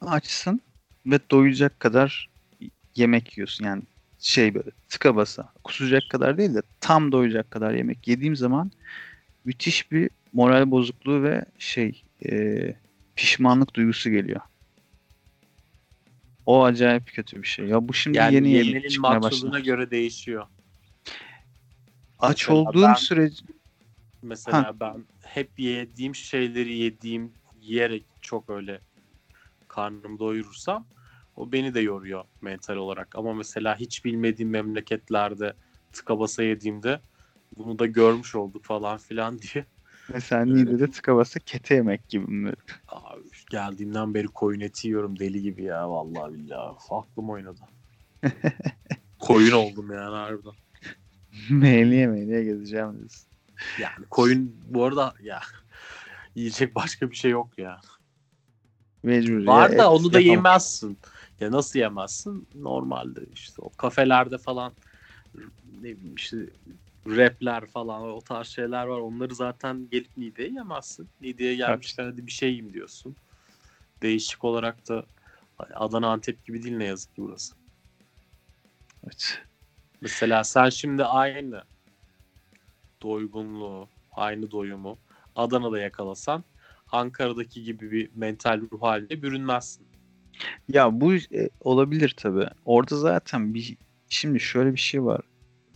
açsın 0.00 0.60
ve 1.06 1.18
doyacak 1.30 1.80
kadar 1.80 2.30
yemek 2.96 3.38
yiyorsun. 3.38 3.64
Yani 3.64 3.82
şey 4.18 4.54
böyle 4.54 4.70
tıka 4.88 5.16
basa 5.16 5.52
kusacak 5.64 6.02
kadar 6.10 6.38
değil 6.38 6.54
de 6.54 6.62
tam 6.80 7.12
doyacak 7.12 7.50
kadar 7.50 7.74
yemek 7.74 8.08
yediğim 8.08 8.36
zaman 8.36 8.70
müthiş 9.44 9.92
bir 9.92 10.10
moral 10.32 10.70
bozukluğu 10.70 11.22
ve 11.22 11.44
şey 11.58 12.02
e, 12.30 12.58
pişmanlık 13.16 13.74
duygusu 13.76 14.10
geliyor. 14.10 14.40
O 16.46 16.64
acayip 16.64 17.06
kötü 17.06 17.42
bir 17.42 17.46
şey. 17.46 17.66
Ya 17.66 17.88
bu 17.88 17.94
şimdi 17.94 18.18
Yani 18.18 18.34
yeni 18.34 18.50
yeni 18.50 18.88
çıkmaya 18.88 19.22
başladı. 19.22 19.60
göre 19.60 19.90
değişiyor. 19.90 20.46
Aç 22.18 22.48
Mesela 22.48 22.60
olduğum 22.60 22.82
ben- 22.82 22.94
sürece 22.94 23.44
Mesela 24.22 24.80
ben 24.80 25.04
hep 25.22 25.58
yediğim 25.58 26.14
şeyleri 26.14 26.76
yediğim 26.78 27.32
yiyerek 27.60 28.04
çok 28.22 28.50
öyle 28.50 28.80
karnımı 29.68 30.18
doyurursam 30.18 30.86
o 31.38 31.52
beni 31.52 31.74
de 31.74 31.80
yoruyor 31.80 32.24
mental 32.40 32.76
olarak. 32.76 33.16
Ama 33.16 33.34
mesela 33.34 33.76
hiç 33.76 34.04
bilmediğim 34.04 34.50
memleketlerde 34.50 35.54
tıka 35.92 36.18
basa 36.18 36.42
yediğimde 36.42 37.00
bunu 37.56 37.78
da 37.78 37.86
görmüş 37.86 38.34
olduk 38.34 38.64
falan 38.64 38.98
filan 38.98 39.38
diye. 39.42 39.66
mesela 40.08 40.44
Niğde'de 40.44 40.90
tıka 40.90 41.16
basa 41.16 41.40
kete 41.40 41.74
yemek 41.74 42.08
gibi 42.08 42.26
mi? 42.26 42.52
Abi, 42.88 43.22
geldiğimden 43.50 44.14
beri 44.14 44.26
koyun 44.26 44.60
eti 44.60 44.88
yiyorum 44.88 45.18
deli 45.18 45.42
gibi 45.42 45.62
ya 45.62 45.90
vallahi 45.90 46.34
billahi. 46.34 46.76
Aklım 46.90 47.30
oynadı. 47.30 47.60
koyun 49.18 49.52
oldum 49.52 49.92
yani 49.92 50.14
harbiden. 50.16 50.52
Meyliye 51.50 52.06
meyliye 52.06 52.44
gezeceğim 52.44 52.98
diyorsun. 52.98 53.28
Yani 53.80 54.06
koyun 54.10 54.56
bu 54.68 54.84
arada 54.84 55.14
ya 55.22 55.40
yiyecek 56.34 56.74
başka 56.74 57.10
bir 57.10 57.16
şey 57.16 57.30
yok 57.30 57.58
ya. 57.58 57.80
Mecbur. 59.02 59.46
Var 59.46 59.70
ya, 59.70 59.78
da 59.78 59.82
et 59.82 59.88
onu 59.88 60.12
da 60.12 60.20
yapamam. 60.20 60.36
yemezsin. 60.36 60.98
Ya 61.40 61.52
nasıl 61.52 61.78
yemezsin? 61.78 62.48
Normalde 62.54 63.20
işte 63.32 63.62
o 63.62 63.70
kafelerde 63.70 64.38
falan 64.38 64.72
ne 65.82 65.96
bileyim 65.96 66.14
işte 66.14 66.36
rapler 67.06 67.66
falan 67.66 68.02
o 68.02 68.20
tarz 68.20 68.46
şeyler 68.46 68.86
var. 68.86 68.98
Onları 68.98 69.34
zaten 69.34 69.88
gelip 69.90 70.16
Niğde'ye 70.16 70.48
yemezsin. 70.48 71.08
Niğde'ye 71.20 71.54
gelmişken 71.54 72.04
hadi 72.04 72.26
bir 72.26 72.32
şey 72.32 72.48
yiyeyim 72.48 72.74
diyorsun. 72.74 73.16
Değişik 74.02 74.44
olarak 74.44 74.88
da 74.88 75.06
Adana 75.74 76.08
Antep 76.08 76.44
gibi 76.44 76.62
değil 76.62 76.76
ne 76.76 76.84
yazık 76.84 77.14
ki 77.14 77.22
burası. 77.22 77.54
Evet. 79.04 79.42
Mesela 80.00 80.44
sen 80.44 80.68
şimdi 80.68 81.04
aynı 81.04 81.64
doygunluğu, 83.02 83.88
aynı 84.12 84.50
doyumu 84.50 84.98
Adana'da 85.34 85.78
yakalasan 85.78 86.44
Ankara'daki 86.92 87.62
gibi 87.62 87.90
bir 87.90 88.10
mental 88.14 88.60
ruh 88.60 88.82
haline 88.82 89.22
bürünmezsin. 89.22 89.87
Ya 90.68 91.00
bu 91.00 91.14
e, 91.14 91.48
olabilir 91.60 92.14
tabii. 92.16 92.46
Orada 92.64 92.96
zaten 92.96 93.54
bir 93.54 93.76
şimdi 94.08 94.40
şöyle 94.40 94.72
bir 94.72 94.80
şey 94.80 95.04
var. 95.04 95.20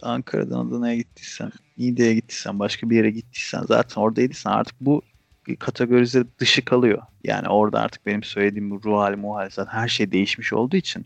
Ankara'dan 0.03 0.67
Adana'ya 0.67 0.97
gittiysen, 0.97 1.53
Niğde'ye 1.79 2.15
gittiysen, 2.15 2.59
başka 2.59 2.91
bir 2.91 2.97
yere 2.97 3.11
gittiysen 3.11 3.63
zaten 3.69 4.03
oradaydıysan 4.03 4.53
artık 4.53 4.77
bu 4.81 5.03
kategorize 5.59 6.25
dışı 6.39 6.65
kalıyor. 6.65 7.03
Yani 7.25 7.49
orada 7.49 7.81
artık 7.81 8.07
benim 8.07 8.23
söylediğim 8.23 8.71
bu 8.71 8.83
ruh 8.85 8.99
hali, 8.99 9.17
muhal 9.17 9.51
zaten 9.51 9.73
her 9.73 9.89
şey 9.89 10.13
değişmiş 10.13 10.53
olduğu 10.53 10.77
için 10.77 11.05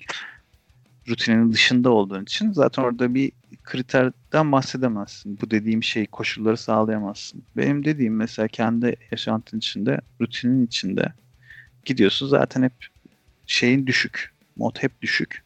rutinin 1.09 1.53
dışında 1.53 1.91
olduğun 1.91 2.23
için 2.23 2.53
zaten 2.53 2.83
orada 2.83 3.15
bir 3.15 3.33
kriterden 3.65 4.53
bahsedemezsin. 4.53 5.39
Bu 5.43 5.51
dediğim 5.51 5.83
şey 5.83 6.07
koşulları 6.07 6.57
sağlayamazsın. 6.57 7.43
Benim 7.57 7.85
dediğim 7.85 8.17
mesela 8.17 8.49
kendi 8.49 8.97
yaşantın 9.11 9.59
içinde, 9.59 10.01
rutinin 10.21 10.67
içinde 10.67 11.13
gidiyorsun 11.85 12.29
zaten 12.29 12.63
hep 12.63 12.73
şeyin 13.47 13.87
düşük. 13.87 14.35
Mod 14.57 14.77
hep 14.83 15.03
düşük. 15.03 15.45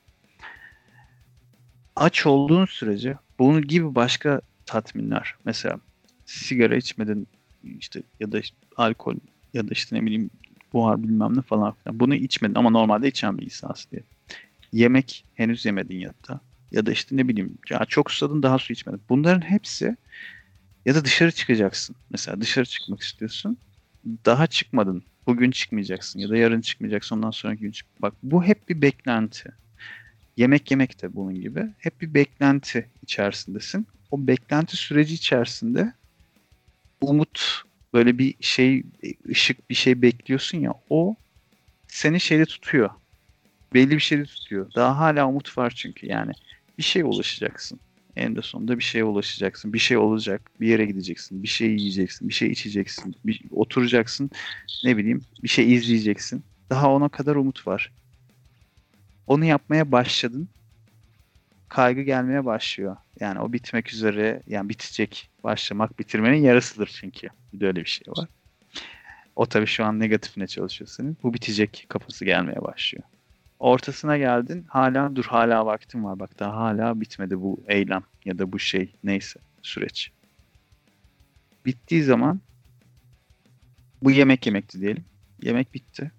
Aç 1.97 2.27
olduğun 2.27 2.67
sürece 2.67 3.17
bunun 3.39 3.63
gibi 3.63 3.95
başka 3.95 4.41
tatminler. 4.67 5.35
Mesela 5.45 5.81
sigara 6.27 6.77
içmedin 6.77 7.27
işte 7.65 8.03
ya 8.21 8.33
da 8.33 8.39
işte 8.39 8.57
alkol 8.77 9.15
ya 9.55 9.69
da 9.69 9.73
işte 9.73 9.97
ne 9.97 10.03
bileyim 10.03 10.31
buhar 10.73 11.03
bilmem 11.03 11.37
ne 11.37 11.43
falan 11.43 11.73
filan. 11.73 12.01
Bunu 12.01 12.15
içmedin 12.15 12.55
ama 12.55 12.71
normalde 12.71 13.09
içen 13.09 13.39
bir 13.39 13.45
insansın 13.45 13.91
diye. 13.91 14.03
Yemek 14.73 15.25
henüz 15.35 15.65
yemedin 15.65 15.99
ya 15.99 16.13
da 16.29 16.41
ya 16.73 16.87
da 16.87 16.93
işte 16.93 17.17
ne 17.17 17.29
bileyim 17.29 17.59
ya 17.71 17.85
çok 17.89 18.11
susadın 18.11 18.43
daha 18.43 18.59
su 18.59 18.73
içmedin. 18.73 19.03
Bunların 19.09 19.41
hepsi 19.41 19.97
ya 20.87 20.95
da 20.95 21.05
dışarı 21.05 21.33
çıkacaksın. 21.33 21.97
Mesela 22.11 22.41
dışarı 22.41 22.65
çıkmak 22.65 23.01
istiyorsun. 23.01 23.59
Daha 24.27 24.47
çıkmadın. 24.47 25.03
Bugün 25.27 25.51
çıkmayacaksın 25.51 26.21
ya 26.21 26.29
da 26.29 26.37
yarın 26.37 26.61
çıkmayacaksın 26.61 27.17
ondan 27.17 27.31
sonraki 27.31 27.61
gün 27.61 27.71
çık. 27.71 28.03
Bak 28.03 28.15
bu 28.23 28.45
hep 28.45 28.69
bir 28.69 28.83
beklenti. 28.83 29.53
Yemek 30.37 30.71
yemek 30.71 31.03
de 31.03 31.15
bunun 31.15 31.35
gibi. 31.35 31.67
Hep 31.79 32.01
bir 32.01 32.15
beklenti 32.15 32.89
içerisindesin. 33.03 33.87
O 34.11 34.27
beklenti 34.27 34.77
süreci 34.77 35.15
içerisinde 35.15 35.93
umut 37.01 37.63
böyle 37.95 38.19
bir 38.19 38.35
şey 38.41 38.83
ışık 39.29 39.71
bir 39.71 39.75
şey 39.75 40.03
bekliyorsun 40.03 40.59
ya 40.59 40.75
o 40.91 41.17
seni 41.89 42.21
şeyde 42.21 42.47
tutuyor. 42.47 42.91
Belli 43.75 43.91
bir 43.91 44.01
şeyde 44.01 44.25
tutuyor. 44.25 44.75
Daha 44.75 44.99
hala 44.99 45.29
umut 45.29 45.59
var 45.59 45.73
çünkü 45.77 46.07
yani 46.07 46.33
bir 46.79 46.83
şeye 46.83 47.05
ulaşacaksın. 47.05 47.81
Eninde 48.21 48.43
sonunda 48.43 48.79
bir 48.79 48.85
şeye 48.85 49.05
ulaşacaksın. 49.05 49.73
Bir 49.73 49.79
şey 49.79 49.97
olacak. 49.97 50.51
Bir 50.61 50.69
yere 50.69 50.87
gideceksin. 50.87 51.43
Bir 51.43 51.49
şey 51.49 51.69
yiyeceksin. 51.69 52.29
Bir 52.29 52.35
şey 52.35 52.51
içeceksin. 52.51 53.17
Bir, 53.25 53.43
oturacaksın. 53.51 54.31
Ne 54.85 54.97
bileyim 54.97 55.23
bir 55.43 55.49
şey 55.49 55.75
izleyeceksin. 55.75 56.43
Daha 56.71 56.91
ona 56.93 57.09
kadar 57.09 57.37
umut 57.37 57.67
var. 57.67 57.93
Onu 59.27 59.45
yapmaya 59.45 59.93
başladın. 59.93 60.49
Kaygı 61.69 62.01
gelmeye 62.01 62.45
başlıyor. 62.45 62.97
Yani 63.21 63.41
o 63.41 63.53
bitmek 63.53 63.93
üzere 63.93 64.43
yani 64.47 64.69
bitecek. 64.69 65.31
Başlamak 65.45 65.99
bitirmenin 65.99 66.43
yarısıdır 66.43 66.97
çünkü. 67.01 67.29
Bir 67.53 67.61
de 67.61 67.67
öyle 67.67 67.81
bir 67.81 67.91
şey 67.91 68.13
var. 68.17 68.29
O 69.37 69.47
tabii 69.47 69.67
şu 69.67 69.85
an 69.85 70.01
negatifine 70.01 70.47
çalışıyor 70.47 70.89
senin. 70.89 71.17
Bu 71.23 71.35
bitecek 71.35 71.87
kafası 71.89 72.25
gelmeye 72.25 72.63
başlıyor. 72.63 73.05
Ortasına 73.59 74.19
geldin. 74.19 74.65
Hala 74.69 75.17
dur 75.17 75.25
hala 75.25 75.67
vaktim 75.67 76.05
var. 76.05 76.19
Bak 76.21 76.39
daha 76.39 76.57
hala 76.57 77.01
bitmedi 77.01 77.41
bu 77.41 77.65
eylem 77.69 78.03
ya 78.25 78.39
da 78.39 78.53
bu 78.53 78.59
şey 78.59 78.93
neyse 79.05 79.41
süreç. 79.63 80.11
Bittiği 81.67 82.03
zaman 82.03 82.41
bu 84.03 84.11
yemek 84.11 84.47
yemekti 84.47 84.81
diyelim. 84.81 85.05
Yemek 85.43 85.75
bitti. 85.75 86.13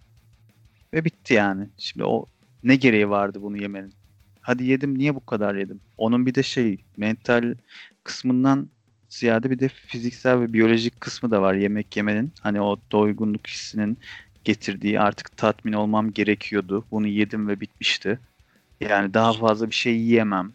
Ve 0.94 1.06
bitti 1.06 1.34
yani. 1.34 1.70
Şimdi 1.78 2.06
o 2.06 2.26
ne 2.64 2.76
gereği 2.76 3.10
vardı 3.10 3.42
bunu 3.42 3.62
yemenin? 3.62 3.94
Hadi 4.42 4.66
yedim 4.66 4.98
niye 4.98 5.16
bu 5.16 5.26
kadar 5.26 5.56
yedim? 5.56 5.82
Onun 5.98 6.26
bir 6.26 6.36
de 6.36 6.44
şey 6.44 6.84
mental 6.98 7.56
kısmından 8.04 8.70
ziyade 9.10 9.52
bir 9.52 9.60
de 9.60 9.68
fiziksel 9.68 10.40
ve 10.40 10.54
biyolojik 10.54 11.02
kısmı 11.02 11.32
da 11.32 11.42
var 11.42 11.54
yemek 11.54 11.98
yemenin. 11.98 12.34
Hani 12.42 12.62
o 12.62 12.80
doygunluk 12.92 13.48
hissinin 13.48 13.98
getirdiği 14.44 15.00
artık 15.00 15.38
tatmin 15.38 15.74
olmam 15.74 16.12
gerekiyordu. 16.12 16.86
Bunu 16.92 17.08
yedim 17.08 17.48
ve 17.48 17.60
bitmişti. 17.60 18.20
Yani 18.82 19.14
daha 19.14 19.34
fazla 19.34 19.70
bir 19.70 19.76
şey 19.76 19.98
yiyemem. 19.98 20.52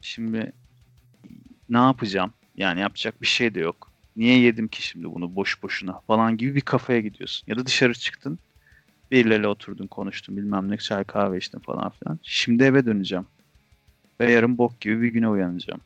Şimdi 0.00 0.52
ne 1.72 1.78
yapacağım? 1.78 2.32
Yani 2.56 2.80
yapacak 2.80 3.22
bir 3.22 3.26
şey 3.26 3.54
de 3.54 3.60
yok. 3.60 3.92
Niye 4.16 4.38
yedim 4.38 4.68
ki 4.68 4.86
şimdi 4.86 5.14
bunu 5.14 5.36
boş 5.36 5.62
boşuna 5.62 6.00
falan 6.00 6.36
gibi 6.36 6.54
bir 6.54 6.60
kafaya 6.60 7.00
gidiyorsun. 7.00 7.44
Ya 7.46 7.58
da 7.58 7.66
dışarı 7.66 7.94
çıktın. 7.94 8.38
Birileriyle 9.10 9.48
oturdun 9.48 9.86
konuştun 9.86 10.36
bilmem 10.36 10.70
ne 10.70 10.76
çay 10.76 11.04
kahve 11.04 11.38
içtin 11.38 11.58
falan 11.58 11.90
filan. 11.90 12.18
Şimdi 12.22 12.62
eve 12.64 12.86
döneceğim. 12.86 13.26
Ve 14.20 14.32
yarın 14.32 14.58
bok 14.58 14.80
gibi 14.80 15.02
bir 15.02 15.08
güne 15.08 15.28
uyanacağım. 15.28 15.80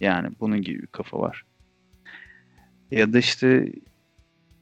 Yani 0.00 0.28
bunun 0.40 0.62
gibi 0.62 0.82
bir 0.82 0.86
kafa 0.86 1.18
var. 1.18 1.44
Ya 2.90 3.12
da 3.12 3.18
işte 3.18 3.72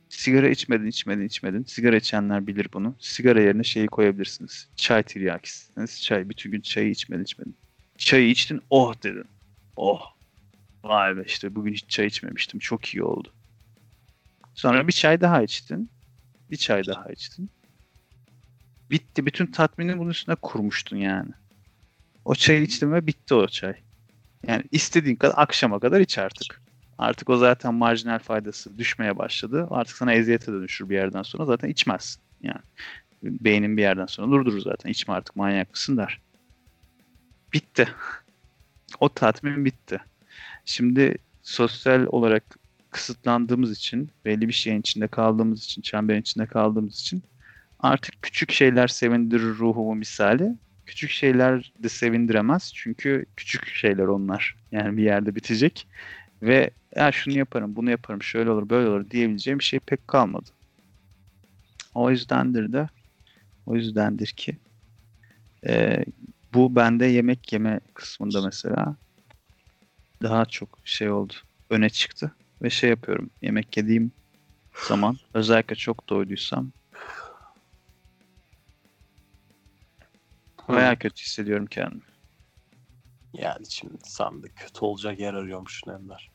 sigara 0.09 0.49
içmedin, 0.49 0.87
içmedin, 0.87 1.25
içmedin. 1.25 1.65
Sigara 1.65 1.97
içenler 1.97 2.47
bilir 2.47 2.69
bunu. 2.73 2.95
Sigara 2.99 3.41
yerine 3.41 3.65
şeyi 3.65 3.87
koyabilirsiniz. 3.87 4.69
Çay 4.77 5.03
tiryakisiniz. 5.03 6.03
Çay, 6.03 6.29
bütün 6.29 6.51
gün 6.51 6.61
çayı 6.61 6.91
içmedin, 6.91 7.23
içmedin. 7.23 7.57
Çayı 7.99 8.31
içtin, 8.31 8.61
oh 8.71 9.03
dedin. 9.03 9.27
Oh. 9.77 10.20
Vay 10.85 11.17
be 11.17 11.23
işte 11.27 11.55
bugün 11.55 11.73
hiç 11.73 11.89
çay 11.89 12.07
içmemiştim. 12.07 12.61
Çok 12.61 12.95
iyi 12.95 13.03
oldu. 13.03 13.33
Sonra 14.55 14.89
bir 14.89 14.93
çay 14.93 15.21
daha 15.21 15.43
içtin. 15.43 15.91
Bir 16.51 16.57
çay 16.57 16.87
daha 16.87 17.13
içtin. 17.13 17.51
Bitti. 18.91 19.27
Bütün 19.27 19.47
tatmini 19.47 19.99
bunun 19.99 20.11
üstüne 20.11 20.35
kurmuştun 20.35 20.97
yani. 20.97 21.31
O 22.25 22.35
çayı 22.35 22.63
içtim 22.63 22.93
ve 22.93 23.07
bitti 23.07 23.35
o 23.35 23.47
çay. 23.49 23.75
Yani 24.47 24.65
istediğin 24.73 25.17
kadar 25.17 25.35
akşama 25.37 25.81
kadar 25.81 26.01
iç 26.01 26.19
artık. 26.19 26.63
Artık 26.99 27.31
o 27.31 27.37
zaten 27.37 27.75
marjinal 27.75 28.19
faydası 28.19 28.79
düşmeye 28.79 29.19
başladı. 29.19 29.67
Artık 29.71 29.97
sana 29.97 30.13
eziyete 30.13 30.53
dönüşür 30.53 30.89
bir 30.89 30.95
yerden 30.95 31.23
sonra. 31.23 31.45
Zaten 31.45 31.69
içmezsin. 31.69 32.23
Yani 32.43 32.61
beynin 33.23 33.77
bir 33.77 33.83
yerden 33.83 34.07
sonra 34.07 34.31
durdurur 34.31 34.61
zaten. 34.61 34.91
İçme 34.91 35.15
artık 35.15 35.37
manyak 35.37 35.71
mısın 35.71 35.97
der. 35.97 36.21
Bitti. 37.53 37.89
O 39.01 39.09
tatmin 39.09 39.65
bitti. 39.65 40.01
Şimdi 40.71 41.15
sosyal 41.43 42.07
olarak 42.07 42.45
kısıtlandığımız 42.91 43.73
için, 43.73 44.11
belli 44.25 44.49
bir 44.49 44.53
şeyin 44.53 44.81
içinde 44.81 45.09
kaldığımız 45.09 45.65
için, 45.65 45.83
çemberin 45.83 46.21
içinde 46.21 46.47
kaldığımız 46.47 47.01
için 47.01 47.23
artık 47.81 48.23
küçük 48.23 48.53
şeyler 48.53 48.89
sevindirir 48.89 49.43
ruhumu 49.43 49.95
misali. 49.95 50.57
Küçük 50.87 51.11
şeyler 51.11 51.73
de 51.79 51.89
sevindiremez. 51.89 52.73
Çünkü 52.75 53.27
küçük 53.37 53.67
şeyler 53.67 54.05
onlar. 54.05 54.57
Yani 54.73 54.97
bir 54.97 55.03
yerde 55.03 55.35
bitecek. 55.35 55.87
Ve 56.43 56.71
ya 56.97 57.13
şunu 57.13 57.39
yaparım, 57.39 57.77
bunu 57.77 57.91
yaparım, 57.91 58.23
şöyle 58.23 58.51
olur, 58.51 58.71
böyle 58.71 58.89
olur 58.89 59.11
diyebileceğim 59.11 59.59
bir 59.59 59.65
şey 59.65 59.81
pek 59.81 60.09
kalmadı. 60.09 60.51
O 61.95 62.11
yüzdendir 62.11 62.73
de 62.73 62.89
o 63.67 63.77
yüzdendir 63.77 64.27
ki 64.27 64.57
e, 65.67 66.05
bu 66.55 66.77
bende 66.77 67.07
yemek 67.07 67.53
yeme 67.53 67.81
kısmında 67.95 68.43
mesela 68.43 68.97
daha 70.23 70.45
çok 70.47 70.79
şey 70.85 71.11
oldu. 71.11 71.33
Öne 71.71 71.91
çıktı. 71.91 72.35
Ve 72.63 72.71
şey 72.71 72.91
yapıyorum. 72.91 73.31
Yemek 73.43 73.77
yediğim 73.77 74.13
zaman 74.89 75.17
özellikle 75.35 75.77
çok 75.77 76.09
doyduysam 76.09 76.73
bayağı 80.69 80.97
kötü 80.97 81.23
hissediyorum 81.23 81.67
kendimi. 81.67 82.03
Yani 83.35 83.71
şimdi 83.71 83.95
sen 84.05 84.43
de 84.43 84.49
kötü 84.49 84.85
olacak 84.85 85.21
yer 85.21 85.35
arıyormuşsun 85.35 85.93
Ender. 85.93 86.31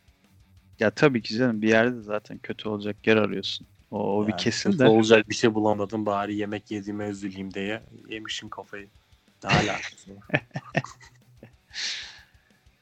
Ya 0.80 0.92
tabii 0.92 1.22
ki 1.22 1.38
canım 1.38 1.62
bir 1.62 1.70
yerde 1.70 1.98
de 1.98 2.02
zaten 2.02 2.38
kötü 2.38 2.70
olacak 2.70 3.08
yer 3.08 3.18
arıyorsun. 3.18 3.68
O, 3.92 4.18
o 4.18 4.24
bir 4.24 4.32
Yani 4.32 4.42
kesin 4.42 4.72
kötü 4.72 4.84
de. 4.84 4.90
olacak 4.90 5.30
bir 5.30 5.36
şey 5.36 5.54
bulamadım 5.54 6.06
bari 6.06 6.36
yemek 6.36 6.72
yediğime 6.72 7.08
üzüleyim 7.08 7.54
diye 7.54 7.84
yemişim 8.10 8.50
kafayı. 8.50 8.90
Daha 9.44 9.68
var. 9.68 9.94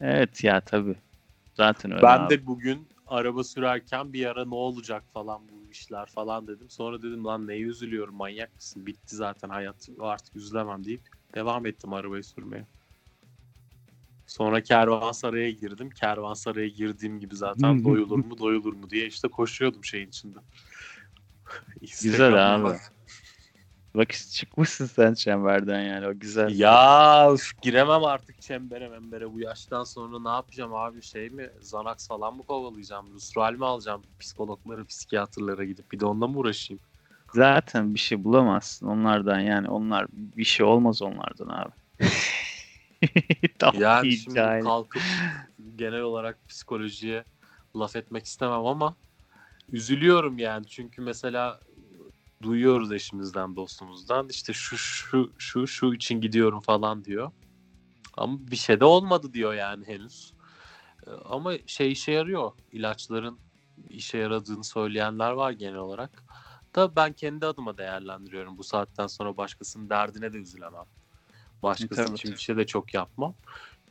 Evet 0.04 0.44
ya 0.44 0.62
tabii. 0.62 0.96
Zaten 1.54 1.92
öyle 1.92 2.04
Ben 2.04 2.20
abi. 2.20 2.30
de 2.30 2.46
bugün 2.48 2.88
araba 3.08 3.44
sürerken 3.44 4.14
bir 4.14 4.26
ara 4.26 4.46
ne 4.46 4.56
olacak 4.56 5.04
falan 5.14 5.42
bu 5.50 5.72
işler 5.72 6.06
falan 6.06 6.48
dedim. 6.48 6.70
Sonra 6.70 7.02
dedim 7.02 7.26
lan 7.26 7.48
neye 7.48 7.62
üzülüyorum 7.62 8.16
manyak 8.16 8.56
mısın? 8.56 8.86
Bitti 8.86 9.16
zaten 9.16 9.50
hayat 9.50 9.90
artık 10.00 10.36
üzülemem 10.36 10.84
deyip 10.84 11.02
devam 11.36 11.66
ettim 11.66 11.94
arabayı 11.94 12.24
sürmeye. 12.24 12.68
Sonra 14.28 14.62
Kervansaray'a 14.62 15.50
girdim. 15.50 15.90
Kervansaray'a 15.90 16.68
girdiğim 16.68 17.20
gibi 17.20 17.36
zaten 17.36 17.84
doyulur 17.84 18.26
mu 18.26 18.38
doyulur 18.38 18.74
mu 18.74 18.90
diye 18.90 19.08
işte 19.08 19.28
koşuyordum 19.28 19.84
şeyin 19.86 20.08
içinde. 20.08 20.40
Güzel 21.82 22.56
abi. 22.56 22.64
Bak. 22.64 22.94
Bak 23.96 24.14
çıkmışsın 24.14 24.86
sen 24.86 25.14
çemberden 25.14 25.82
yani 25.82 26.08
o 26.08 26.20
güzel. 26.20 26.60
Ya 26.60 27.30
üf, 27.34 27.62
giremem 27.62 28.04
artık 28.04 28.42
çembere 28.42 28.90
membere 28.90 29.34
bu 29.34 29.40
yaştan 29.40 29.84
sonra 29.84 30.20
ne 30.20 30.30
yapacağım 30.30 30.74
abi 30.74 31.02
şey 31.02 31.30
mi 31.30 31.50
Xanax 31.60 32.08
falan 32.08 32.36
mı 32.38 32.44
kovalayacağım 32.44 33.14
Rusral 33.14 33.54
mi 33.54 33.66
alacağım 33.66 34.02
psikologlara 34.20 34.86
psikiyatrlara 34.86 35.64
gidip 35.64 35.92
bir 35.92 36.00
de 36.00 36.06
onunla 36.06 36.28
mı 36.28 36.38
uğraşayım? 36.38 36.82
Zaten 37.34 37.94
bir 37.94 38.00
şey 38.00 38.24
bulamazsın 38.24 38.88
onlardan 38.88 39.40
yani 39.40 39.70
onlar 39.70 40.06
bir 40.12 40.44
şey 40.44 40.66
olmaz 40.66 41.02
onlardan 41.02 41.48
abi. 41.48 41.72
Tam 43.60 43.76
Yani 43.80 44.12
şimdi 44.12 44.36
cahil. 44.36 44.64
kalkıp 44.64 45.02
genel 45.76 46.02
olarak 46.02 46.48
psikolojiye 46.50 47.24
laf 47.76 47.96
etmek 47.96 48.26
istemem 48.26 48.66
ama 48.66 48.96
üzülüyorum 49.72 50.38
yani 50.38 50.66
çünkü 50.68 51.02
mesela 51.02 51.60
duyuyoruz 52.44 52.92
eşimizden 52.92 53.56
dostumuzdan 53.56 54.30
işte 54.30 54.54
şu 54.54 54.78
şu 54.78 55.32
şu 55.38 55.68
şu 55.68 55.94
için 55.94 56.22
gidiyorum 56.22 56.60
falan 56.60 57.06
diyor. 57.06 57.32
Ama 58.14 58.38
bir 58.52 58.56
şey 58.56 58.80
de 58.80 58.86
olmadı 58.86 59.34
diyor 59.34 59.54
yani 59.54 59.88
henüz. 59.88 60.34
Ee, 61.08 61.12
Ama 61.26 61.54
şey 61.66 61.92
işe 61.92 62.12
yarıyor. 62.12 62.52
İlaçların 62.72 63.40
işe 63.90 64.18
yaradığını 64.18 64.64
söyleyenler 64.64 65.32
var 65.32 65.52
genel 65.52 65.76
olarak. 65.76 66.24
Da 66.76 66.96
ben 66.96 67.14
kendi 67.14 67.46
adıma 67.46 67.78
değerlendiriyorum. 67.78 68.58
Bu 68.58 68.64
saatten 68.64 69.08
sonra 69.08 69.38
başkasının 69.38 69.90
derdine 69.90 70.34
de 70.34 70.38
üzülemem. 70.38 70.86
Başkası 71.64 72.06
Tabii, 72.06 72.16
için 72.16 72.32
bir 72.32 72.38
şey 72.38 72.58
de 72.58 72.66
çok 72.66 72.94
yapmam. 72.94 73.36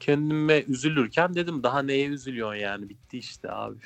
Kendime 0.01 0.61
üzülürken 0.61 1.35
dedim 1.35 1.63
daha 1.63 1.83
neye 1.83 2.09
üzülüyorsun 2.09 2.61
yani 2.61 2.89
bitti 2.89 3.19
işte 3.19 3.51
abi. 3.53 3.79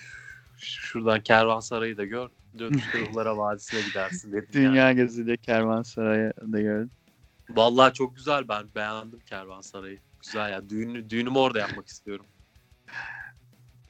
Şuradan 0.58 1.20
Kervansaray'ı 1.20 1.96
da 1.96 2.04
gör. 2.04 2.28
Dönüşte 2.58 3.00
Ruhlara 3.10 3.36
Vadisi'ne 3.36 3.80
gidersin 3.80 4.32
dedim 4.32 4.48
yani. 4.54 4.72
Dünya 4.72 4.92
gözüyle 4.92 5.36
Kervansaray'ı 5.36 6.32
da 6.52 6.60
gördüm. 6.60 6.90
Vallahi 7.50 7.92
çok 7.92 8.16
güzel 8.16 8.48
ben 8.48 8.66
beğendim 8.74 9.20
Kervansaray'ı. 9.20 9.98
Güzel 10.22 10.52
ya. 10.52 10.68
Düğünü, 10.68 11.10
düğünümü 11.10 11.38
orada 11.38 11.58
yapmak 11.58 11.86
istiyorum. 11.86 12.26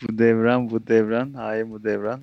Bu 0.03 0.19
devran 0.19 0.71
bu 0.71 0.87
devran 0.87 1.33
hain 1.33 1.71
bu 1.71 1.85
devran. 1.85 2.21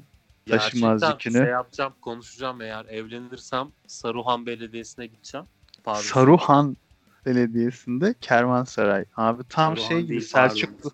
Taşımaz 0.50 1.04
yükünü. 1.10 1.34
Şey 1.34 1.52
yapacağım, 1.52 1.94
konuşacağım 2.02 2.62
eğer 2.62 2.86
evlenirsem 2.86 3.72
Saruhan 3.88 4.46
Belediyesi'ne 4.46 5.08
gideceğim. 5.08 5.48
Pardon. 5.84 6.02
Saruhan 6.02 6.78
Belediyesi'nde 7.26 8.16
Kervansaray. 8.22 9.06
Abi 9.16 9.44
tam 9.50 9.78
Saruhan 9.78 9.90
şey 9.90 10.02
gibi. 10.02 10.22
Selçuklu. 10.22 10.92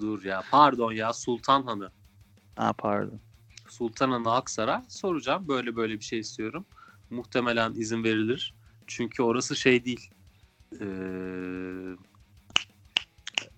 Dur 0.00 0.24
ya. 0.24 0.42
Pardon 0.50 0.92
ya 0.92 1.12
Sultan 1.12 1.62
Hanı. 1.62 1.90
Ha 2.56 2.72
pardon. 2.72 3.20
Sultan 3.70 4.10
Hanı 4.10 4.32
Aksaray 4.32 4.82
soracağım. 4.88 5.48
Böyle 5.48 5.76
böyle 5.76 5.94
bir 5.94 6.04
şey 6.04 6.18
istiyorum. 6.18 6.66
Muhtemelen 7.10 7.74
izin 7.74 8.04
verilir. 8.04 8.54
Çünkü 8.86 9.22
orası 9.22 9.56
şey 9.56 9.84
değil. 9.84 10.10
Ee, 10.80 10.84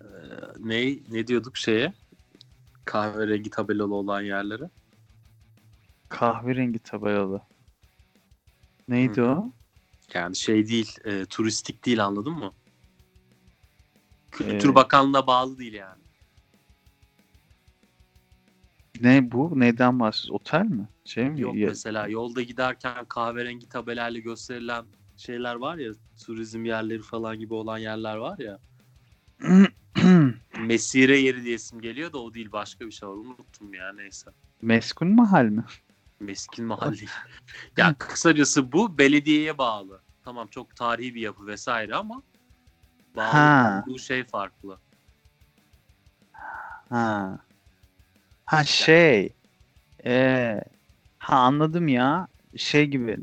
e, 0.01 0.07
ne 0.59 0.97
ne 1.09 1.27
diyorduk 1.27 1.57
şeye? 1.57 1.93
Kahverengi 2.85 3.49
tabelalı 3.49 3.95
olan 3.95 4.21
yerlere. 4.21 4.69
Kahverengi 6.09 6.79
tabelalı. 6.79 7.41
Neydi 8.87 9.21
Hı. 9.21 9.25
o? 9.25 9.51
Yani 10.13 10.35
şey 10.35 10.67
değil, 10.67 10.97
e, 11.05 11.25
turistik 11.25 11.85
değil 11.85 12.05
anladın 12.05 12.33
mı? 12.33 12.53
Kültür 14.31 14.69
Ee, 14.69 14.75
Bakanlığı'na 14.75 15.27
bağlı 15.27 15.57
değil 15.57 15.73
yani. 15.73 16.02
Ne 19.03 19.31
bu? 19.31 19.59
Neyden 19.59 19.99
bahsediyoruz? 19.99 20.41
Otel 20.41 20.65
mi? 20.65 20.87
Şey 21.05 21.29
mi? 21.29 21.41
Yok 21.41 21.55
mesela 21.55 22.07
yolda 22.07 22.41
giderken 22.41 23.05
kahverengi 23.05 23.69
tabelayla 23.69 24.19
gösterilen 24.19 24.85
şeyler 25.17 25.55
var 25.55 25.77
ya, 25.77 25.91
turizm 26.25 26.65
yerleri 26.65 27.01
falan 27.01 27.39
gibi 27.39 27.53
olan 27.53 27.77
yerler 27.77 28.15
var 28.15 28.39
ya. 28.39 28.59
Mesire 30.59 31.17
yeri 31.17 31.43
diye 31.43 31.55
isim 31.55 31.81
geliyor 31.81 32.13
da 32.13 32.17
o 32.17 32.33
değil 32.33 32.51
başka 32.51 32.85
bir 32.85 32.91
şey 32.91 33.09
var. 33.09 33.13
Unuttum 33.13 33.73
ya 33.73 33.93
neyse. 33.93 34.31
Meskun 34.61 35.07
mahal 35.07 35.45
mi? 35.45 35.65
Meskin 36.19 36.65
mahalli. 36.65 37.05
ya 37.77 37.93
kısacası 37.93 38.71
bu 38.71 38.97
belediyeye 38.97 39.57
bağlı. 39.57 40.01
Tamam 40.25 40.47
çok 40.47 40.75
tarihi 40.75 41.15
bir 41.15 41.21
yapı 41.21 41.47
vesaire 41.47 41.95
ama 41.95 42.23
bağlı 43.15 43.81
olduğu 43.81 43.99
şey 43.99 44.23
farklı. 44.23 44.77
Ha. 46.89 47.39
Ha 48.45 48.63
şey. 48.63 49.33
Ee, 50.05 50.61
ha 51.19 51.37
anladım 51.37 51.87
ya. 51.87 52.27
Şey 52.57 52.85
gibi. 52.87 53.17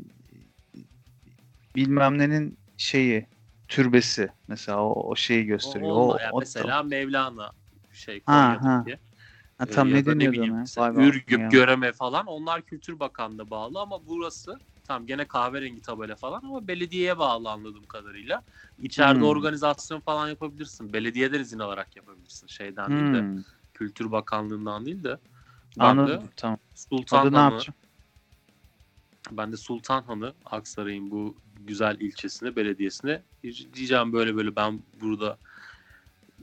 Bilmem 1.75 2.17
nenin 2.17 2.57
şeyi. 2.77 3.27
Türbesi. 3.67 4.29
Mesela 4.47 4.83
o, 4.83 5.09
o 5.09 5.15
şeyi 5.15 5.45
gösteriyor. 5.45 5.95
O, 5.95 5.97
O, 5.97 6.17
yani 6.19 6.31
o- 6.31 6.39
mesela 6.39 6.83
Mevlana 6.83 7.51
şey 7.91 8.23
Ha, 8.25 8.59
Konya'daki. 8.63 8.99
ha, 9.57 9.65
Ee, 9.67 9.71
tam 9.71 9.87
ya 9.89 9.93
ne 9.93 10.05
deniyordu 10.05 10.43
ona? 10.43 10.59
mesela 10.59 10.93
Vay 10.93 10.95
Ürgüp, 10.95 11.27
gelmedi. 11.29 11.51
Göreme 11.51 11.93
falan 11.93 12.27
onlar 12.27 12.61
Kültür 12.61 12.99
Bakanlığı'na 12.99 13.49
bağlı 13.49 13.79
ama 13.81 14.07
burası 14.07 14.61
tam 14.83 15.07
gene 15.07 15.25
kahverengi 15.27 15.81
tabela 15.81 16.15
falan 16.15 16.41
ama 16.43 16.67
belediyeye 16.67 17.19
bağlı 17.19 17.51
anladığım 17.51 17.85
kadarıyla. 17.87 18.43
İçeride 18.77 19.23
Hmm. 19.23 19.25
organizasyon 19.25 19.99
falan 20.01 20.29
yapabilirsin. 20.29 20.93
Belediyeden 20.93 21.39
izin 21.41 21.59
alarak 21.59 21.95
yapabilirsin. 21.95 22.47
Şeyden 22.47 22.97
değil 22.97 23.11
de 23.11 23.25
Hmm, 23.25 23.43
Kültür 23.81 24.11
Bakanlığı'ndan 24.11 24.85
değil 24.85 25.03
de. 25.03 25.17
Ben 25.79 25.85
anladım. 25.85 26.23
de 26.23 26.29
Tamam. 26.35 26.59
Sultan 26.75 27.27
Adı 27.27 27.35
Hanı, 27.35 27.61
ben 29.31 29.51
de 29.51 29.57
Sultan 29.57 30.03
Hanı 30.03 30.33
Aksaray'ın 30.45 31.11
bu 31.11 31.37
güzel 31.59 31.99
ilçesine, 31.99 32.55
belediyesine 32.55 33.21
diyeceğim 33.73 34.13
böyle 34.13 34.35
böyle 34.35 34.55
ben 34.55 34.79
burada 35.01 35.37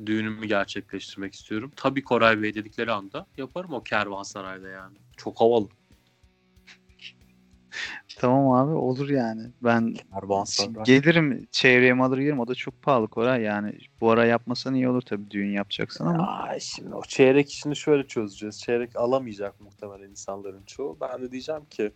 düğünümü 0.07 0.47
gerçekleştirmek 0.47 1.35
istiyorum. 1.35 1.73
Tabii 1.77 2.05
Koray 2.05 2.43
Bey 2.43 2.55
dedikleri 2.55 2.93
anda 2.93 3.27
yaparım 3.37 3.73
o 3.73 3.83
kervansarayda 3.83 4.69
yani. 4.69 4.97
Çok 5.17 5.41
havalı. 5.41 5.69
Tamam 8.19 8.53
abi 8.53 8.75
olur 8.75 9.11
yani. 9.11 9.43
Ben 9.63 9.95
gelirim 10.85 11.49
çevreye 11.53 11.95
alır 11.95 12.19
yerim. 12.19 12.41
O 12.41 12.49
da 12.49 12.55
çok 12.55 12.83
pahalı 12.83 13.09
Koray 13.09 13.43
yani. 13.43 13.79
Bu 14.01 14.11
ara 14.11 14.27
yapmasan 14.27 14.75
iyi 14.75 14.89
olur 14.89 15.03
tabii 15.03 15.31
düğün 15.31 15.51
yapacaksan 15.51 16.07
ama. 16.07 16.27
Ay 16.27 16.61
şimdi 16.61 16.95
o 16.95 17.03
çeyrek 17.03 17.51
işini 17.51 17.77
şöyle 17.77 18.07
çözeceğiz. 18.07 18.61
Çeyrek 18.61 18.97
alamayacak 18.97 19.61
muhtemelen 19.61 20.11
insanların 20.11 20.63
çoğu. 20.67 20.99
Ben 21.01 21.23
de 21.23 21.33
diyeceğim 21.33 21.65
ki 21.65 21.93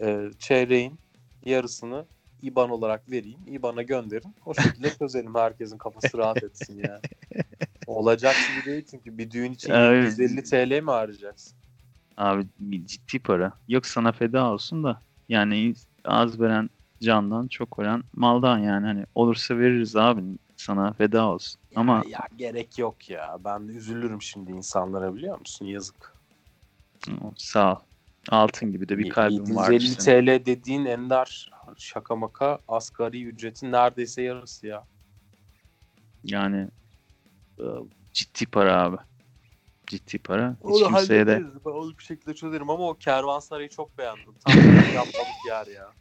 e, 0.00 0.30
çeyreğin 0.38 0.98
yarısını 1.44 2.06
IBAN 2.42 2.70
olarak 2.70 3.10
vereyim. 3.10 3.40
IBAN'a 3.46 3.82
gönderin. 3.82 4.34
O 4.46 4.54
şekilde 4.54 4.90
çözelim. 4.98 5.34
Herkesin 5.34 5.78
kafası 5.78 6.18
rahat 6.18 6.42
etsin 6.42 6.78
yani. 6.78 7.00
Olacak 7.86 8.36
gibi 8.48 8.72
değil 8.72 8.86
çünkü 8.90 9.18
bir 9.18 9.30
düğün 9.30 9.52
için 9.52 9.72
Evet. 9.72 10.04
150 10.04 10.42
TL 10.42 10.82
mi 10.82 10.90
harcayacaksın? 10.90 11.52
Abi 12.16 12.46
ciddi 12.86 13.18
para. 13.18 13.52
Yok 13.68 13.86
sana 13.86 14.12
feda 14.12 14.52
olsun 14.52 14.84
da. 14.84 15.02
Yani 15.28 15.74
az 16.04 16.40
veren 16.40 16.70
candan 17.02 17.48
çok 17.48 17.78
veren 17.78 18.02
maldan 18.12 18.58
yani. 18.58 18.86
Hani 18.86 19.06
olursa 19.14 19.58
veririz 19.58 19.96
abi 19.96 20.22
sana 20.56 20.92
feda 20.92 21.26
olsun. 21.28 21.60
Ama 21.76 21.94
Ya, 21.96 22.02
ya 22.10 22.28
gerek 22.36 22.78
yok 22.78 23.10
ya. 23.10 23.38
Ben 23.44 23.60
üzülürüm 23.60 24.22
şimdi 24.22 24.52
insanlara 24.52 25.14
biliyor 25.14 25.38
musun? 25.38 25.66
Yazık. 25.66 26.16
sağ 27.36 27.72
ol. 27.74 27.78
Altın 28.28 28.72
gibi 28.72 28.88
de 28.88 28.98
bir 28.98 29.10
kalbim 29.10 29.56
var. 29.56 29.70
750 29.70 29.96
TL 29.96 30.46
dediğin 30.46 30.84
Ender 30.84 31.50
şaka 31.76 32.16
maka 32.16 32.60
asgari 32.68 33.24
ücretin 33.24 33.72
neredeyse 33.72 34.22
yarısı 34.22 34.66
ya. 34.66 34.86
Yani 36.24 36.68
e, 37.58 37.64
ciddi 38.12 38.46
para 38.46 38.82
abi. 38.82 38.96
Ciddi 39.86 40.18
para. 40.18 40.56
Hiç 40.68 40.82
Onu 40.82 40.84
kimseye 40.84 41.26
de. 41.26 41.42
Ben 41.66 41.70
onu 41.70 41.98
bir 41.98 42.02
şekilde 42.02 42.34
çözerim 42.34 42.70
ama 42.70 42.88
o 42.88 42.94
kervansarayı 42.94 43.68
çok 43.68 43.98
beğendim. 43.98 44.34
Tam 44.44 44.54
yapmalık 44.94 45.46
yer 45.46 45.66
ya. 45.66 45.92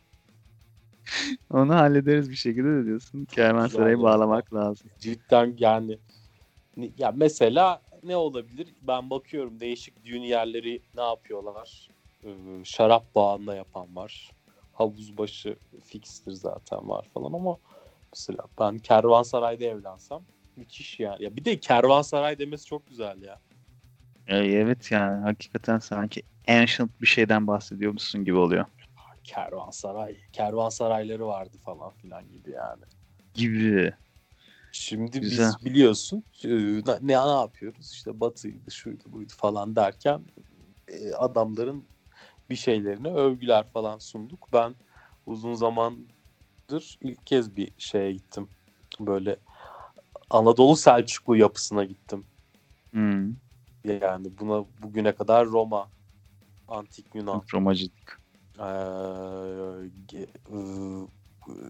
onu 1.52 1.76
hallederiz 1.76 2.30
bir 2.30 2.36
şekilde 2.36 2.68
de 2.82 2.86
diyorsun. 2.86 3.26
Kervansaray'ı 3.26 4.02
bağlamak 4.02 4.54
lazım. 4.54 4.92
Cidden 5.00 5.56
yani 5.58 6.00
ni- 6.78 6.94
ya 6.98 7.12
mesela 7.16 7.82
ne 8.04 8.16
olabilir? 8.18 8.74
Ben 8.82 9.10
bakıyorum 9.10 9.60
değişik 9.60 10.06
düğün 10.06 10.22
yerleri 10.22 10.82
ne 10.96 11.02
yapıyorlar? 11.02 11.90
Ee, 12.24 12.30
şarap 12.64 13.16
bağında 13.16 13.56
yapan 13.56 13.96
var. 13.96 14.32
Havuz 14.74 15.18
başı 15.18 15.58
fikstir 15.84 16.32
zaten 16.32 16.90
var 16.90 17.10
falan 17.14 17.34
ama 17.34 17.58
mesela 18.14 18.44
ben 18.60 18.80
kervansarayda 18.80 19.64
evlensem 19.66 20.26
müthiş 20.56 21.00
yani. 21.00 21.24
Ya 21.24 21.36
bir 21.36 21.46
de 21.46 21.60
kervansaray 21.60 22.40
demesi 22.40 22.66
çok 22.66 22.88
güzel 22.88 23.22
ya. 23.22 23.40
E, 24.28 24.38
evet 24.38 24.92
yani 24.92 25.22
hakikaten 25.22 25.80
sanki 25.80 26.24
ancient 26.48 27.02
bir 27.02 27.08
şeyden 27.08 27.48
bahsediyormuşsun 27.48 28.26
gibi 28.26 28.38
oluyor. 28.38 28.66
Kervansaray, 29.24 30.18
kervansarayları 30.32 31.28
vardı 31.28 31.58
falan 31.62 31.94
filan 31.94 32.32
gibi 32.32 32.52
yani. 32.52 32.84
Gibi. 33.34 33.94
Şimdi 34.72 35.20
Güzel. 35.20 35.52
biz 35.60 35.66
biliyorsun 35.66 36.24
e, 36.44 36.50
ne, 37.02 37.08
ne 37.08 37.32
yapıyoruz 37.32 37.92
işte 37.92 38.20
batıydı 38.20 38.72
şuydu 38.72 39.04
buydu 39.08 39.34
falan 39.38 39.76
derken 39.76 40.22
e, 40.88 41.14
adamların 41.14 41.86
bir 42.50 42.56
şeylerine 42.56 43.08
övgüler 43.08 43.70
falan 43.70 43.98
sunduk. 43.98 44.50
Ben 44.54 44.76
uzun 45.26 45.54
zamandır 45.54 46.98
ilk 47.02 47.26
kez 47.28 47.56
bir 47.56 47.72
şeye 47.78 48.12
gittim. 48.12 48.50
Böyle 49.00 49.38
Anadolu 50.30 50.76
Selçuklu 50.76 51.36
yapısına 51.36 51.84
gittim. 51.84 52.26
Hmm. 52.92 53.45
Yani 53.94 54.38
buna 54.40 54.66
bugüne 54.84 55.16
kadar 55.16 55.46
Roma, 55.48 55.90
Antik 56.68 57.16
Yunan, 57.16 57.44
Romacılık. 57.54 58.22
Ee, 58.60 58.64
ıı, 60.54 61.08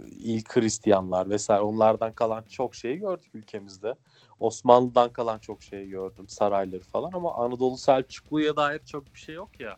ilk 0.09 0.55
Hristiyanlar 0.55 1.29
vesaire 1.29 1.61
onlardan 1.61 2.13
kalan 2.13 2.43
çok 2.49 2.75
şeyi 2.75 2.97
gördük 2.99 3.29
ülkemizde. 3.35 3.95
Osmanlı'dan 4.39 5.13
kalan 5.13 5.39
çok 5.39 5.63
şeyi 5.63 5.89
gördüm. 5.89 6.25
Sarayları 6.29 6.83
falan 6.83 7.11
ama 7.13 7.35
Anadolu 7.35 7.77
Selçuklu'ya 7.77 8.55
dair 8.55 8.79
çok 8.85 9.13
bir 9.13 9.19
şey 9.19 9.35
yok 9.35 9.59
ya. 9.59 9.77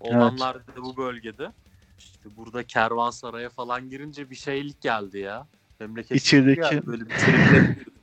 Olanlar 0.00 0.66
da 0.66 0.82
bu 0.82 0.96
bölgede. 0.96 1.52
İşte 1.98 2.36
burada 2.36 2.66
kervansaraya 2.66 3.50
falan 3.50 3.90
girince 3.90 4.30
bir 4.30 4.34
şeylik 4.36 4.80
geldi 4.80 5.18
ya. 5.18 5.46
Memleket 5.80 6.16
İçerideki- 6.16 6.54
geldi. 6.70 6.86
böyle 6.86 7.06
bir 7.06 7.14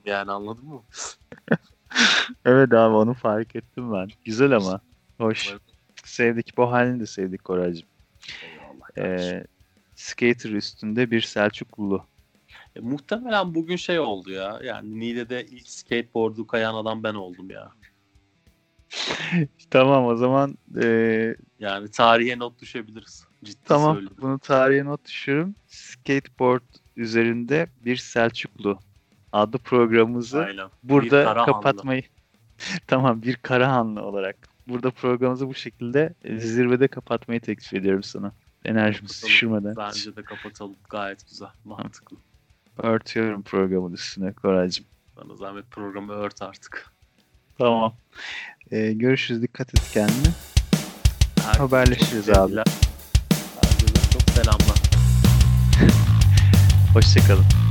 yani 0.06 0.32
anladın 0.32 0.66
mı? 0.66 0.82
Evet 2.46 2.74
abi 2.74 2.96
onu 2.96 3.14
fark 3.14 3.56
ettim 3.56 3.94
ben. 3.94 4.10
Güzel 4.26 4.56
ama. 4.56 4.82
Hoş. 5.18 5.56
Sevdik. 6.04 6.58
Bu 6.58 6.72
halini 6.72 7.00
de 7.00 7.06
sevdik 7.06 7.44
Koraycığım. 7.44 7.88
Ee, 8.98 9.44
skater 9.96 10.50
üstünde 10.50 11.12
bir 11.12 11.22
Selçuklulu. 11.22 12.06
E, 12.76 12.80
muhtemelen 12.80 13.56
bugün 13.56 13.76
şey 13.76 14.00
oldu 14.00 14.32
ya. 14.32 14.60
Yani 14.64 15.00
Niğde'de 15.00 15.46
ilk 15.46 15.68
skateboard'u 15.68 16.48
kayan 16.48 16.76
adam 16.76 17.04
ben 17.04 17.14
oldum 17.14 17.50
ya. 17.50 17.72
Tamam 19.70 20.06
o 20.06 20.16
zaman 20.16 20.58
ee, 20.82 21.36
Yani 21.60 21.92
tarihe 21.92 22.40
not 22.40 22.62
düşebiliriz. 22.62 23.26
Ciddi 23.44 23.64
tamam 23.66 23.94
söylüyorum. 23.94 24.18
bunu 24.22 24.40
tarihe 24.40 24.86
not 24.86 25.06
düşüyorum. 25.06 25.56
Skateboard 25.68 26.64
üzerinde 26.96 27.68
bir 27.86 27.98
Selçuklu 27.98 28.80
adlı 29.36 29.58
programımızı 29.58 30.46
Aynen. 30.46 30.70
Burada 30.84 31.34
kapatmayı 31.46 32.04
tamam 32.88 33.22
bir 33.22 33.36
Karahanlı 33.36 34.02
olarak 34.02 34.36
burada 34.68 34.92
programımızı 34.92 35.48
bu 35.48 35.54
şekilde 35.54 36.14
e, 36.24 36.40
zirvede 36.40 36.88
kapatmayı 36.88 37.40
teklif 37.42 37.74
ediyorum 37.74 38.04
sana. 38.04 38.32
Enerjimizi 38.66 39.14
Kapatalım. 39.14 39.30
düşürmeden. 39.30 39.76
Bence 39.76 40.16
de 40.16 40.24
kapatalım. 40.24 40.76
Gayet 40.90 41.30
güzel. 41.30 41.50
Mantıklı. 41.66 42.18
Örtüyorum 42.78 43.42
programın 43.42 43.94
üstüne 43.94 44.34
Koraycığım. 44.34 44.86
Bana 45.18 45.36
zahmet 45.36 45.72
programı 45.72 46.14
ört 46.14 46.42
artık. 46.42 46.92
Tamam. 47.58 47.94
Ee, 48.72 48.94
görüşürüz. 48.94 49.42
Dikkat 49.42 49.70
et 49.70 49.92
kendine. 49.94 50.34
Herkese 51.36 51.60
Haberleşiriz 51.60 52.30
abi. 52.30 52.56
Herkese 52.56 54.12
çok 54.12 54.22
selamlar. 54.22 54.78
Hoşçakalın. 56.94 57.65